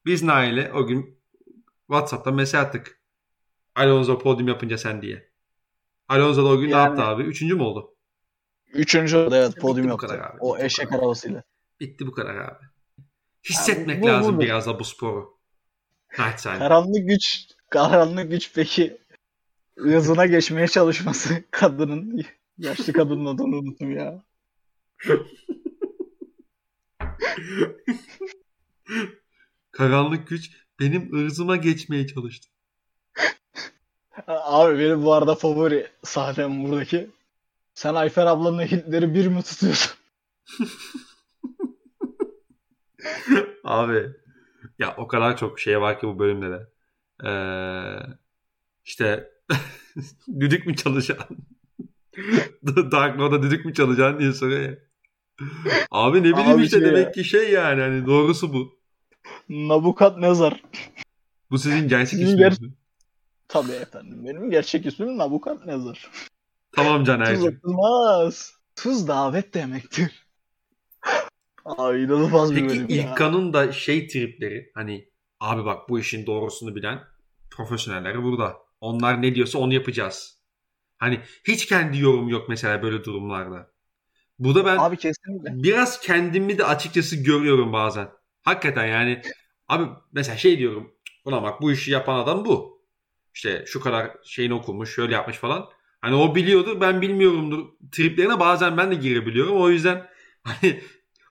Biz 0.07 0.23
Nail'e 0.23 0.73
o 0.73 0.87
gün 0.87 1.14
WhatsApp'ta 1.95 2.31
mesaj 2.31 2.61
attık. 2.65 3.01
Alonso 3.75 4.19
podyum 4.19 4.49
yapınca 4.49 4.79
sen 4.79 5.03
diye. 5.03 5.29
Alonso 6.09 6.45
da 6.45 6.49
o 6.49 6.59
gün 6.59 6.69
yani, 6.69 6.73
ne 6.73 6.89
yaptı 6.89 7.03
abi? 7.03 7.23
Üçüncü 7.23 7.55
mü 7.55 7.63
oldu? 7.63 7.95
Üçüncü 8.73 9.17
oldu 9.17 9.35
evet 9.35 9.57
podyum 9.61 9.89
yaptı. 9.89 10.07
Abi, 10.07 10.39
o 10.41 10.59
eşek 10.59 10.93
arabasıyla. 10.93 11.43
Bitti 11.81 12.07
bu 12.07 12.13
kadar 12.13 12.37
abi. 12.37 12.65
Hissetmek 13.49 13.97
yani, 13.97 14.03
bu, 14.03 14.07
lazım 14.07 14.37
bu, 14.37 14.41
biraz 14.41 14.67
da 14.67 14.81
bu 14.81 14.85
sporu. 14.85 15.39
Naçizane. 16.19 16.59
Karanlık 16.59 17.09
güç, 17.09 17.49
karanlık 17.71 18.31
güç 18.31 18.55
peki 18.55 18.99
hızına 19.79 20.27
geçmeye 20.27 20.69
çalışması 20.69 21.45
kadının 21.51 22.23
yaşlı 22.59 22.93
kadının 22.93 23.27
adını 23.27 23.57
unuttum 23.57 23.97
ya. 23.97 24.25
Karanlık 29.73 30.29
güç 30.29 30.64
benim 30.81 31.15
ırzıma 31.15 31.57
geçmeye 31.57 32.07
çalıştı. 32.07 32.49
Abi 34.27 34.79
benim 34.79 35.05
bu 35.05 35.13
arada 35.13 35.35
favori 35.35 35.87
sahnem 36.03 36.65
buradaki. 36.65 37.11
Sen 37.75 37.95
Ayfer 37.95 38.27
ablanın 38.27 38.63
Hitler'i 38.63 39.15
bir 39.15 39.27
mi 39.27 39.43
tutuyorsun? 39.43 39.93
Abi 43.65 44.13
ya 44.79 44.95
o 44.97 45.09
kadar 45.09 45.37
çok 45.37 45.61
şey 45.61 45.81
var 45.81 46.01
ki 46.01 46.07
bu 46.07 46.19
bölümde 46.19 46.51
de. 46.51 46.67
Ee, 47.29 47.33
işte 48.85 49.31
düdük 50.41 50.67
mü 50.67 50.77
çalışan? 50.77 51.19
Dark 52.93 53.17
Node'a 53.17 53.43
düdük 53.43 53.65
mü 53.65 53.75
çalışan 53.75 54.19
diye 54.19 54.33
soruyor 54.33 54.77
Abi 55.91 56.19
ne 56.19 56.25
bileyim 56.25 56.51
Abi 56.51 56.65
işte 56.65 56.77
şey 56.77 56.87
demek 56.87 57.05
ya. 57.05 57.13
ki 57.13 57.25
şey 57.25 57.51
yani 57.51 57.81
hani 57.81 58.07
doğrusu 58.07 58.53
bu. 58.53 58.84
Nabukat 59.49 60.19
Nezar. 60.19 60.63
Bu 61.51 61.59
sizin 61.59 61.89
gerçek 61.89 62.21
isminiz 62.21 62.61
mi? 62.61 62.73
Tabii 63.49 63.73
efendim. 63.73 64.27
Benim 64.27 64.51
gerçek 64.51 64.87
ismim 64.87 65.19
Nabukat 65.19 65.67
Nezar. 65.67 66.11
Tamam 66.73 67.05
Caner'cim. 67.05 67.35
Tuz 67.35 67.47
atılmaz. 67.47 68.53
Tuz 68.77 69.09
davet 69.09 69.55
demektir. 69.55 70.27
Abi 71.65 72.03
inanılmaz 72.03 72.51
bir 72.51 72.57
Peki, 72.57 72.69
bölüm 72.69 72.89
ya. 72.89 73.11
İlkan'ın 73.11 73.53
da 73.53 73.73
şey 73.73 74.09
tripleri 74.09 74.71
hani 74.75 75.09
abi 75.41 75.65
bak 75.65 75.89
bu 75.89 75.99
işin 75.99 76.27
doğrusunu 76.27 76.75
bilen 76.77 77.01
profesyonelleri 77.51 78.23
burada. 78.23 78.57
Onlar 78.81 79.23
ne 79.23 79.35
diyorsa 79.35 79.59
onu 79.59 79.75
yapacağız. 79.75 80.39
Hani 80.99 81.21
hiç 81.49 81.67
kendi 81.67 81.99
yorum 81.99 82.29
yok 82.29 82.49
mesela 82.49 82.83
böyle 82.83 83.05
durumlarda. 83.05 83.71
Bu 84.39 84.55
da 84.55 84.65
ben 84.65 84.77
abi 84.79 84.97
kesinlikle. 84.97 85.63
biraz 85.63 86.01
kendimi 86.01 86.59
de 86.59 86.65
açıkçası 86.65 87.17
görüyorum 87.17 87.73
bazen. 87.73 88.09
Hakikaten 88.45 88.87
yani 88.87 89.23
abi 89.69 89.85
mesela 90.13 90.37
şey 90.39 90.59
diyorum. 90.59 90.95
Ulan 91.25 91.43
bak 91.43 91.63
bu 91.63 91.73
işi 91.73 91.91
yapan 91.91 92.19
adam 92.19 92.45
bu. 92.45 92.83
İşte 93.35 93.65
şu 93.67 93.81
kadar 93.81 94.11
şeyini 94.25 94.55
okumuş, 94.55 94.95
şöyle 94.95 95.15
yapmış 95.15 95.37
falan. 95.37 95.69
Hani 96.01 96.15
o 96.15 96.35
biliyordur, 96.35 96.81
ben 96.81 97.03
bilmiyorumdur. 97.03 97.67
Triplerine 97.93 98.41
bazen 98.41 98.77
ben 98.77 98.91
de 98.91 98.95
girebiliyorum. 98.95 99.61
O 99.61 99.71
yüzden 99.71 100.07
hani 100.43 100.81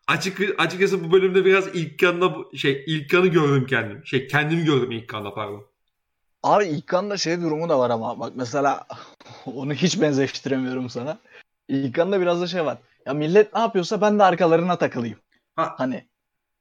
açık 0.08 0.42
açıkçası 0.58 1.04
bu 1.04 1.12
bölümde 1.12 1.46
biraz 1.46 1.76
İlkan'la 1.76 2.36
şey 2.58 2.84
İlkan'ı 2.88 3.28
gördüm 3.28 3.66
kendim. 3.66 4.06
Şey 4.06 4.28
kendimi 4.28 4.66
gördüm 4.66 4.92
İlkan'la 4.92 5.34
pardon. 5.34 5.66
Abi 6.44 6.66
İlkan'da 6.66 7.18
şey 7.18 7.42
durumu 7.42 7.70
da 7.70 7.80
var 7.80 7.90
ama 7.90 8.20
bak 8.20 8.34
mesela 8.36 8.88
onu 9.46 9.74
hiç 9.74 10.02
benzeştiremiyorum 10.02 10.90
sana. 10.90 11.20
İlkan'da 11.68 12.22
biraz 12.22 12.42
da 12.42 12.48
şey 12.48 12.66
var. 12.66 12.78
Ya 13.06 13.14
millet 13.14 13.54
ne 13.54 13.60
yapıyorsa 13.60 14.02
ben 14.02 14.20
de 14.20 14.24
arkalarına 14.24 14.78
takılayım. 14.78 15.18
Ha. 15.56 15.76
Hani 15.78 16.08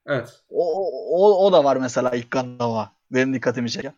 Evet. 0.07 0.43
O, 0.49 0.89
o, 1.17 1.45
o 1.45 1.53
da 1.53 1.63
var 1.63 1.77
mesela 1.77 2.11
ilk 2.11 2.31
kanava. 2.31 2.91
Benim 3.11 3.33
dikkatimi 3.33 3.71
çeken. 3.71 3.93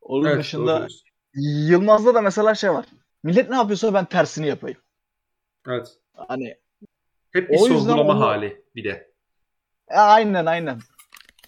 Onun 0.00 0.28
evet, 0.28 0.38
dışında 0.38 0.86
Yılmaz'da 1.34 2.14
da 2.14 2.20
mesela 2.20 2.54
şey 2.54 2.70
var. 2.70 2.86
Millet 3.22 3.50
ne 3.50 3.56
yapıyorsa 3.56 3.94
ben 3.94 4.04
tersini 4.04 4.46
yapayım. 4.46 4.78
Evet. 5.68 5.88
Hani 6.14 6.56
hep 7.30 7.50
bir 7.50 7.58
sorgulama 7.58 8.12
onu... 8.12 8.20
hali 8.20 8.64
bir 8.74 8.84
de. 8.84 9.12
E, 9.88 9.94
aynen 9.94 10.46
aynen. 10.46 10.78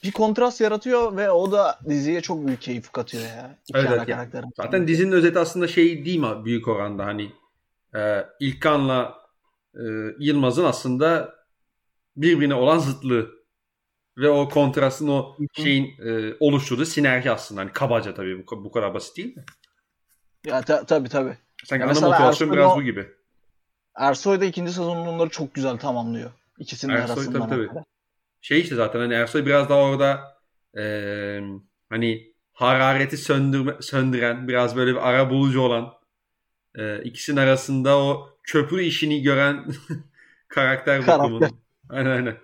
Bir 0.05 0.13
kontrast 0.13 0.61
yaratıyor 0.61 1.17
ve 1.17 1.31
o 1.31 1.53
da 1.53 1.79
diziye 1.89 2.21
çok 2.21 2.47
büyük 2.47 2.61
keyif 2.61 2.93
katıyor 2.93 3.23
ya. 3.23 3.59
evet, 3.75 3.91
evet 3.93 4.09
ya. 4.09 4.29
Zaten 4.57 4.89
dizinin 4.89 5.13
özeti 5.13 5.39
aslında 5.39 5.69
şey 5.69 6.05
değil 6.05 6.19
mi 6.19 6.45
büyük 6.45 6.69
oranda 6.69 7.05
hani 7.07 7.33
e, 7.95 8.27
İlkan'la 8.41 9.15
e, 9.75 9.83
Yılmaz'ın 10.19 10.65
aslında 10.65 11.35
birbirine 12.17 12.55
olan 12.55 12.79
zıtlığı 12.79 13.40
ve 14.19 14.29
o 14.29 14.49
kontrastın 14.49 15.09
o 15.09 15.37
şeyin 15.53 15.95
e, 15.99 16.35
oluşturduğu 16.41 16.85
sinerji 16.85 17.31
aslında. 17.31 17.61
Hani 17.61 17.73
kabaca 17.73 18.15
tabii 18.15 18.47
bu, 18.47 18.65
bu 18.65 18.73
kadar 18.73 18.95
basit 18.95 19.17
değil 19.17 19.37
mi? 19.37 19.45
Ya 20.47 20.63
ta- 20.63 20.87
tabii 20.87 21.09
tabii. 21.09 21.37
Sanki 21.65 21.85
ana 21.85 22.01
motivasyon 22.01 22.53
biraz 22.53 22.77
bu 22.77 22.83
gibi. 22.83 23.09
Ersoy 23.97 24.41
da 24.41 24.45
ikinci 24.45 24.73
sezonun 24.73 25.07
onları 25.07 25.31
çok 25.31 25.55
güzel 25.55 25.77
tamamlıyor. 25.79 26.31
İkisinin 26.59 26.93
Ersoy, 26.93 27.13
arasından. 27.13 27.49
Tabii, 27.49 27.69
tabii. 27.69 27.85
Şey 28.41 28.61
işte 28.61 28.75
zaten 28.75 29.01
hani 29.01 29.15
Ersoy 29.15 29.47
biraz 29.47 29.69
daha 29.69 29.79
orada 29.79 30.37
e, 30.79 30.85
hani 31.89 32.35
harareti 32.53 33.17
söndürme, 33.17 33.77
söndüren 33.81 34.49
biraz 34.49 34.77
böyle 34.77 34.91
bir 34.91 35.09
ara 35.09 35.31
bulucu 35.31 35.61
olan 35.61 35.93
e, 36.75 37.03
ikisinin 37.03 37.37
arasında 37.37 37.99
o 37.99 38.29
köprü 38.43 38.83
işini 38.83 39.23
gören 39.23 39.67
karakter, 40.49 41.03
karakter. 41.03 41.19
bakımı. 41.19 41.49
Aynen 41.89 42.11
aynen. 42.11 42.37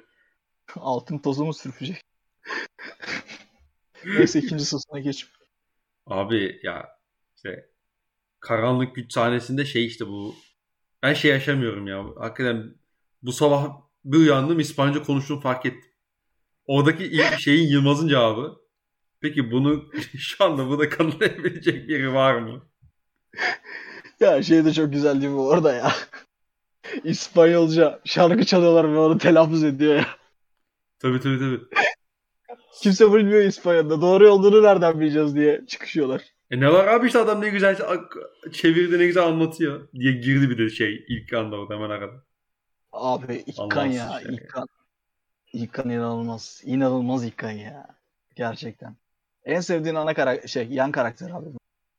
Altın 0.77 1.19
tozu 1.19 1.45
mu 1.45 1.55
sürpecek? 1.55 2.01
Neyse 4.05 4.39
ikinci 4.39 4.65
sosuna 4.65 4.99
geç. 5.01 5.27
Abi 6.07 6.61
ya 6.63 6.89
işte 7.37 7.71
karanlık 8.41 8.95
güç 8.95 9.13
sahnesinde 9.13 9.65
şey 9.65 9.87
işte 9.87 10.07
bu 10.07 10.35
ben 11.03 11.15
şey 11.15 11.31
yaşamıyorum 11.31 11.87
ya. 11.87 12.05
Hakikaten 12.17 12.75
bu 13.23 13.33
sabah 13.33 13.81
bir 14.05 14.19
uyandım 14.19 14.61
İspanyolca 14.61 15.03
konuştuğumu 15.03 15.41
fark 15.41 15.67
ettim. 15.67 15.91
Oradaki 16.67 17.05
ilk 17.05 17.39
şeyin 17.41 17.69
Yılmaz'ın 17.69 18.09
cevabı. 18.09 18.57
Peki 19.21 19.51
bunu 19.51 19.85
şu 20.19 20.45
anda 20.45 20.69
burada 20.69 20.89
kanıtlayabilecek 20.89 21.89
biri 21.89 22.13
var 22.13 22.35
mı? 22.35 22.67
Ya 24.21 24.43
şey 24.43 24.65
de 24.65 24.73
çok 24.73 24.93
güzel 24.93 25.21
değil 25.21 25.33
mi 25.33 25.41
orada 25.41 25.73
ya. 25.73 25.93
İspanyolca 27.05 28.01
şarkı 28.05 28.45
çalıyorlar 28.45 28.93
ve 28.93 28.99
onu 28.99 29.19
telaffuz 29.19 29.65
ediyor 29.65 29.95
ya. 29.95 30.07
Tabii 30.99 31.21
tabii 31.21 31.39
tabii. 31.39 31.61
Kimse 32.83 33.13
bilmiyor 33.15 33.43
İspanya'da. 33.43 34.01
Doğru 34.01 34.33
olduğunu 34.33 34.63
nereden 34.63 35.01
bileceğiz 35.01 35.37
diye 35.37 35.67
çıkışıyorlar. 35.67 36.23
E 36.51 36.61
ne 36.61 36.73
var 36.73 36.87
abi 36.87 37.07
işte 37.07 37.19
adam 37.19 37.41
ne 37.41 37.49
güzel 37.49 37.77
çevirdi 38.53 38.99
ne 38.99 39.07
güzel 39.07 39.25
anlatıyor 39.25 39.89
diye 39.93 40.13
girdi 40.13 40.51
bir 40.51 40.59
de 40.59 40.71
şey 40.71 41.05
ilk 41.09 41.33
anda 41.33 41.57
orada 41.57 41.75
hemen 41.75 41.91
arada. 41.91 42.23
Abi 42.93 43.45
İlkan 43.47 43.87
ya 43.87 44.21
şey. 44.23 44.35
İlkan. 44.35 44.69
İlkan 45.53 45.91
inanılmaz. 45.91 46.63
İnanılmaz 46.65 47.25
İlkan 47.25 47.51
ya. 47.51 47.87
Gerçekten. 48.37 48.97
En 49.45 49.61
sevdiğin 49.61 49.95
ana 49.95 50.15
karakter 50.15 50.49
şey 50.49 50.67
yan 50.71 50.93
karakter 50.93 51.31
abi. 51.31 51.47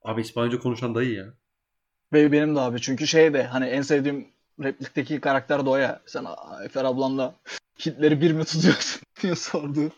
Abi 0.04 0.22
İspanyolca 0.22 0.60
konuşan 0.60 0.96
dayı 0.96 1.14
ya. 1.14 1.26
Ve 2.14 2.32
benim 2.32 2.56
de 2.56 2.60
abi. 2.60 2.82
Çünkü 2.82 3.08
şey 3.08 3.34
de 3.34 3.44
hani 3.44 3.66
en 3.66 3.82
sevdiğim 3.82 4.28
replikteki 4.64 5.22
karakter 5.22 5.66
de 5.66 5.70
o 5.70 5.78
ya. 5.78 6.02
Sen 6.06 6.26
Efer 6.66 6.86
ablamla 6.86 7.36
Hitler'i 7.86 8.22
bir 8.22 8.32
mi 8.32 8.46
tutuyorsun 8.46 9.02
diye 9.22 9.36
sordu. 9.36 9.92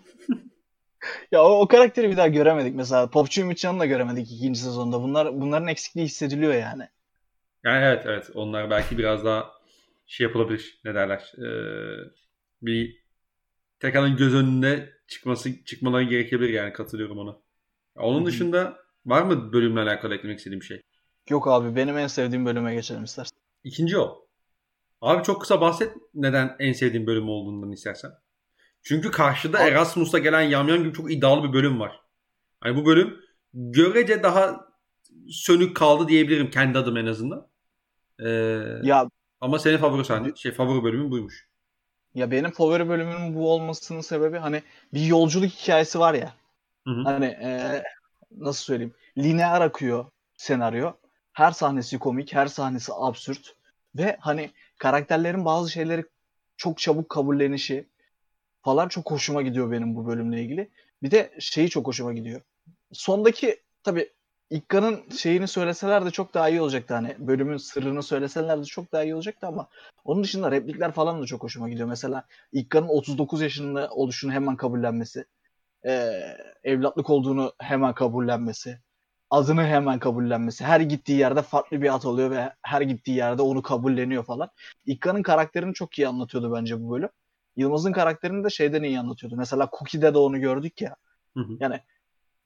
ya 1.32 1.44
o, 1.44 1.62
o 1.62 1.68
karakteri 1.68 2.10
bir 2.10 2.18
daha 2.18 2.28
göremedik 2.28 2.76
mesela. 2.76 3.10
Popçu 3.10 3.42
Ümitcan'ı 3.42 3.80
da 3.80 3.86
göremedik 3.86 4.32
ikinci 4.32 4.60
sezonda. 4.60 5.02
Bunlar 5.02 5.42
bunların 5.42 5.68
eksikliği 5.68 6.06
hissediliyor 6.06 6.54
yani. 6.54 6.88
Yani 7.64 7.86
evet 7.86 8.04
evet. 8.06 8.30
Onlar 8.34 8.70
belki 8.70 8.98
biraz 8.98 9.26
daha 9.26 9.52
şey 10.08 10.28
yapılabilir. 10.28 10.80
Ne 10.86 10.96
derler? 10.96 11.34
Ee, 11.38 12.10
bir 12.62 13.04
tekrardan 13.80 14.18
göz 14.18 14.36
önüne 14.36 14.90
çıkması 15.08 15.64
çıkmaları 15.66 16.04
gerekebilir 16.04 16.50
yani 16.50 16.74
katılıyorum 16.74 17.18
ona. 17.18 17.36
Onun 17.96 18.26
dışında 18.26 18.78
var 19.06 19.22
mı 19.22 19.54
bölümle 19.54 19.80
alakalı 19.80 20.16
eklemek 20.16 20.38
istediğim 20.38 20.64
şey? 20.64 20.82
Yok 21.30 21.48
abi 21.48 21.76
benim 21.76 21.98
en 21.98 22.08
sevdiğim 22.08 22.46
bölüme 22.46 22.74
geçelim 22.76 23.04
istersen. 23.04 23.38
İkinci 23.64 23.98
o. 23.98 24.29
Abi 25.02 25.24
çok 25.24 25.42
kısa 25.42 25.62
bahset 25.62 25.94
neden 26.14 26.56
en 26.60 26.74
sevdiğim 26.74 27.08
bölüm 27.08 27.30
olduğundan 27.30 27.72
istersen. 27.72 28.12
Çünkü 28.84 29.12
karşıda 29.12 29.60
abi. 29.60 29.70
Erasmus'ta 29.70 30.20
gelen 30.20 30.42
yamyam 30.42 30.80
gibi 30.80 30.94
çok 30.94 31.12
iddialı 31.12 31.44
bir 31.44 31.54
bölüm 31.54 31.80
var. 31.80 32.02
Hani 32.62 32.76
bu 32.76 32.86
bölüm 32.86 33.18
görece 33.54 34.24
daha 34.24 34.68
sönük 35.32 35.76
kaldı 35.76 36.08
diyebilirim 36.08 36.50
kendi 36.50 36.78
adım 36.78 36.98
en 36.98 37.06
azından. 37.06 37.48
Ee, 38.20 38.30
ya 38.84 39.10
ama 39.42 39.60
senin 39.60 39.78
favori 39.78 40.06
sahne, 40.06 40.36
şey 40.36 40.52
favori 40.52 40.84
bölümün 40.84 41.12
buymuş. 41.12 41.50
Ya 42.16 42.32
benim 42.32 42.52
favori 42.52 42.90
bölümümün 42.90 43.36
bu 43.36 43.52
olmasının 43.52 44.02
sebebi 44.02 44.38
hani 44.38 44.64
bir 44.94 45.02
yolculuk 45.02 45.52
hikayesi 45.52 46.00
var 46.00 46.14
ya. 46.14 46.34
Hı 46.88 46.92
hı. 46.92 47.04
Hani 47.04 47.26
e, 47.26 47.84
nasıl 48.32 48.64
söyleyeyim? 48.64 48.94
Lineer 49.18 49.62
akıyor 49.62 50.06
senaryo. 50.38 50.92
Her 51.34 51.52
sahnesi 51.52 52.00
komik, 52.00 52.34
her 52.34 52.48
sahnesi 52.48 52.92
absürt 52.96 53.56
ve 53.96 54.18
hani 54.20 54.52
karakterlerin 54.78 55.46
bazı 55.46 55.72
şeyleri 55.72 56.06
çok 56.58 56.78
çabuk 56.78 57.10
kabullenişi 57.10 57.88
falan 58.62 58.88
çok 58.88 59.12
hoşuma 59.12 59.42
gidiyor 59.42 59.72
benim 59.72 59.96
bu 59.96 60.08
bölümle 60.08 60.42
ilgili. 60.42 60.70
Bir 61.04 61.12
de 61.12 61.32
şeyi 61.40 61.70
çok 61.70 61.88
hoşuma 61.88 62.14
gidiyor. 62.14 62.42
Sondaki 62.92 63.64
tabi 63.84 64.10
İkka'nın 64.50 65.10
şeyini 65.10 65.48
söyleseler 65.48 66.06
de 66.06 66.12
çok 66.12 66.34
daha 66.34 66.50
iyi 66.50 66.62
olacaktı. 66.62 66.94
Hani 66.94 67.16
bölümün 67.20 67.58
sırrını 67.58 68.04
söyleseler 68.04 68.60
de 68.60 68.66
çok 68.66 68.92
daha 68.92 69.04
iyi 69.04 69.16
olacaktı 69.16 69.48
ama 69.48 69.68
onun 70.04 70.24
dışında 70.24 70.52
replikler 70.52 70.92
falan 70.92 71.22
da 71.22 71.26
çok 71.26 71.44
hoşuma 71.44 71.70
gidiyor. 71.70 71.88
Mesela 71.88 72.24
İkka'nın 72.52 72.88
39 72.88 73.42
yaşında 73.42 73.90
oluşunu 73.90 74.32
hemen 74.32 74.56
kabullenmesi. 74.56 75.26
E, 75.86 76.12
evlatlık 76.64 77.10
olduğunu 77.10 77.54
hemen 77.60 77.94
kabullenmesi. 77.94 78.80
Adını 79.30 79.66
hemen 79.66 80.00
kabullenmesi. 80.00 80.66
Her 80.66 80.80
gittiği 80.80 81.18
yerde 81.18 81.42
farklı 81.42 81.82
bir 81.82 81.96
at 81.96 82.06
oluyor 82.06 82.32
ve 82.32 82.54
her 82.62 82.82
gittiği 82.82 83.18
yerde 83.18 83.42
onu 83.42 83.62
kabulleniyor 83.62 84.24
falan. 84.24 84.50
İkka'nın 84.86 85.24
karakterini 85.24 85.74
çok 85.74 86.00
iyi 86.00 86.08
anlatıyordu 86.08 86.54
bence 86.56 86.82
bu 86.82 86.92
bölüm. 86.92 87.10
Yılmaz'ın 87.56 87.92
karakterini 87.92 88.44
de 88.44 88.50
şeyden 88.50 88.84
iyi 88.84 89.00
anlatıyordu. 89.00 89.36
Mesela 89.38 89.70
Cookie'de 89.80 90.14
de 90.14 90.18
onu 90.18 90.40
gördük 90.40 90.82
ya. 90.82 90.96
Hı 91.38 91.40
hı. 91.40 91.58
Yani 91.60 91.80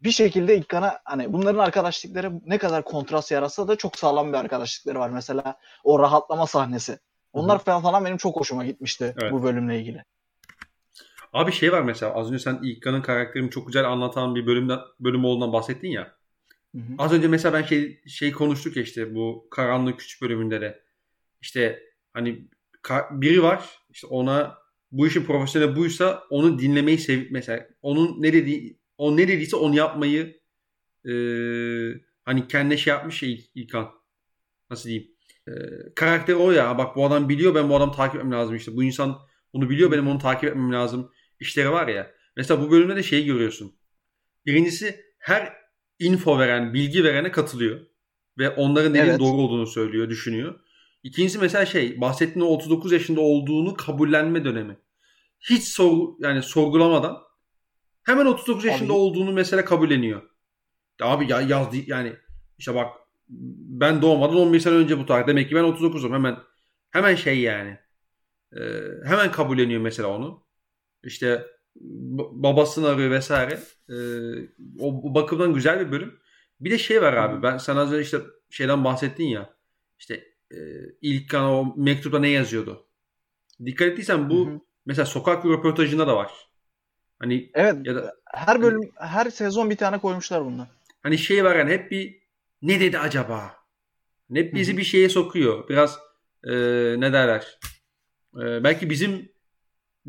bir 0.04 0.12
şekilde 0.12 0.58
İlkan'a 0.58 1.00
hani 1.06 1.34
bunların 1.34 1.60
arkadaşlıkları 1.60 2.32
ne 2.46 2.58
kadar 2.58 2.84
kontrast 2.84 3.32
yaratsa 3.32 3.68
da 3.68 3.76
çok 3.76 4.00
sağlam 4.00 4.34
bir 4.34 4.38
arkadaşlıkları 4.38 5.00
var. 5.00 5.10
Mesela 5.10 5.58
o 5.84 6.00
rahatlama 6.00 6.48
sahnesi. 6.48 7.00
Onlar 7.34 7.66
Hı-hı. 7.66 7.82
falan 7.82 8.06
benim 8.06 8.18
çok 8.18 8.36
hoşuma 8.36 8.66
gitmişti 8.66 9.16
evet. 9.22 9.32
bu 9.32 9.44
bölümle 9.44 9.80
ilgili. 9.80 10.04
Abi 11.34 11.52
şey 11.52 11.72
var 11.72 11.82
mesela 11.82 12.14
az 12.14 12.28
önce 12.28 12.40
sen 12.40 12.60
İlkan'ın 12.64 13.02
karakterini 13.02 13.50
çok 13.50 13.68
güzel 13.68 13.86
anlatan 13.86 14.36
bir 14.36 14.46
bölümden 14.46 14.80
bölüm 15.00 15.26
olduğundan 15.26 15.54
bahsettin 15.54 15.88
ya. 15.88 16.12
Hı-hı. 16.76 16.84
Az 16.98 17.14
önce 17.14 17.28
mesela 17.28 17.54
ben 17.54 17.64
şey 17.64 18.02
şey 18.08 18.32
konuştuk 18.32 18.76
ya 18.78 18.84
işte 18.84 19.16
bu 19.16 19.48
karanlık 19.52 20.00
küçük 20.00 20.22
bölümünde 20.22 20.62
de. 20.62 20.84
İşte 21.42 21.84
hani 22.14 22.48
biri 23.12 23.44
var 23.44 23.80
işte 23.90 24.08
ona 24.08 24.58
bu 24.92 25.08
işin 25.08 25.26
profesyoneli 25.26 25.76
buysa 25.76 26.24
onu 26.30 26.60
dinlemeyi 26.60 26.98
sev 26.98 27.26
mesela 27.32 27.68
onun 27.82 28.22
ne 28.22 28.34
dediği 28.34 28.80
o 28.98 29.18
ne 29.18 29.28
dediyse 29.28 29.56
onu 29.56 29.76
yapmayı 29.76 30.42
e, 31.06 31.14
hani 32.24 32.48
kendine 32.48 32.78
şey 32.78 32.94
yapmış 32.94 33.24
ya 33.24 33.38
İlkan. 33.56 33.92
Nasıl 34.70 34.90
diyeyim? 34.90 35.12
E, 35.48 35.52
karakteri 35.96 36.36
o 36.36 36.52
ya. 36.52 36.78
Bak 36.78 36.96
bu 36.96 37.06
adam 37.06 37.30
biliyor 37.30 37.56
ben 37.56 37.70
bu 37.70 37.76
adamı 37.76 37.92
takip 37.92 38.16
etmem 38.16 38.32
lazım 38.32 38.56
işte. 38.56 38.76
Bu 38.76 38.84
insan 38.84 39.20
bunu 39.54 39.70
biliyor 39.70 39.92
benim 39.92 40.08
onu 40.08 40.20
takip 40.20 40.50
etmem 40.50 40.74
lazım. 40.74 41.12
İşleri 41.40 41.72
var 41.72 41.88
ya. 41.88 42.12
Mesela 42.38 42.62
bu 42.62 42.72
bölümde 42.72 42.96
de 42.96 43.04
şey 43.04 43.26
görüyorsun. 43.26 43.76
Birincisi 44.46 45.06
her 45.18 45.63
info 46.04 46.40
veren, 46.40 46.74
bilgi 46.74 47.04
verene 47.04 47.32
katılıyor. 47.32 47.80
Ve 48.38 48.50
onların 48.50 48.94
dediğin 48.94 49.06
evet. 49.06 49.20
doğru 49.20 49.38
olduğunu 49.38 49.68
söylüyor, 49.68 50.10
düşünüyor. 50.10 50.60
İkincisi 51.04 51.40
mesela 51.40 51.66
şey 51.66 52.02
bahsettiğin 52.02 52.46
o 52.46 52.50
39 52.50 52.92
yaşında 52.92 53.22
olduğunu 53.22 53.74
kabullenme 53.74 54.46
dönemi. 54.46 54.78
Hiç 55.40 55.64
sor, 55.64 56.14
yani 56.20 56.44
sorgulamadan 56.44 57.24
Hemen 58.04 58.26
39 58.26 58.66
yaşında 58.66 58.94
abi. 58.94 59.00
olduğunu 59.00 59.32
mesela 59.32 59.66
kabulleniyor. 59.66 60.22
Abi 61.02 61.32
ya 61.32 61.42
yazdı 61.42 61.78
yani 61.88 62.14
işte 62.58 62.76
bak 62.76 62.98
ben 63.30 64.02
doğmadan 64.02 64.38
15 64.38 64.64
sene 64.64 64.74
önce 64.74 65.00
bu 65.00 65.06
tarih. 65.06 65.28
Demek 65.28 65.50
ki 65.50 65.56
ben 65.56 65.64
39'um. 65.64 66.14
Hemen 66.14 66.38
hemen 66.92 67.16
şey 67.16 67.40
yani. 67.40 67.78
E, 68.56 68.62
hemen 69.06 69.32
kabulleniyor 69.32 69.82
mesela 69.82 70.08
onu. 70.08 70.44
İşte 71.04 71.48
babasını 71.76 72.88
arıyor 72.88 73.12
vesaire. 73.12 73.60
E, 73.90 73.96
o 74.80 75.16
bakımdan 75.16 75.54
güzel 75.54 75.80
bir 75.80 75.92
bölüm. 75.92 76.20
Bir 76.60 76.72
de 76.72 76.78
şey 76.78 77.02
var 77.02 77.14
abi. 77.14 77.44
Ben 77.44 77.58
sana 77.58 77.82
az 77.82 77.94
önce 77.94 78.02
işte 78.02 78.18
şeyden 78.50 78.84
bahsettin 78.84 79.24
ya. 79.24 79.54
İşte 80.00 80.24
e, 80.52 80.58
İlkan 81.02 81.44
o 81.44 81.74
mektupta 81.78 82.20
ne 82.20 82.30
yazıyordu? 82.30 82.88
Dikkat 83.66 83.88
ettiysen 83.88 84.30
bu 84.30 84.48
hı 84.48 84.52
hı. 84.52 84.60
mesela 84.86 85.06
sokak 85.06 85.46
röportajında 85.46 86.08
da 86.08 86.16
var. 86.18 86.32
Hani 87.20 87.52
evet 87.54 87.76
ya 87.84 87.96
da 87.96 88.16
her 88.26 88.62
bölüm 88.62 88.92
her 88.96 89.30
sezon 89.30 89.70
bir 89.70 89.78
tane 89.78 90.00
koymuşlar 90.00 90.46
bunlar. 90.46 90.68
Hani 91.04 91.18
şey 91.18 91.44
var 91.44 91.56
yani 91.56 91.72
hep 91.72 91.92
bir 91.92 92.20
ne 92.62 92.80
dedi 92.80 93.00
acaba? 93.00 93.56
Hep 94.34 94.54
bizi 94.54 94.78
bir 94.78 94.84
şeye 94.84 95.10
sokuyor. 95.10 95.70
Biraz 95.70 96.00
e, 96.44 96.54
ne 96.98 97.14
derler? 97.14 97.60
E, 98.36 98.64
belki 98.64 98.90
bizim 98.90 99.33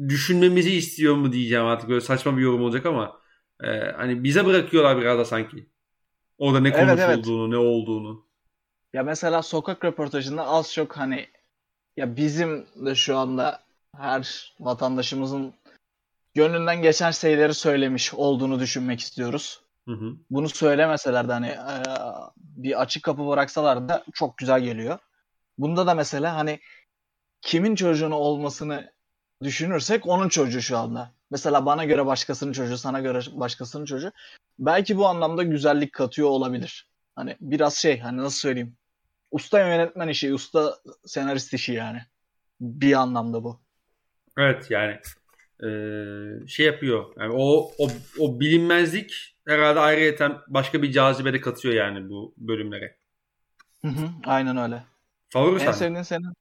düşünmemizi 0.08 0.74
istiyor 0.74 1.14
mu 1.14 1.32
diyeceğim 1.32 1.64
artık 1.64 1.88
böyle 1.88 2.00
saçma 2.00 2.36
bir 2.36 2.42
yorum 2.42 2.62
olacak 2.62 2.86
ama 2.86 3.20
e, 3.62 3.66
hani 3.96 4.24
bize 4.24 4.46
bırakıyorlar 4.46 5.00
biraz 5.00 5.18
da 5.18 5.24
sanki. 5.24 5.68
Orada 6.38 6.60
ne 6.60 6.72
konuşulduğunu, 6.72 7.00
evet, 7.00 7.26
evet. 7.28 7.48
ne 7.48 7.56
olduğunu. 7.56 8.26
Ya 8.92 9.02
mesela 9.02 9.42
sokak 9.42 9.84
röportajında 9.84 10.46
az 10.46 10.72
çok 10.72 10.96
hani 10.96 11.26
ya 11.96 12.16
bizim 12.16 12.66
de 12.86 12.94
şu 12.94 13.16
anda 13.16 13.62
her 13.96 14.54
vatandaşımızın 14.60 15.54
gönlünden 16.34 16.82
geçen 16.82 17.10
şeyleri 17.10 17.54
söylemiş 17.54 18.14
olduğunu 18.14 18.60
düşünmek 18.60 19.00
istiyoruz. 19.00 19.60
Hı 19.88 19.94
hı. 19.94 20.12
Bunu 20.30 20.48
söylemeseler 20.48 21.28
de 21.28 21.32
hani 21.32 21.48
e, 21.48 21.76
bir 22.36 22.80
açık 22.80 23.02
kapı 23.02 23.28
bıraksalar 23.28 23.88
da 23.88 24.04
çok 24.14 24.38
güzel 24.38 24.60
geliyor. 24.60 24.98
Bunda 25.58 25.86
da 25.86 25.94
mesela 25.94 26.36
hani 26.36 26.60
kimin 27.42 27.74
çocuğunu 27.74 28.14
olmasını 28.14 28.93
düşünürsek 29.42 30.06
onun 30.06 30.28
çocuğu 30.28 30.62
şu 30.62 30.78
anda. 30.78 31.12
Mesela 31.30 31.66
bana 31.66 31.84
göre 31.84 32.06
başkasının 32.06 32.52
çocuğu, 32.52 32.78
sana 32.78 33.00
göre 33.00 33.20
başkasının 33.32 33.84
çocuğu. 33.84 34.12
Belki 34.58 34.96
bu 34.96 35.06
anlamda 35.06 35.42
güzellik 35.42 35.92
katıyor 35.92 36.28
olabilir. 36.28 36.88
Hani 37.16 37.36
biraz 37.40 37.74
şey 37.74 37.98
hani 38.00 38.16
nasıl 38.16 38.38
söyleyeyim. 38.38 38.76
Usta 39.30 39.58
yönetmen 39.58 40.08
işi, 40.08 40.34
usta 40.34 40.78
senarist 41.06 41.54
işi 41.54 41.72
yani. 41.72 42.02
Bir 42.60 42.92
anlamda 42.92 43.44
bu. 43.44 43.60
Evet 44.38 44.70
yani 44.70 44.98
e, 45.62 45.68
şey 46.48 46.66
yapıyor. 46.66 47.14
Yani 47.18 47.34
o, 47.36 47.72
o, 47.78 47.88
o 48.18 48.40
bilinmezlik 48.40 49.36
herhalde 49.46 49.80
ayrıyeten 49.80 50.38
başka 50.48 50.82
bir 50.82 50.92
cazibe 50.92 51.32
de 51.32 51.40
katıyor 51.40 51.74
yani 51.74 52.08
bu 52.08 52.34
bölümlere. 52.36 52.96
Hı 53.82 53.88
hı, 53.88 54.10
aynen 54.24 54.56
öyle. 54.56 54.84
Favori 55.28 55.58
sahne? 55.60 55.68
En 55.68 55.72
sevdiğin 55.72 56.02
senin 56.02 56.32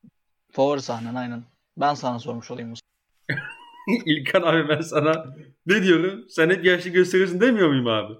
favori 0.52 0.82
sahnen 0.82 1.16
aynen. 1.16 1.44
Ben 1.78 1.94
sana 1.94 2.20
sormuş 2.20 2.52
olayım. 2.52 2.74
İlkan 4.06 4.42
abi 4.42 4.70
ben 4.70 4.82
sana 4.82 5.26
ne 5.66 5.84
diyorum? 5.84 6.26
Sen 6.30 6.50
hep 6.50 6.66
yaşlı 6.66 6.90
gösteriyorsun 6.90 7.42
demiyor 7.42 7.68
muyum 7.68 7.88
abi? 7.88 8.14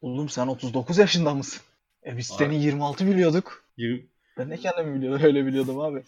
Oğlum 0.00 0.28
sen 0.28 0.46
39 0.46 0.98
yaşında 0.98 1.34
mısın? 1.34 1.62
E 2.06 2.16
biz 2.16 2.32
abi. 2.32 2.38
seni 2.38 2.62
26 2.62 3.06
biliyorduk. 3.06 3.64
20... 3.76 4.06
Ben 4.38 4.50
de 4.50 4.56
kendim 4.56 4.94
biliyordum, 4.94 5.24
öyle 5.24 5.46
biliyordum 5.46 5.80
abi. 5.80 6.02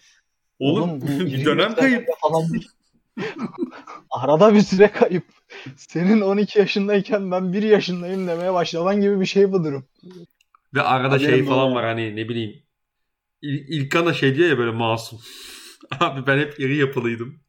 Oğlum, 0.59 0.91
Oğlum 0.91 1.01
bu 1.01 1.07
dönem 1.45 1.74
kayıp. 1.74 2.09
Falan. 2.20 2.45
Arada 4.11 4.55
bir 4.55 4.61
süre 4.61 4.91
kayıp. 4.91 5.24
Senin 5.76 6.20
12 6.20 6.59
yaşındayken 6.59 7.30
ben 7.30 7.53
1 7.53 7.62
yaşındayım 7.62 8.28
demeye 8.28 8.53
başlaman 8.53 9.01
gibi 9.01 9.20
bir 9.20 9.26
şey 9.26 9.53
bu 9.53 9.64
durum. 9.64 9.85
Ve 10.74 10.83
arada 10.83 11.14
Haberim 11.14 11.30
şey 11.30 11.45
falan 11.45 11.74
var 11.74 11.85
hani 11.85 12.16
ne 12.16 12.28
bileyim. 12.28 12.62
İl, 13.43 13.68
İlkan 13.68 14.07
da 14.07 14.14
şey 14.14 14.35
diyor 14.37 14.49
ya 14.49 14.59
böyle 14.59 14.70
masum. 14.70 15.20
Abi 16.01 16.26
ben 16.26 16.38
hep 16.38 16.61
iri 16.61 16.76
yapılıydım. 16.76 17.40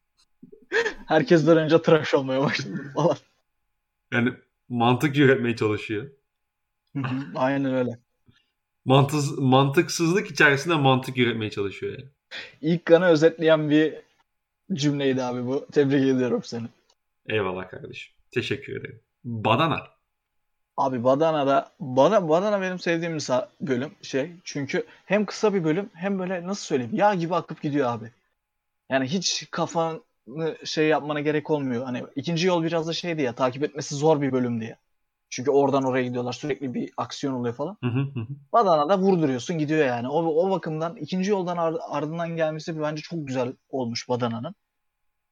Herkesten 1.07 1.57
önce 1.57 1.81
tıraş 1.81 2.13
olmaya 2.13 2.41
başladım 2.41 2.91
falan. 2.95 3.17
Yani 4.13 4.33
mantık 4.69 5.17
üretmeye 5.17 5.55
çalışıyor. 5.55 6.09
Aynen 7.35 7.73
öyle. 7.73 7.99
Mantıs, 8.85 9.37
mantıksızlık 9.37 10.31
içerisinde 10.31 10.75
mantık 10.75 11.17
üretmeye 11.17 11.51
çalışıyor 11.51 11.99
yani. 11.99 12.09
İlk 12.61 12.85
kanı 12.85 13.05
özetleyen 13.05 13.69
bir 13.69 13.93
cümleydi 14.73 15.23
abi 15.23 15.45
bu. 15.45 15.67
Tebrik 15.71 16.15
ediyorum 16.15 16.41
seni. 16.43 16.67
Eyvallah 17.29 17.69
kardeşim. 17.69 18.13
Teşekkür 18.31 18.79
ederim. 18.79 18.99
Badana. 19.23 19.87
Abi 20.77 21.03
Badana'da 21.03 21.71
bana 21.79 22.29
Badana 22.29 22.61
benim 22.61 22.79
sevdiğim 22.79 23.17
bölüm 23.61 23.91
şey. 24.01 24.31
Çünkü 24.43 24.85
hem 25.05 25.25
kısa 25.25 25.53
bir 25.53 25.63
bölüm 25.63 25.89
hem 25.93 26.19
böyle 26.19 26.47
nasıl 26.47 26.65
söyleyeyim 26.65 26.95
yağ 26.95 27.13
gibi 27.13 27.35
akıp 27.35 27.61
gidiyor 27.61 27.89
abi. 27.89 28.11
Yani 28.93 29.05
hiç 29.05 29.47
kafanı 29.51 30.01
şey 30.63 30.87
yapmana 30.87 31.19
gerek 31.19 31.49
olmuyor. 31.49 31.85
Hani 31.85 32.03
ikinci 32.15 32.47
yol 32.47 32.63
biraz 32.63 32.87
da 32.87 32.93
şeydi 32.93 33.21
ya 33.21 33.35
takip 33.35 33.63
etmesi 33.63 33.95
zor 33.95 34.21
bir 34.21 34.31
bölüm 34.31 34.61
diye. 34.61 34.77
Çünkü 35.29 35.51
oradan 35.51 35.83
oraya 35.83 36.03
gidiyorlar. 36.03 36.33
Sürekli 36.33 36.73
bir 36.73 36.91
aksiyon 36.97 37.33
oluyor 37.33 37.55
falan. 37.55 37.77
Hı 37.83 37.87
Badana'da 38.53 38.99
vurduruyorsun 38.99 39.57
gidiyor 39.57 39.85
yani. 39.85 40.07
O, 40.07 40.45
o 40.45 40.51
bakımdan 40.51 40.95
ikinci 40.95 41.31
yoldan 41.31 41.57
ardından 41.89 42.35
gelmesi 42.35 42.81
bence 42.81 43.01
çok 43.01 43.27
güzel 43.27 43.53
olmuş 43.69 44.09
Badana'nın. 44.09 44.55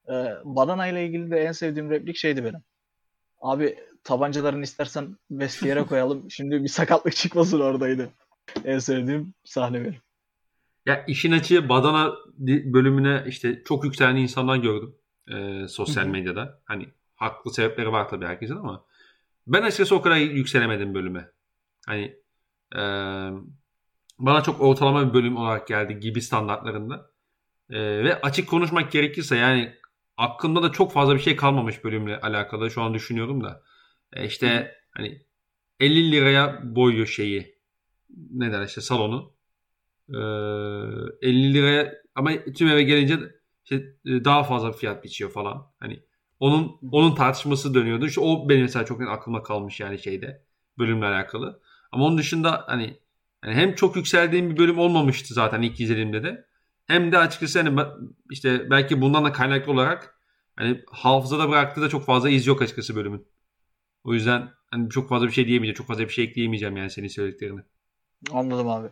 Ee, 0.09 0.33
Badana 0.43 0.87
ile 0.87 1.05
ilgili 1.05 1.31
de 1.31 1.39
en 1.39 1.51
sevdiğim 1.51 1.89
replik 1.89 2.15
şeydi 2.15 2.43
benim. 2.43 2.63
Abi 3.41 3.77
tabancalarını 4.03 4.63
istersen 4.63 5.17
vestiyere 5.31 5.83
koyalım. 5.83 6.25
Şimdi 6.31 6.63
bir 6.63 6.67
sakatlık 6.67 7.15
çıkmasın 7.15 7.59
oradaydı. 7.59 8.09
En 8.65 8.79
sevdiğim 8.79 9.33
sahne 9.43 9.81
benim. 9.81 10.01
Ya 10.85 11.05
işin 11.07 11.31
açığı 11.31 11.69
Badana 11.69 12.13
bölümüne 12.47 13.23
işte 13.27 13.63
çok 13.65 13.83
yükselen 13.83 14.15
insanlar 14.15 14.57
gördüm 14.57 14.95
e, 15.27 15.67
sosyal 15.67 16.05
medyada. 16.05 16.61
Hani 16.65 16.89
haklı 17.15 17.53
sebepleri 17.53 17.91
var 17.91 18.09
tabii 18.09 18.25
herkesin 18.25 18.55
ama 18.55 18.85
ben 19.47 19.61
açıkçası 19.61 19.95
o 19.95 20.01
kadar 20.01 20.17
yükselemedim 20.17 20.93
bölüme. 20.93 21.31
Hani 21.85 22.15
e, 22.75 22.81
bana 24.19 24.43
çok 24.43 24.61
ortalama 24.61 25.09
bir 25.09 25.13
bölüm 25.13 25.37
olarak 25.37 25.67
geldi 25.67 25.99
gibi 25.99 26.21
standartlarında. 26.21 27.11
E, 27.69 27.79
ve 28.03 28.21
açık 28.21 28.49
konuşmak 28.49 28.91
gerekirse 28.91 29.35
yani 29.35 29.73
aklımda 30.17 30.63
da 30.63 30.71
çok 30.71 30.93
fazla 30.93 31.15
bir 31.15 31.19
şey 31.19 31.35
kalmamış 31.35 31.83
bölümle 31.83 32.19
alakalı 32.19 32.71
şu 32.71 32.81
an 32.81 32.93
düşünüyorum 32.93 33.43
da. 33.43 33.63
E 34.13 34.25
işte 34.25 34.75
hani 34.91 35.25
50 35.79 36.11
liraya 36.11 36.75
boyuyor 36.75 37.07
şeyi. 37.07 37.55
Ne 38.31 38.51
der 38.51 38.65
işte 38.65 38.81
salonu. 38.81 39.33
Ee, 40.13 41.27
50 41.27 41.53
liraya 41.53 41.93
ama 42.15 42.31
tüm 42.57 42.67
eve 42.67 42.83
gelince 42.83 43.19
işte 43.63 43.95
daha 44.05 44.43
fazla 44.43 44.71
fiyat 44.71 45.03
biçiyor 45.03 45.31
falan. 45.31 45.67
Hani 45.79 46.03
onun 46.39 46.79
onun 46.91 47.15
tartışması 47.15 47.73
dönüyordu. 47.73 48.05
İşte 48.05 48.21
o 48.21 48.49
benim 48.49 48.61
mesela 48.61 48.85
çok 48.85 49.01
aklıma 49.01 49.43
kalmış 49.43 49.79
yani 49.79 49.99
şeyde 49.99 50.43
bölümle 50.77 51.05
alakalı. 51.05 51.61
Ama 51.91 52.05
onun 52.05 52.17
dışında 52.17 52.63
hani 52.67 52.99
yani 53.45 53.55
hem 53.55 53.75
çok 53.75 53.95
yükseldiğim 53.95 54.49
bir 54.49 54.57
bölüm 54.57 54.79
olmamıştı 54.79 55.33
zaten 55.33 55.61
ilk 55.61 55.79
izlediğimde 55.79 56.23
de. 56.23 56.45
Hem 56.87 57.11
de 57.11 57.17
açıkçası 57.17 57.61
hani 57.61 57.79
işte 58.31 58.69
belki 58.69 59.01
bundan 59.01 59.25
da 59.25 59.31
kaynaklı 59.31 59.71
olarak 59.71 60.19
hani 60.55 60.81
hafızada 60.91 61.49
bıraktığı 61.49 61.81
da 61.81 61.89
çok 61.89 62.05
fazla 62.05 62.29
iz 62.29 62.47
yok 62.47 62.61
açıkçası 62.61 62.95
bölümün. 62.95 63.27
O 64.03 64.13
yüzden 64.13 64.49
hani 64.71 64.89
çok 64.89 65.09
fazla 65.09 65.27
bir 65.27 65.31
şey 65.31 65.47
diyemeyeceğim. 65.47 65.75
Çok 65.75 65.87
fazla 65.87 66.03
bir 66.03 66.13
şey 66.13 66.25
ekleyemeyeceğim 66.25 66.77
yani 66.77 66.89
senin 66.89 67.07
söylediklerini. 67.07 67.61
Anladım 68.31 68.69
abi. 68.69 68.87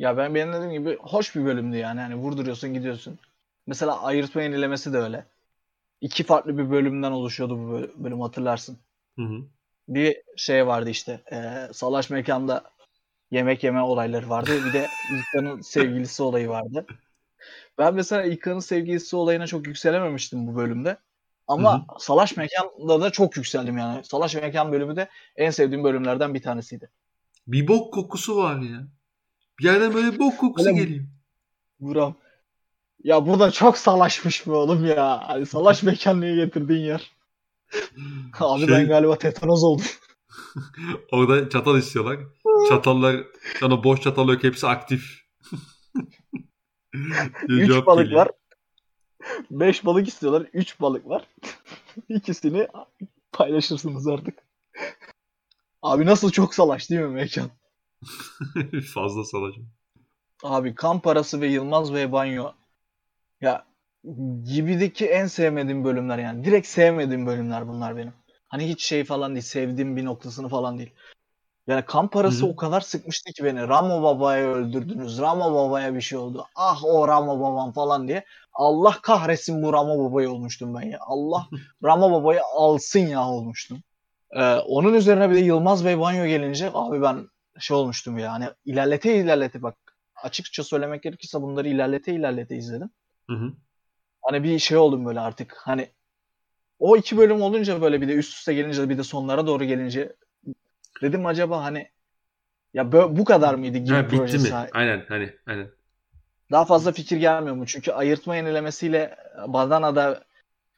Ya 0.00 0.16
ben 0.16 0.34
benim 0.34 0.52
dediğim 0.52 0.72
gibi 0.72 0.98
hoş 1.00 1.36
bir 1.36 1.44
bölümdü 1.44 1.76
yani. 1.76 2.00
Hani 2.00 2.14
vurduruyorsun 2.14 2.74
gidiyorsun. 2.74 3.18
Mesela 3.66 4.02
ayırtma 4.02 4.42
yenilemesi 4.42 4.92
de 4.92 4.98
öyle. 4.98 5.26
İki 6.00 6.24
farklı 6.24 6.58
bir 6.58 6.70
bölümden 6.70 7.12
oluşuyordu 7.12 7.58
bu 7.58 8.04
bölüm 8.04 8.20
hatırlarsın. 8.20 8.78
Hı 9.16 9.22
hı. 9.22 9.42
Bir 9.88 10.16
şey 10.36 10.66
vardı 10.66 10.90
işte. 10.90 11.20
E, 11.32 11.68
salaş 11.72 12.10
mekanda 12.10 12.70
yemek 13.30 13.64
yeme 13.64 13.80
olayları 13.80 14.30
vardı. 14.30 14.50
Bir 14.66 14.72
de 14.72 14.86
İlkan'ın 15.12 15.60
sevgilisi 15.60 16.22
olayı 16.22 16.48
vardı. 16.48 16.86
Ben 17.78 17.94
mesela 17.94 18.22
İlkan'ın 18.22 18.60
sevgilisi 18.60 19.16
olayına 19.16 19.46
çok 19.46 19.66
yükselememiştim 19.66 20.46
bu 20.46 20.56
bölümde. 20.56 20.96
Ama 21.48 21.74
Hı-hı. 21.74 21.98
Salaş 21.98 22.36
Mekan'da 22.36 23.00
da 23.00 23.10
çok 23.10 23.36
yükseldim 23.36 23.78
yani. 23.78 24.04
Salaş 24.04 24.34
Mekan 24.34 24.72
bölümü 24.72 24.96
de 24.96 25.08
en 25.36 25.50
sevdiğim 25.50 25.84
bölümlerden 25.84 26.34
bir 26.34 26.42
tanesiydi. 26.42 26.90
Bir 27.46 27.68
bok 27.68 27.94
kokusu 27.94 28.36
var 28.36 28.60
ya. 28.60 28.86
Bir 29.60 29.64
yerden 29.64 29.94
böyle 29.94 30.18
bok 30.18 30.38
kokusu 30.38 30.68
Öyle, 30.68 30.82
geliyor. 30.82 31.04
Buram. 31.80 32.14
Ya 33.04 33.26
burada 33.26 33.50
çok 33.50 33.78
salaşmış 33.78 34.46
mı 34.46 34.56
oğlum 34.56 34.86
ya? 34.86 35.28
Hani 35.28 35.46
salaş 35.46 35.82
mekan 35.82 36.20
niye 36.20 36.34
getirdin 36.36 36.78
yer? 36.78 37.10
Abi 38.40 38.66
şey... 38.66 38.68
ben 38.68 38.88
galiba 38.88 39.18
tetanoz 39.18 39.64
oldum. 39.64 39.84
Orada 41.12 41.48
çatal 41.48 41.78
istiyorlar. 41.78 42.18
Çatallar, 42.68 43.24
sana 43.60 43.84
boş 43.84 44.00
çatal 44.00 44.28
yok 44.28 44.44
hepsi 44.44 44.66
aktif. 44.66 45.20
Üç 47.48 47.86
balık 47.86 48.04
geliyor. 48.04 48.20
var. 48.20 48.30
5 49.50 49.84
balık 49.84 50.08
istiyorlar. 50.08 50.46
3 50.52 50.80
balık 50.80 51.08
var. 51.08 51.26
İkisini 52.08 52.68
paylaşırsınız 53.32 54.06
artık. 54.06 54.34
Abi 55.82 56.06
nasıl 56.06 56.30
çok 56.30 56.54
salaş 56.54 56.90
değil 56.90 57.00
mi 57.00 57.08
mekan? 57.08 57.50
Fazla 58.94 59.24
salaş. 59.24 59.54
Abi 60.42 60.74
kan 60.74 61.00
parası 61.00 61.40
ve 61.40 61.46
Yılmaz 61.46 61.94
ve 61.94 62.12
banyo. 62.12 62.52
Ya 63.40 63.64
gibideki 64.44 65.06
en 65.06 65.26
sevmediğim 65.26 65.84
bölümler 65.84 66.18
yani. 66.18 66.44
Direkt 66.44 66.66
sevmediğim 66.66 67.26
bölümler 67.26 67.68
bunlar 67.68 67.96
benim. 67.96 68.12
Hani 68.48 68.68
hiç 68.68 68.84
şey 68.84 69.04
falan 69.04 69.34
değil. 69.34 69.44
Sevdiğim 69.44 69.96
bir 69.96 70.04
noktasını 70.04 70.48
falan 70.48 70.78
değil. 70.78 70.90
Yani 71.66 71.84
kan 71.84 72.08
parası 72.08 72.42
Hı-hı. 72.42 72.52
o 72.52 72.56
kadar 72.56 72.80
sıkmıştı 72.80 73.32
ki 73.32 73.44
beni. 73.44 73.68
Ramo 73.68 74.02
Baba'yı 74.02 74.46
öldürdünüz. 74.46 75.20
Ramo 75.20 75.54
Baba'ya 75.54 75.94
bir 75.94 76.00
şey 76.00 76.18
oldu. 76.18 76.46
Ah 76.56 76.84
o 76.84 77.08
Ramo 77.08 77.40
Babam 77.40 77.72
falan 77.72 78.08
diye. 78.08 78.24
Allah 78.52 78.96
kahretsin 79.02 79.62
bu 79.62 79.72
Ramo 79.72 80.10
Baba'yı 80.10 80.30
olmuştum 80.30 80.74
ben 80.74 80.86
ya. 80.86 80.98
Allah 81.00 81.46
Ramo 81.84 82.12
Baba'yı 82.12 82.40
alsın 82.54 83.00
ya 83.00 83.28
olmuştum. 83.28 83.82
Ee, 84.32 84.54
onun 84.54 84.94
üzerine 84.94 85.30
bir 85.30 85.34
de 85.34 85.40
Yılmaz 85.40 85.84
Bey 85.84 85.98
banyo 85.98 86.26
gelince 86.26 86.70
abi 86.74 87.02
ben 87.02 87.28
şey 87.60 87.76
olmuştum 87.76 88.18
ya. 88.18 88.32
Hani 88.32 88.48
ilerlete 88.64 89.16
ilerlete 89.16 89.62
bak. 89.62 89.76
Açıkça 90.16 90.64
söylemek 90.64 91.02
gerekirse 91.02 91.42
bunları 91.42 91.68
ilerlete 91.68 92.12
ilerlete 92.12 92.56
izledim. 92.56 92.90
Hı 93.30 93.36
hı. 93.36 93.52
Hani 94.22 94.44
bir 94.44 94.58
şey 94.58 94.78
oldum 94.78 95.06
böyle 95.06 95.20
artık. 95.20 95.56
Hani 95.56 95.88
o 96.78 96.96
iki 96.96 97.16
bölüm 97.16 97.42
olunca 97.42 97.82
böyle 97.82 98.00
bir 98.00 98.08
de 98.08 98.14
üst 98.14 98.38
üste 98.38 98.54
gelince 98.54 98.88
bir 98.88 98.98
de 98.98 99.02
sonlara 99.02 99.46
doğru 99.46 99.64
gelince 99.64 100.16
Dedim 101.02 101.26
acaba 101.26 101.64
hani 101.64 101.88
ya 102.74 102.92
bu 102.92 103.24
kadar 103.24 103.54
mıydı 103.54 103.78
gibi 103.78 103.94
ha, 103.94 104.10
bitti 104.10 104.38
mi? 104.38 104.48
Aynen 104.72 105.04
hani 105.08 105.34
aynen. 105.46 105.70
Daha 106.50 106.64
fazla 106.64 106.92
fikir 106.92 107.16
gelmiyor 107.16 107.56
mu? 107.56 107.66
Çünkü 107.66 107.92
ayırtma 107.92 108.36
yenilemesiyle 108.36 109.16
Badana'da 109.46 110.24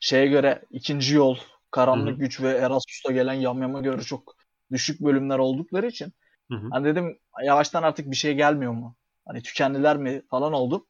şeye 0.00 0.26
göre 0.26 0.62
ikinci 0.70 1.14
yol, 1.14 1.36
karanlık 1.70 2.12
Hı-hı. 2.12 2.18
güç 2.18 2.40
ve 2.40 2.50
Erasmus'ta 2.50 3.12
gelen 3.12 3.32
Yamyam'a 3.32 3.80
göre 3.80 4.02
çok 4.02 4.36
düşük 4.72 5.00
bölümler 5.00 5.38
oldukları 5.38 5.86
için 5.86 6.12
Hı-hı. 6.53 6.68
hani 6.70 6.84
dedim 6.84 7.18
yavaştan 7.44 7.82
artık 7.82 8.11
bir 8.11 8.16
şey 8.16 8.34
gelmiyor 8.34 8.72
mu? 8.72 8.96
Hani 9.26 9.42
tükendiler 9.42 9.96
mi 9.96 10.22
falan 10.30 10.53
oldu. 10.53 10.86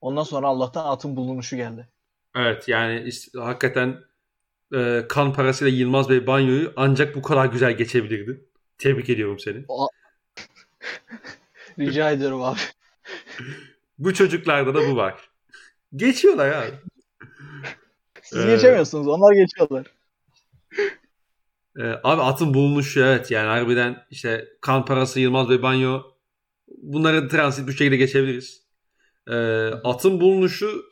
Ondan 0.00 0.22
sonra 0.22 0.46
Allah'tan 0.46 0.86
atın 0.86 1.16
bulunuşu 1.16 1.56
geldi. 1.56 1.88
Evet 2.36 2.68
yani 2.68 3.10
hakikaten 3.34 3.96
e, 4.74 5.04
kan 5.08 5.32
parasıyla 5.32 5.78
Yılmaz 5.78 6.10
Bey 6.10 6.26
banyoyu 6.26 6.72
ancak 6.76 7.14
bu 7.14 7.22
kadar 7.22 7.46
güzel 7.46 7.76
geçebilirdi. 7.76 8.44
Tebrik 8.78 9.10
ediyorum 9.10 9.38
seni. 9.38 9.64
Rica 11.78 12.10
ediyorum 12.10 12.42
abi. 12.42 12.58
bu 13.98 14.14
çocuklarda 14.14 14.74
da 14.74 14.88
bu 14.88 14.96
var. 14.96 15.30
Geçiyorlar 15.96 16.48
abi. 16.48 16.70
Siz 18.22 18.44
ee, 18.44 18.46
geçemiyorsunuz. 18.46 19.08
Onlar 19.08 19.32
geçiyorlar. 19.32 19.86
E, 21.78 21.82
abi 22.04 22.22
atın 22.22 22.54
bulunuşu 22.54 23.00
evet 23.00 23.30
yani 23.30 23.46
harbiden 23.46 24.06
işte 24.10 24.48
kan 24.60 24.84
parası 24.84 25.20
Yılmaz 25.20 25.50
ve 25.50 25.62
banyo 25.62 26.02
bunları 26.68 27.28
transit 27.28 27.68
bir 27.68 27.72
şekilde 27.72 27.96
geçebiliriz. 27.96 28.62
E, 29.28 29.36
atın 29.84 30.20
bulunuşu 30.20 30.84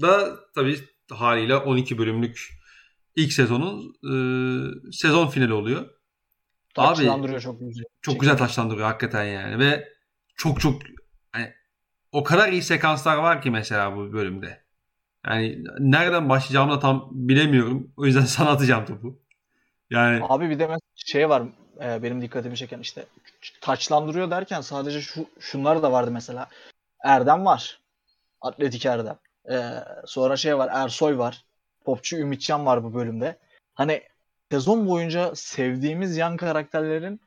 da 0.00 0.36
tabii 0.54 0.78
haliyle 1.10 1.56
12 1.56 1.98
bölümlük 1.98 2.50
ilk 3.16 3.32
sezonun 3.32 3.94
e, 4.04 4.14
sezon 4.92 5.26
finali 5.26 5.52
oluyor. 5.52 5.90
Taçlandırıyor 6.74 7.40
çok 7.40 7.60
güzel. 7.60 7.84
Çok 8.02 8.20
güzel 8.20 8.36
taçlandırıyor 8.36 8.86
hakikaten 8.86 9.24
yani 9.24 9.58
ve 9.58 9.88
çok 10.36 10.60
çok 10.60 10.82
yani, 11.34 11.52
o 12.12 12.24
kadar 12.24 12.52
iyi 12.52 12.62
sekanslar 12.62 13.16
var 13.16 13.42
ki 13.42 13.50
mesela 13.50 13.96
bu 13.96 14.12
bölümde. 14.12 14.64
Yani 15.26 15.64
nereden 15.78 16.28
başlayacağımı 16.28 16.72
da 16.72 16.78
tam 16.78 17.08
bilemiyorum. 17.12 17.92
O 17.96 18.06
yüzden 18.06 18.20
sana 18.24 18.50
atacağım 18.50 18.84
topu. 18.84 19.23
Yani 19.94 20.24
Abi 20.28 20.50
bir 20.50 20.58
de 20.58 20.68
şey 20.94 21.28
var 21.28 21.42
e, 21.80 22.02
benim 22.02 22.22
dikkatimi 22.22 22.56
çeken 22.56 22.80
işte 22.80 23.06
taçlandırıyor 23.60 24.30
derken 24.30 24.60
sadece 24.60 25.00
şu 25.00 25.26
şunlar 25.40 25.82
da 25.82 25.92
vardı 25.92 26.10
mesela. 26.10 26.48
Erdem 27.04 27.44
var. 27.44 27.80
Atletik 28.40 28.86
Erdem. 28.86 29.18
E, 29.50 29.70
sonra 30.06 30.36
şey 30.36 30.58
var 30.58 30.70
Ersoy 30.72 31.18
var. 31.18 31.44
Popçu 31.84 32.16
Ümitcan 32.16 32.66
var 32.66 32.84
bu 32.84 32.94
bölümde. 32.94 33.38
Hani 33.74 34.02
sezon 34.50 34.88
boyunca 34.88 35.34
sevdiğimiz 35.34 36.16
yan 36.16 36.36
karakterlerin 36.36 37.20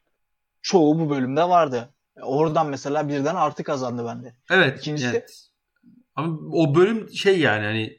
çoğu 0.61 0.99
bu 0.99 1.09
bölümde 1.09 1.43
vardı. 1.43 1.89
Oradan 2.22 2.70
mesela 2.70 3.09
birden 3.09 3.36
artı 3.36 3.63
kazandı 3.63 4.05
bende. 4.05 4.36
Evet. 4.51 4.80
İkincisi 4.80 5.07
evet. 5.07 5.49
Ama 6.15 6.38
o 6.51 6.76
bölüm 6.76 7.09
şey 7.09 7.39
yani 7.39 7.65
hani 7.65 7.97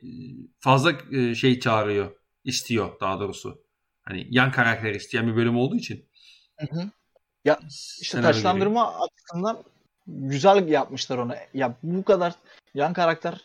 fazla 0.59 0.93
e, 1.13 1.35
şey 1.35 1.61
çağırıyor, 1.61 2.11
istiyor 2.45 3.01
daha 3.01 3.21
doğrusu. 3.21 3.68
Hani 4.09 4.27
yan 4.31 4.53
karakter 4.53 4.95
isteyen 4.95 5.27
bir 5.27 5.37
bölüm 5.37 5.57
olduğu 5.57 5.77
için. 5.77 6.05
Hı 6.57 6.67
hı. 6.67 6.91
Ya 7.45 7.59
işte 8.01 8.21
taşlandırma 8.21 9.01
açısından 9.01 9.65
güzel 10.07 10.69
yapmışlar 10.69 11.19
onu. 11.19 11.35
Ya 11.55 11.75
bu 11.83 12.05
kadar 12.05 12.35
yan 12.75 12.93
karakter 12.93 13.41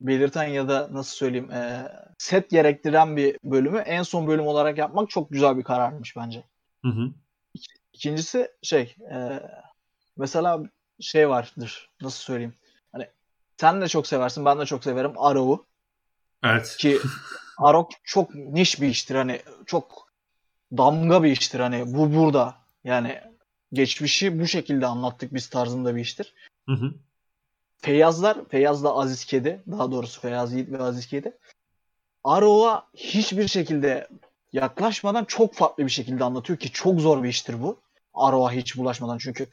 belirten 0.00 0.44
ya 0.44 0.68
da 0.68 0.88
nasıl 0.92 1.16
söyleyeyim 1.16 1.50
e, 1.50 1.88
set 2.18 2.50
gerektiren 2.50 3.16
bir 3.16 3.38
bölümü 3.44 3.78
en 3.78 4.02
son 4.02 4.26
bölüm 4.26 4.46
olarak 4.46 4.78
yapmak 4.78 5.10
çok 5.10 5.30
güzel 5.30 5.58
bir 5.58 5.62
kararmış 5.62 6.16
bence. 6.16 6.44
Hı 6.82 6.88
hı. 6.88 7.10
İkincisi 7.92 8.50
şey 8.62 8.96
e, 9.12 9.42
mesela 10.16 10.62
şey 11.00 11.28
vardır 11.28 11.90
nasıl 12.00 12.18
söyleyeyim 12.18 12.54
hani 12.92 13.08
sen 13.60 13.80
de 13.80 13.88
çok 13.88 14.06
seversin 14.06 14.44
ben 14.44 14.58
de 14.58 14.66
çok 14.66 14.84
severim 14.84 15.12
Arrow'u. 15.16 15.66
Evet. 16.42 16.76
Ki 16.78 16.98
Arrow 17.58 17.98
çok 18.04 18.34
niş 18.34 18.80
bir 18.80 18.88
iştir 18.88 19.14
hani 19.14 19.40
çok 19.66 20.08
damga 20.72 21.22
bir 21.22 21.30
iştir 21.30 21.60
hani 21.60 21.94
bu 21.94 22.14
burada 22.14 22.54
yani 22.84 23.20
geçmişi 23.72 24.40
bu 24.40 24.46
şekilde 24.46 24.86
anlattık 24.86 25.34
biz 25.34 25.48
tarzında 25.48 25.96
bir 25.96 26.00
iştir. 26.00 26.34
Hı 26.68 26.72
hı. 26.72 26.94
Feyyazlar, 27.78 28.48
Feyyaz 28.48 28.84
da 28.84 28.94
Aziz 28.94 29.24
Kedi, 29.24 29.62
daha 29.70 29.90
doğrusu 29.90 30.20
Feyyaz 30.20 30.52
Yiğit 30.52 30.70
ve 30.70 30.82
Aziz 30.82 31.06
Kedi. 31.06 31.38
Arrow'a 32.24 32.86
hiçbir 32.94 33.48
şekilde 33.48 34.08
yaklaşmadan 34.52 35.24
çok 35.24 35.54
farklı 35.54 35.84
bir 35.84 35.90
şekilde 35.90 36.24
anlatıyor 36.24 36.58
ki 36.58 36.72
çok 36.72 37.00
zor 37.00 37.22
bir 37.22 37.28
iştir 37.28 37.62
bu. 37.62 37.80
Arrow'a 38.14 38.52
hiç 38.52 38.76
bulaşmadan 38.76 39.18
çünkü 39.18 39.46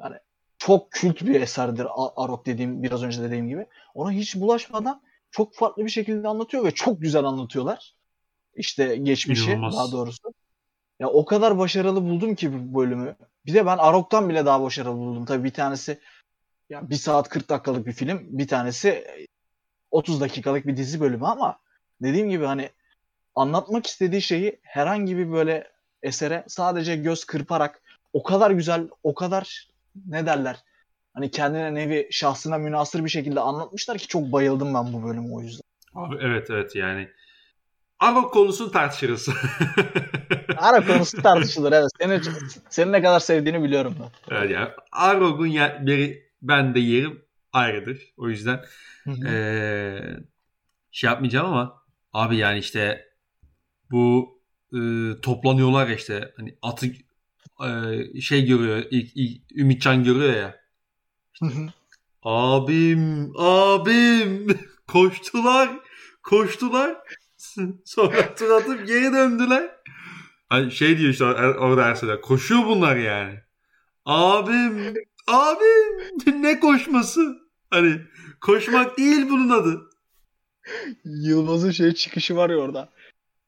yani 0.00 0.16
çok 0.58 0.90
kült 0.90 1.22
bir 1.22 1.40
eserdir 1.40 1.86
Arrow 2.16 2.52
dediğim 2.52 2.82
biraz 2.82 3.02
önce 3.02 3.22
dediğim 3.22 3.48
gibi. 3.48 3.66
Ona 3.94 4.10
hiç 4.10 4.36
bulaşmadan 4.36 5.02
çok 5.30 5.54
farklı 5.54 5.84
bir 5.84 5.90
şekilde 5.90 6.28
anlatıyor 6.28 6.64
ve 6.64 6.70
çok 6.70 7.00
güzel 7.00 7.24
anlatıyorlar. 7.24 7.94
İşte 8.54 8.96
geçmişi 8.96 9.50
İnanılmaz. 9.50 9.74
daha 9.74 9.92
doğrusu. 9.92 10.34
Ya 11.00 11.08
o 11.08 11.24
kadar 11.24 11.58
başarılı 11.58 12.02
buldum 12.02 12.34
ki 12.34 12.52
bu 12.52 12.80
bölümü. 12.80 13.16
Bir 13.46 13.54
de 13.54 13.66
ben 13.66 13.78
Arok'tan 13.78 14.28
bile 14.28 14.46
daha 14.46 14.62
başarılı 14.62 14.96
buldum. 14.96 15.24
Tabii 15.24 15.44
bir 15.44 15.52
tanesi 15.52 16.00
ya 16.70 16.90
1 16.90 16.94
saat 16.94 17.28
40 17.28 17.48
dakikalık 17.48 17.86
bir 17.86 17.92
film, 17.92 18.38
bir 18.38 18.48
tanesi 18.48 19.04
30 19.90 20.20
dakikalık 20.20 20.66
bir 20.66 20.76
dizi 20.76 21.00
bölümü 21.00 21.26
ama 21.26 21.58
dediğim 22.02 22.30
gibi 22.30 22.44
hani 22.44 22.70
anlatmak 23.34 23.86
istediği 23.86 24.22
şeyi 24.22 24.58
herhangi 24.62 25.16
bir 25.16 25.32
böyle 25.32 25.72
esere 26.02 26.44
sadece 26.48 26.96
göz 26.96 27.24
kırparak 27.24 27.82
o 28.12 28.22
kadar 28.22 28.50
güzel, 28.50 28.88
o 29.02 29.14
kadar 29.14 29.68
ne 30.06 30.26
derler? 30.26 30.64
Hani 31.18 31.30
kendine 31.30 31.74
nevi 31.74 32.08
şahsına 32.10 32.58
münasır 32.58 33.04
bir 33.04 33.10
şekilde 33.10 33.40
anlatmışlar 33.40 33.98
ki 33.98 34.06
çok 34.06 34.32
bayıldım 34.32 34.74
ben 34.74 34.92
bu 34.92 35.08
bölümü 35.08 35.28
o 35.32 35.40
yüzden. 35.40 35.62
Abi 35.94 36.16
evet 36.20 36.50
evet 36.50 36.76
yani 36.76 37.08
Arok 37.98 38.32
konusu 38.32 38.70
tartışırız. 38.70 39.28
Arok 40.56 40.86
konusu 40.86 41.22
tartışılır 41.22 41.72
evet. 41.72 41.90
Seni, 42.00 42.20
senin 42.70 42.92
ne 42.92 43.02
kadar 43.02 43.20
sevdiğini 43.20 43.62
biliyorum 43.62 43.94
ben. 44.00 44.36
Evet 44.36 44.50
yani 44.50 44.68
Arok'un 44.92 45.46
yeri 45.46 46.22
ben 46.42 46.74
de 46.74 46.80
yerim 46.80 47.22
ayrıdır. 47.52 48.12
O 48.16 48.28
yüzden 48.28 48.60
ee, 49.26 50.00
şey 50.90 51.10
yapmayacağım 51.10 51.46
ama 51.46 51.82
abi 52.12 52.36
yani 52.36 52.58
işte 52.58 53.08
bu 53.90 54.38
e, 54.72 54.80
toplanıyorlar 55.22 55.88
işte 55.88 56.32
hani 56.36 56.58
atı 56.62 56.86
e, 57.66 58.20
şey 58.20 58.46
görüyor 58.46 58.84
ilk, 58.90 59.16
ilk 59.16 59.56
Ümitcan 59.56 60.04
görüyor 60.04 60.34
ya. 60.36 60.67
Abim 62.22 63.32
abim 63.36 64.58
koştular 64.86 65.70
koştular 66.22 66.96
Sonra 67.84 68.34
tur 68.34 68.50
atıp 68.50 68.86
geri 68.86 69.12
döndüler. 69.12 69.70
Hani 70.48 70.72
şey 70.72 70.98
diyor 70.98 71.10
işte 71.10 71.24
orada 71.24 71.82
Ersoy'da. 71.82 72.20
Koşuyor 72.20 72.66
bunlar 72.66 72.96
yani. 72.96 73.40
Abim, 74.04 74.94
abim 75.26 76.02
ne 76.42 76.60
koşması? 76.60 77.38
Hani 77.70 78.00
koşmak 78.40 78.98
değil 78.98 79.26
bunun 79.30 79.50
adı. 79.50 79.80
Yılmaz'ın 81.04 81.70
şey 81.70 81.92
çıkışı 81.92 82.36
var 82.36 82.50
ya 82.50 82.56
orada. 82.56 82.88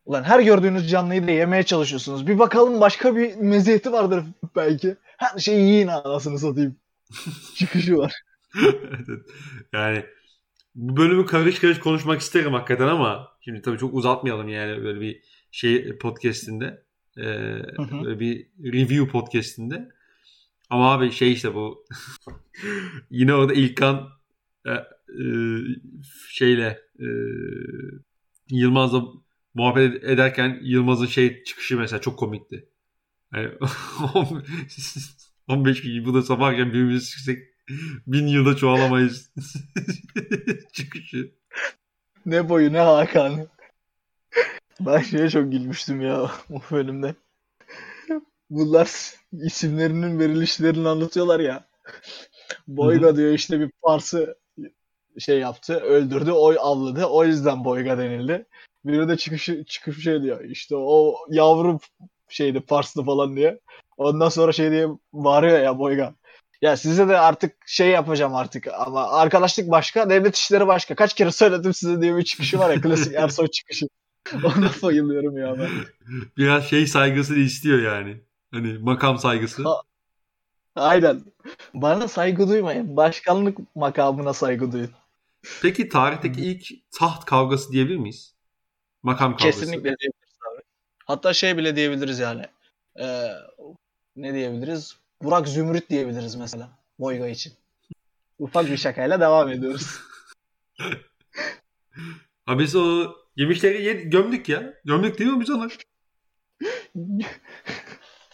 Ulan 0.05 0.23
her 0.23 0.41
gördüğünüz 0.41 0.91
canlıyı 0.91 1.27
da 1.27 1.31
yemeye 1.31 1.63
çalışıyorsunuz. 1.63 2.27
Bir 2.27 2.39
bakalım 2.39 2.81
başka 2.81 3.17
bir 3.17 3.37
meziyeti 3.37 3.93
vardır 3.93 4.25
belki. 4.57 4.97
Her 5.17 5.39
şeyi 5.39 5.61
yiyin 5.61 5.89
anasını 5.89 6.39
satayım. 6.39 6.77
çıkışı 7.55 7.97
var. 7.97 8.13
yani 9.73 10.05
bu 10.75 10.97
bölümü 10.97 11.27
karış 11.27 11.59
karış 11.59 11.79
konuşmak 11.79 12.21
isterim 12.21 12.53
hakikaten 12.53 12.87
ama 12.87 13.29
şimdi 13.41 13.63
tabii 13.63 13.79
çok 13.79 13.95
uzatmayalım 13.95 14.49
yani 14.49 14.85
böyle 14.85 15.01
bir 15.01 15.23
şey 15.51 15.99
podcast'inde. 15.99 16.85
Ee, 17.19 17.23
böyle 18.05 18.21
bir 18.21 18.47
review 18.65 19.09
podcast'inde. 19.09 19.89
Ama 20.71 20.93
abi 20.93 21.13
şey 21.13 21.33
işte 21.33 21.55
bu 21.55 21.85
yine 23.11 23.35
orada 23.35 23.55
İlkan 23.55 24.09
e, 24.67 24.71
e, 24.71 25.27
şeyle 26.29 26.81
e, 27.01 27.07
Yılmaz'la 28.51 29.03
muhabbet 29.55 30.05
ederken 30.05 30.61
Yılmaz'ın 30.63 31.07
şey 31.07 31.45
çıkışı 31.45 31.77
mesela 31.77 32.01
çok 32.01 32.19
komikti. 32.19 32.69
Yani 33.35 33.51
15 35.51 35.83
gün 35.83 36.05
bu 36.05 36.15
da 36.15 36.23
sabahken 36.23 36.69
birbirimizi 36.69 37.11
çıksak 37.11 37.39
Bin 38.07 38.27
yılda 38.27 38.57
çoğalamayız. 38.57 39.33
Çıkışı. 40.73 41.31
Ne 42.27 42.49
boyu 42.49 42.73
ne 42.73 42.79
Hakan. 42.79 43.49
Ben 44.81 44.99
şeye 44.99 45.31
çok 45.31 45.53
gülmüştüm 45.53 46.01
ya 46.01 46.31
o 46.51 46.61
bölümde. 46.71 47.15
Bunlar 48.51 48.91
isimlerinin 49.33 50.19
verilişlerini 50.19 50.89
anlatıyorlar 50.89 51.41
ya. 51.41 51.69
Boyga 52.69 53.17
diyor 53.17 53.33
işte 53.33 53.61
bir 53.61 53.71
Pars'ı 53.83 54.39
şey 55.19 55.39
yaptı, 55.39 55.75
öldürdü, 55.81 56.31
oy 56.31 56.57
avladı. 56.61 57.05
O 57.05 57.25
yüzden 57.25 57.65
Boyga 57.65 57.99
denildi. 57.99 58.47
Biri 58.85 59.09
de 59.09 59.17
çıkışı 59.17 59.65
çıkıp 59.65 59.99
şey 59.99 60.23
diyor. 60.23 60.45
İşte 60.45 60.77
o 60.77 61.17
yavru 61.31 61.79
şeydi 62.31 62.61
Pars'lı 62.61 63.05
falan 63.05 63.37
diye. 63.37 63.61
Ondan 63.97 64.29
sonra 64.29 64.53
şey 64.53 64.71
diye 64.71 64.89
bağırıyor 65.13 65.61
ya 65.61 65.79
Boyga. 65.79 66.15
Ya 66.63 66.77
size 66.77 67.09
de 67.09 67.19
artık 67.19 67.57
şey 67.67 67.89
yapacağım 67.89 68.35
artık 68.35 68.67
ama 68.69 69.11
arkadaşlık 69.11 69.71
başka, 69.71 70.11
devlet 70.11 70.37
işleri 70.37 70.67
başka. 70.67 70.95
Kaç 70.95 71.15
kere 71.15 71.33
söyledim 71.33 71.75
size 71.75 72.01
diye 72.01 72.17
bir 72.17 72.23
çıkışı 72.23 72.59
var 72.59 72.71
ya 72.71 72.81
klasik 72.81 73.15
Ersoy 73.17 73.49
çıkışı. 73.49 73.87
Ona 74.35 74.71
bayılıyorum 74.83 75.39
ya 75.39 75.59
ben. 75.59 75.69
Biraz 76.37 76.65
şey 76.65 76.87
saygısını 76.87 77.39
istiyor 77.39 77.83
yani. 77.83 78.21
Hani 78.51 78.79
makam 78.79 79.19
saygısı. 79.19 79.63
Ha, 79.63 79.83
aynen. 80.77 81.25
Bana 81.75 82.09
saygı 82.09 82.49
duymayın. 82.49 82.97
Başkanlık 82.97 83.59
makamına 83.75 84.33
saygı 84.33 84.73
duyun. 84.73 84.91
Peki 85.63 85.89
tarihteki 85.89 86.41
ilk 86.41 86.91
taht 86.91 87.25
kavgası 87.25 87.73
diyebilir 87.73 87.97
miyiz? 87.97 88.35
Makam 89.03 89.37
kavgası. 89.37 89.61
Kesinlikle 89.61 89.85
diyebiliriz. 89.85 90.30
Hatta 91.11 91.33
şey 91.33 91.57
bile 91.57 91.77
diyebiliriz 91.77 92.19
yani. 92.19 92.45
Ee, 93.01 93.29
ne 94.17 94.35
diyebiliriz? 94.35 94.97
Burak 95.23 95.49
Zümrüt 95.49 95.91
diyebiliriz 95.91 96.35
mesela 96.35 96.69
Boyga 96.99 97.29
için. 97.29 97.53
Ufak 98.39 98.67
bir 98.67 98.77
şakayla 98.77 99.21
devam 99.21 99.49
ediyoruz. 99.49 99.99
Abi 102.47 102.63
biz 102.63 102.77
o 102.77 103.15
yemişleri 103.37 103.83
yed- 103.83 104.11
gömdük 104.11 104.49
ya. 104.49 104.75
Gömdük 104.85 105.19
değil 105.19 105.31
mi 105.31 105.41
biz 105.41 105.51
onu? 105.51 105.69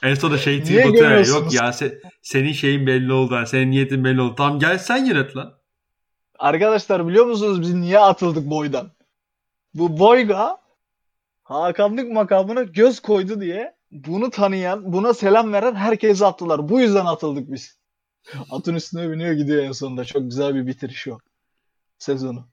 en 0.03 0.15
sonunda 0.15 0.39
şey 0.39 0.63
tweet. 0.63 1.29
Yok 1.29 1.55
ya 1.55 1.69
se- 1.69 2.01
senin 2.23 2.53
şeyin 2.53 2.87
belli 2.87 3.13
oldu. 3.13 3.35
Yani 3.35 3.47
senin 3.47 3.71
niyetin 3.71 4.05
belli 4.05 4.21
oldu. 4.21 4.35
Tamam 4.35 4.59
gel 4.59 4.79
sen 4.79 5.05
yönet 5.05 5.37
lan. 5.37 5.59
Arkadaşlar 6.39 7.09
biliyor 7.09 7.27
musunuz 7.27 7.61
biz 7.61 7.75
niye 7.75 7.99
atıldık 7.99 8.51
boydan? 8.51 8.91
Bu 9.75 9.99
boyga 9.99 10.66
Hakanlık 11.47 12.13
makamına 12.13 12.63
göz 12.63 13.01
koydu 13.01 13.41
diye 13.41 13.77
bunu 13.91 14.31
tanıyan, 14.31 14.93
buna 14.93 15.15
selam 15.15 15.53
veren 15.53 15.75
herkese 15.75 16.27
attılar. 16.27 16.69
Bu 16.69 16.81
yüzden 16.81 17.07
atıldık 17.07 17.53
biz. 17.53 17.79
Atın 18.51 18.75
üstüne 18.75 19.11
biniyor 19.11 19.33
gidiyor 19.33 19.65
en 19.65 19.73
sonunda. 19.73 20.05
Çok 20.05 20.23
güzel 20.23 20.55
bir 20.55 20.67
bitiriş 20.67 21.09
o. 21.09 21.19
Sezonu. 21.99 22.49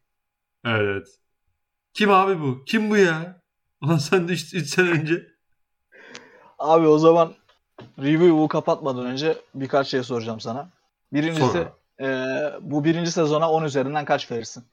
Evet. 0.66 1.08
Kim 1.94 2.12
abi 2.12 2.42
bu? 2.42 2.64
Kim 2.66 2.90
bu 2.90 2.98
ya? 2.98 3.42
Ulan 3.82 3.98
sen 3.98 4.28
de 4.28 4.34
3 4.34 4.68
sene 4.68 4.90
önce. 4.90 5.28
Abi 6.60 6.88
o 6.88 6.98
zaman 6.98 7.34
review'u 8.00 8.48
kapatmadan 8.48 9.06
önce 9.06 9.38
birkaç 9.56 9.88
şey 9.88 10.04
soracağım 10.04 10.40
sana. 10.40 10.70
Birincisi 11.14 11.68
e, 12.00 12.08
bu 12.62 12.84
birinci 12.84 13.12
sezona 13.12 13.52
10 13.52 13.64
üzerinden 13.64 14.06
kaç 14.06 14.32
verirsin? 14.32 14.64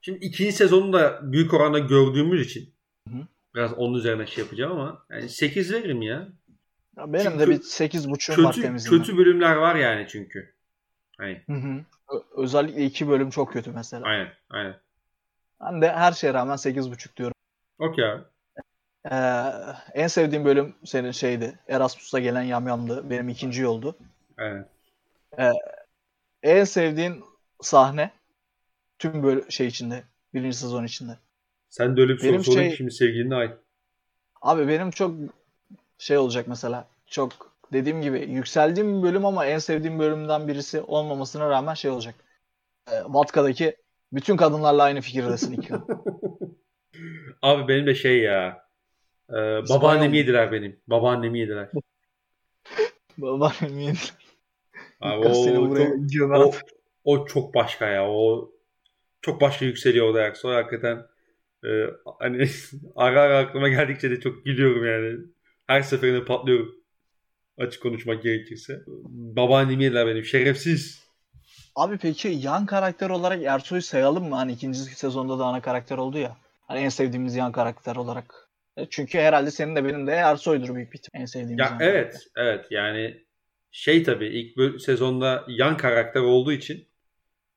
Şimdi 0.00 0.18
ikinci 0.24 0.52
sezonu 0.52 0.92
da 0.92 1.32
büyük 1.32 1.54
oranda 1.54 1.78
gördüğümüz 1.78 2.46
için 2.46 2.74
Hı. 3.08 3.26
Biraz 3.54 3.72
onun 3.72 3.98
üzerine 3.98 4.26
şey 4.26 4.44
yapacağım 4.44 4.72
ama 4.72 5.06
yani 5.10 5.28
8 5.28 5.72
veririm 5.72 6.02
ya. 6.02 6.28
ya 6.96 7.12
benim 7.12 7.24
çünkü 7.24 7.38
de 7.38 7.50
bir 7.50 7.58
8.5'um 7.58 8.44
var 8.44 8.52
temizliğinde. 8.52 9.04
Kötü 9.04 9.18
bölümler 9.18 9.56
var 9.56 9.74
yani 9.74 10.06
çünkü. 10.08 10.54
Hani. 11.18 11.42
Hı 11.46 11.52
hı. 11.52 11.84
Özellikle 12.36 12.84
iki 12.84 13.08
bölüm 13.08 13.30
çok 13.30 13.52
kötü 13.52 13.72
mesela. 13.72 14.06
Aynen, 14.06 14.28
aynen. 14.50 14.76
Ben 15.60 15.82
de 15.82 15.92
her 15.92 16.12
şeye 16.12 16.34
rağmen 16.34 16.56
8.5 16.56 17.16
diyorum. 17.16 17.34
Okey 17.78 18.04
abi. 18.04 18.22
Ee, 19.10 19.52
en 19.94 20.06
sevdiğim 20.06 20.44
bölüm 20.44 20.74
senin 20.84 21.10
şeydi. 21.10 21.58
Erasmus'ta 21.68 22.18
gelen 22.18 22.42
yamyamdı. 22.42 23.10
Benim 23.10 23.28
ikinci 23.28 23.66
oldu. 23.66 23.96
Evet. 24.38 24.66
Ee, 25.38 25.52
en 26.42 26.64
sevdiğin 26.64 27.24
sahne 27.62 28.10
tüm 28.98 29.22
böyle 29.22 29.50
şey 29.50 29.66
içinde. 29.66 30.02
Birinci 30.34 30.56
sezon 30.56 30.84
içinde. 30.84 31.18
Sen 31.74 31.96
de 31.96 32.00
öyle 32.00 32.12
bir 32.12 32.18
soru 32.18 32.30
benim 32.30 32.44
şey, 32.44 32.76
şimdi 32.76 32.90
sevgilinin 32.90 33.30
ay. 33.30 33.54
Abi 34.42 34.68
benim 34.68 34.90
çok 34.90 35.14
şey 35.98 36.18
olacak 36.18 36.46
mesela. 36.48 36.88
Çok 37.06 37.56
dediğim 37.72 38.02
gibi 38.02 38.18
yükseldiğim 38.20 38.98
bir 38.98 39.02
bölüm 39.02 39.26
ama 39.26 39.46
en 39.46 39.58
sevdiğim 39.58 39.98
bölümden 39.98 40.48
birisi 40.48 40.80
olmamasına 40.80 41.50
rağmen 41.50 41.74
şey 41.74 41.90
olacak. 41.90 42.14
E, 42.92 42.94
Vatka'daki 43.06 43.76
bütün 44.12 44.36
kadınlarla 44.36 44.82
aynı 44.82 45.00
fikirdesin 45.00 45.52
iki 45.52 45.74
Abi 47.42 47.68
benim 47.68 47.86
de 47.86 47.94
şey 47.94 48.18
ya. 48.18 48.66
E, 49.30 49.34
babaannemi 49.68 50.16
yediler 50.16 50.52
benim. 50.52 50.80
Babaannemi 50.86 51.38
yediler. 51.38 51.68
babaannemi 53.18 53.82
yediler. 53.82 54.14
Abi 55.00 55.26
o, 55.26 55.44
çok, 56.08 56.30
o, 56.36 56.52
o 57.04 57.26
çok 57.26 57.54
başka 57.54 57.86
ya. 57.86 58.10
O 58.10 58.50
çok 59.22 59.40
başka 59.40 59.64
yükseliyor 59.64 60.08
orada 60.08 60.22
Ersoy. 60.22 60.54
Hakikaten 60.54 61.13
e, 61.64 61.90
hani 62.18 62.48
ara 62.96 63.20
ara 63.20 63.38
aklıma 63.38 63.68
geldikçe 63.68 64.10
de 64.10 64.20
çok 64.20 64.44
gülüyorum 64.44 64.86
yani. 64.86 65.18
Her 65.66 65.82
seferinde 65.82 66.24
patlıyorum. 66.24 66.74
Açık 67.58 67.82
konuşmak 67.82 68.22
gerekirse. 68.22 68.82
Babaannemi 69.36 69.84
yediler 69.84 70.06
benim. 70.06 70.24
Şerefsiz. 70.24 71.04
Abi 71.76 71.98
peki 71.98 72.28
yan 72.28 72.66
karakter 72.66 73.10
olarak 73.10 73.42
Ersoy'u 73.42 73.82
sayalım 73.82 74.28
mı? 74.28 74.34
Hani 74.34 74.52
ikinci 74.52 74.78
sezonda 74.78 75.38
da 75.38 75.44
ana 75.44 75.62
karakter 75.62 75.98
oldu 75.98 76.18
ya. 76.18 76.36
Hani 76.68 76.80
en 76.80 76.88
sevdiğimiz 76.88 77.34
yan 77.36 77.52
karakter 77.52 77.96
olarak. 77.96 78.34
E, 78.76 78.86
çünkü 78.90 79.18
herhalde 79.18 79.50
senin 79.50 79.76
de 79.76 79.84
benim 79.84 80.06
de 80.06 80.12
Ersoy'dur 80.12 80.74
büyük 80.74 80.92
bir 80.92 81.00
en 81.14 81.24
sevdiğimiz 81.24 81.58
ya 81.58 81.66
yan 81.66 81.80
evet, 81.80 82.12
karakter. 82.12 82.32
Evet 82.36 82.66
yani 82.70 83.24
şey 83.70 84.02
tabii 84.02 84.26
ilk 84.26 84.80
sezonda 84.80 85.44
yan 85.48 85.76
karakter 85.76 86.20
olduğu 86.20 86.52
için 86.52 86.88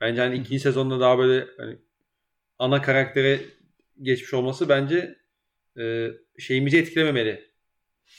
bence 0.01 0.22
hani 0.22 0.36
ikinci 0.36 0.60
sezonda 0.60 0.99
daha 0.99 1.18
böyle 1.18 1.47
hani 1.58 1.78
ana 2.60 2.82
karaktere 2.82 3.39
geçmiş 4.02 4.34
olması 4.34 4.70
bence 4.70 5.16
e, 5.80 6.08
şeyimizi 6.39 6.78
etkilememeli 6.78 7.52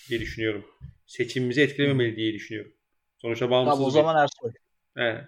diye 0.08 0.20
düşünüyorum. 0.20 0.64
Seçimimizi 1.06 1.60
etkilememeli 1.60 2.16
diye 2.16 2.34
düşünüyorum. 2.34 2.72
Sonuçta 3.18 3.50
bağımsız. 3.50 3.74
Tamam 3.74 3.86
o 3.86 3.90
zaman 3.90 4.22
Ersoy. 4.22 4.52
Evet. 4.96 5.24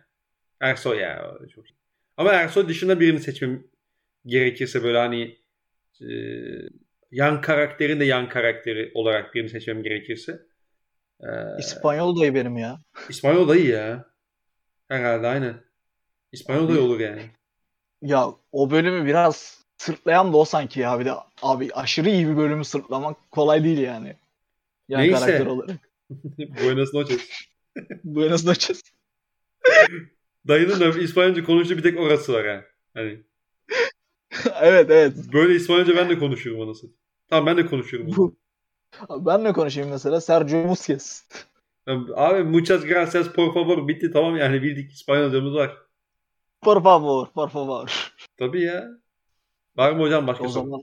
Ersoy 0.60 0.98
ya. 0.98 1.38
Çok 1.54 1.64
Ama 2.16 2.32
Ersoy 2.32 2.68
dışında 2.68 3.00
birini 3.00 3.20
seçmem 3.20 3.64
gerekirse 4.26 4.82
böyle 4.82 4.98
hani 4.98 5.38
e, 6.00 6.08
yan 7.10 7.40
karakterin 7.40 8.00
de 8.00 8.04
yan 8.04 8.28
karakteri 8.28 8.90
olarak 8.94 9.34
birini 9.34 9.48
seçmem 9.48 9.82
gerekirse. 9.82 10.42
E, 11.20 11.28
İspanyol 11.58 12.20
dayı 12.20 12.34
benim 12.34 12.56
ya. 12.56 12.78
İspanyol 13.08 13.48
dayı 13.48 13.66
ya. 13.66 14.10
Herhalde 14.88 15.26
aynen. 15.26 15.64
İspanyol 16.32 16.68
dayı 16.68 16.80
olur 16.80 17.00
yani. 17.00 17.22
Ya 18.02 18.26
o 18.52 18.70
bölümü 18.70 19.06
biraz 19.06 19.59
sırtlayan 19.80 20.32
da 20.32 20.36
o 20.36 20.44
sanki 20.44 20.80
ya. 20.80 21.00
Bir 21.00 21.04
de 21.04 21.12
abi 21.42 21.72
aşırı 21.72 22.10
iyi 22.10 22.28
bir 22.28 22.36
bölümü 22.36 22.64
sırtlamak 22.64 23.30
kolay 23.30 23.64
değil 23.64 23.78
yani. 23.78 24.16
Yan 24.88 25.00
Neyse. 25.00 25.18
karakter 25.18 25.46
olarak. 25.46 25.76
Buenas 26.38 26.94
noches. 26.94 27.28
Buenas 28.04 28.44
noches. 28.46 28.82
Dayının 30.48 30.80
da 30.80 30.98
İspanyolca 30.98 31.44
konuştuğu 31.44 31.76
bir 31.76 31.82
tek 31.82 32.00
orası 32.00 32.32
var 32.32 32.44
yani. 32.44 32.62
Hani. 32.94 33.22
evet 34.60 34.90
evet. 34.90 35.14
Böyle 35.32 35.54
İspanyolca 35.54 35.96
ben 35.96 36.08
de 36.08 36.18
konuşuyorum 36.18 36.62
anasını. 36.62 36.90
Tamam 37.28 37.46
ben 37.46 37.56
de 37.56 37.66
konuşuyorum. 37.66 38.12
Bu... 38.16 38.36
Ben 39.10 39.44
de 39.44 39.52
konuşayım 39.52 39.90
mesela 39.90 40.20
Sergio 40.20 40.68
Busquets. 40.68 41.22
Abi 42.16 42.42
muchas 42.42 42.84
gracias 42.84 43.28
por 43.28 43.54
favor 43.54 43.88
bitti 43.88 44.10
tamam 44.12 44.36
yani 44.36 44.62
bildik 44.62 44.92
İspanyolcamız 44.92 45.54
var. 45.54 45.76
Por 46.60 46.82
favor, 46.82 47.26
por 47.26 47.48
favor. 47.48 48.12
Tabii 48.38 48.62
ya. 48.62 49.00
Var 49.76 49.92
mı 49.92 50.02
hocam 50.02 50.26
başka 50.26 50.44
o 50.44 50.48
soru? 50.48 50.64
zaman 50.64 50.82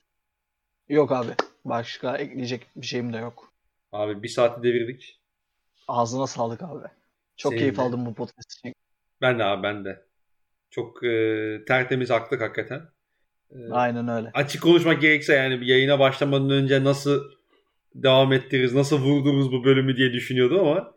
yok 0.89 1.11
abi. 1.11 1.31
Başka 1.65 2.17
ekleyecek 2.17 2.67
bir 2.75 2.85
şeyim 2.85 3.13
de 3.13 3.17
yok. 3.17 3.53
Abi 3.91 4.23
bir 4.23 4.27
saati 4.27 4.63
devirdik. 4.63 5.19
Ağzına 5.87 6.27
sağlık 6.27 6.63
abi. 6.63 6.87
Çok 7.37 7.51
Senin 7.51 7.59
keyif 7.59 7.77
de. 7.77 7.81
aldım 7.81 8.05
bu 8.05 8.13
podcast 8.15 8.53
için. 8.53 8.73
Ben 9.21 9.39
de 9.39 9.43
abi 9.43 9.63
ben 9.63 9.85
de. 9.85 10.05
Çok 10.69 11.03
e, 11.03 11.09
tertemiz 11.67 12.11
aklık 12.11 12.41
hakikaten. 12.41 12.81
E, 13.51 13.55
Aynen 13.71 14.07
öyle. 14.07 14.31
Açık 14.33 14.61
konuşmak 14.63 15.01
gerekirse 15.01 15.33
yani 15.35 15.61
bir 15.61 15.65
yayına 15.65 15.99
başlamadan 15.99 16.49
önce 16.49 16.83
nasıl 16.83 17.31
devam 17.95 18.33
ettiririz, 18.33 18.73
nasıl 18.73 19.01
vurdururuz 19.01 19.51
bu 19.51 19.63
bölümü 19.63 19.97
diye 19.97 20.13
düşünüyordum 20.13 20.59
ama 20.59 20.95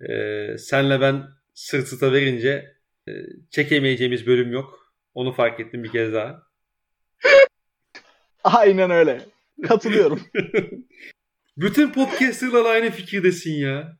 e, 0.00 0.58
senle 0.58 1.00
ben 1.00 1.28
sırt 1.54 1.88
sırta 1.88 2.12
verince 2.12 2.76
e, 3.08 3.12
çekemeyeceğimiz 3.50 4.26
bölüm 4.26 4.52
yok. 4.52 4.92
Onu 5.14 5.32
fark 5.32 5.60
ettim 5.60 5.84
bir 5.84 5.92
kez 5.92 6.12
daha. 6.12 6.42
Aynen 8.44 8.90
öyle. 8.90 9.26
Katılıyorum. 9.68 10.20
Bütün 11.56 11.92
podcasterlar 11.92 12.64
aynı 12.64 12.90
fikirdesin 12.90 13.52
ya. 13.52 13.96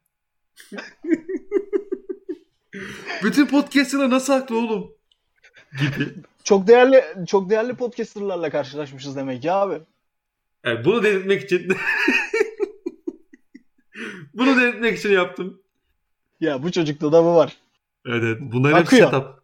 Bütün 3.25 3.47
podcasterlar 3.47 4.11
nasıl 4.11 4.33
haklı 4.33 4.59
oğlum? 4.59 4.93
Gibi. 5.79 6.09
Çok 6.45 6.67
değerli 6.67 7.05
çok 7.27 7.51
değerli 7.51 7.75
podcasterlarla 7.75 8.51
karşılaşmışız 8.51 9.17
demek 9.17 9.45
ya 9.45 9.55
abi. 9.55 9.81
Yani 10.65 10.85
bunu 10.85 11.03
denetmek 11.03 11.43
için 11.43 11.69
bunu 14.35 14.61
denetmek 14.61 14.99
için 14.99 15.11
yaptım. 15.13 15.63
Ya 16.41 16.63
bu 16.63 16.73
çocukta 16.73 17.13
da 17.13 17.25
bu 17.25 17.35
var. 17.35 17.57
Evet 18.07 18.23
evet. 18.25 18.39
Bunların 18.41 18.81
Akıyor. 18.83 19.03
hepsi 19.03 19.17
setup. 19.17 19.43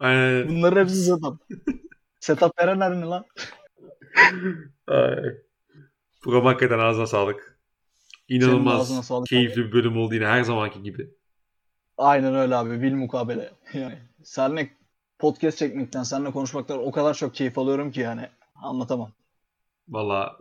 Aynen. 0.00 0.48
Bunların 0.48 0.80
hepsi 0.80 0.96
setup. 0.96 1.40
setup 2.20 2.58
veren 2.58 3.00
ne 3.00 3.04
lan? 3.04 3.24
Program 6.20 6.44
hakikaten 6.44 6.78
ağzına 6.78 7.06
sağlık. 7.06 7.58
İnanılmaz 8.28 9.06
sağlık 9.06 9.26
keyifli 9.26 9.62
abi. 9.62 9.68
bir 9.68 9.72
bölüm 9.72 9.96
oldu 9.96 10.14
yine 10.14 10.26
her 10.26 10.42
zamanki 10.42 10.82
gibi. 10.82 11.10
Aynen 11.98 12.34
öyle 12.34 12.56
abi. 12.56 12.82
Bil 12.82 12.92
mukabele. 12.92 13.52
Yani 13.74 13.98
seninle 14.22 14.70
podcast 15.18 15.58
çekmekten, 15.58 16.02
seninle 16.02 16.30
konuşmaktan 16.30 16.86
o 16.86 16.90
kadar 16.90 17.14
çok 17.14 17.34
keyif 17.34 17.58
alıyorum 17.58 17.90
ki 17.90 18.00
yani 18.00 18.28
anlatamam. 18.54 19.12
Valla 19.88 20.38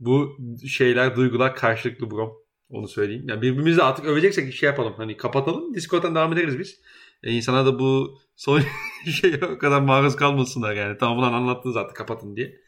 bu 0.00 0.36
şeyler, 0.68 1.16
duygular 1.16 1.56
karşılıklı 1.56 2.10
bro. 2.10 2.42
Onu 2.70 2.88
söyleyeyim. 2.88 3.28
Yani 3.28 3.42
birbirimizi 3.42 3.82
artık 3.82 4.04
öveceksek 4.04 4.54
şey 4.54 4.66
yapalım. 4.66 4.94
Hani 4.96 5.16
kapatalım. 5.16 5.74
Discord'dan 5.74 6.14
devam 6.14 6.32
ederiz 6.32 6.58
biz. 6.58 6.80
E, 7.22 7.32
insana 7.32 7.66
da 7.66 7.78
bu 7.78 8.18
son 8.36 8.62
şeye 9.20 9.40
o 9.44 9.58
kadar 9.58 9.80
maruz 9.80 10.16
kalmasınlar 10.16 10.74
yani. 10.74 10.98
Tamam 10.98 11.18
ulan 11.18 11.32
anlattın 11.32 11.70
zaten 11.70 11.94
kapatın 11.94 12.36
diye. 12.36 12.60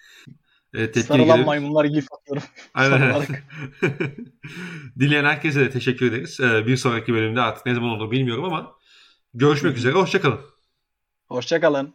E, 0.74 0.92
Sarılan 0.92 1.36
gelir. 1.36 1.46
maymunlar 1.46 1.84
gif 1.84 2.06
atıyorum. 2.12 2.42
Aynen. 2.74 3.14
Dinleyen 4.98 5.24
herkese 5.24 5.60
de 5.60 5.70
teşekkür 5.70 6.06
ederiz. 6.06 6.40
E, 6.40 6.66
bir 6.66 6.76
sonraki 6.76 7.12
bölümde 7.14 7.40
artık 7.40 7.66
ne 7.66 7.74
zaman 7.74 7.90
olur 7.90 8.10
bilmiyorum 8.10 8.44
ama 8.44 8.72
görüşmek 9.34 9.76
üzere. 9.76 9.92
Hoşçakalın. 9.92 10.40
Hoşçakalın. 11.28 11.94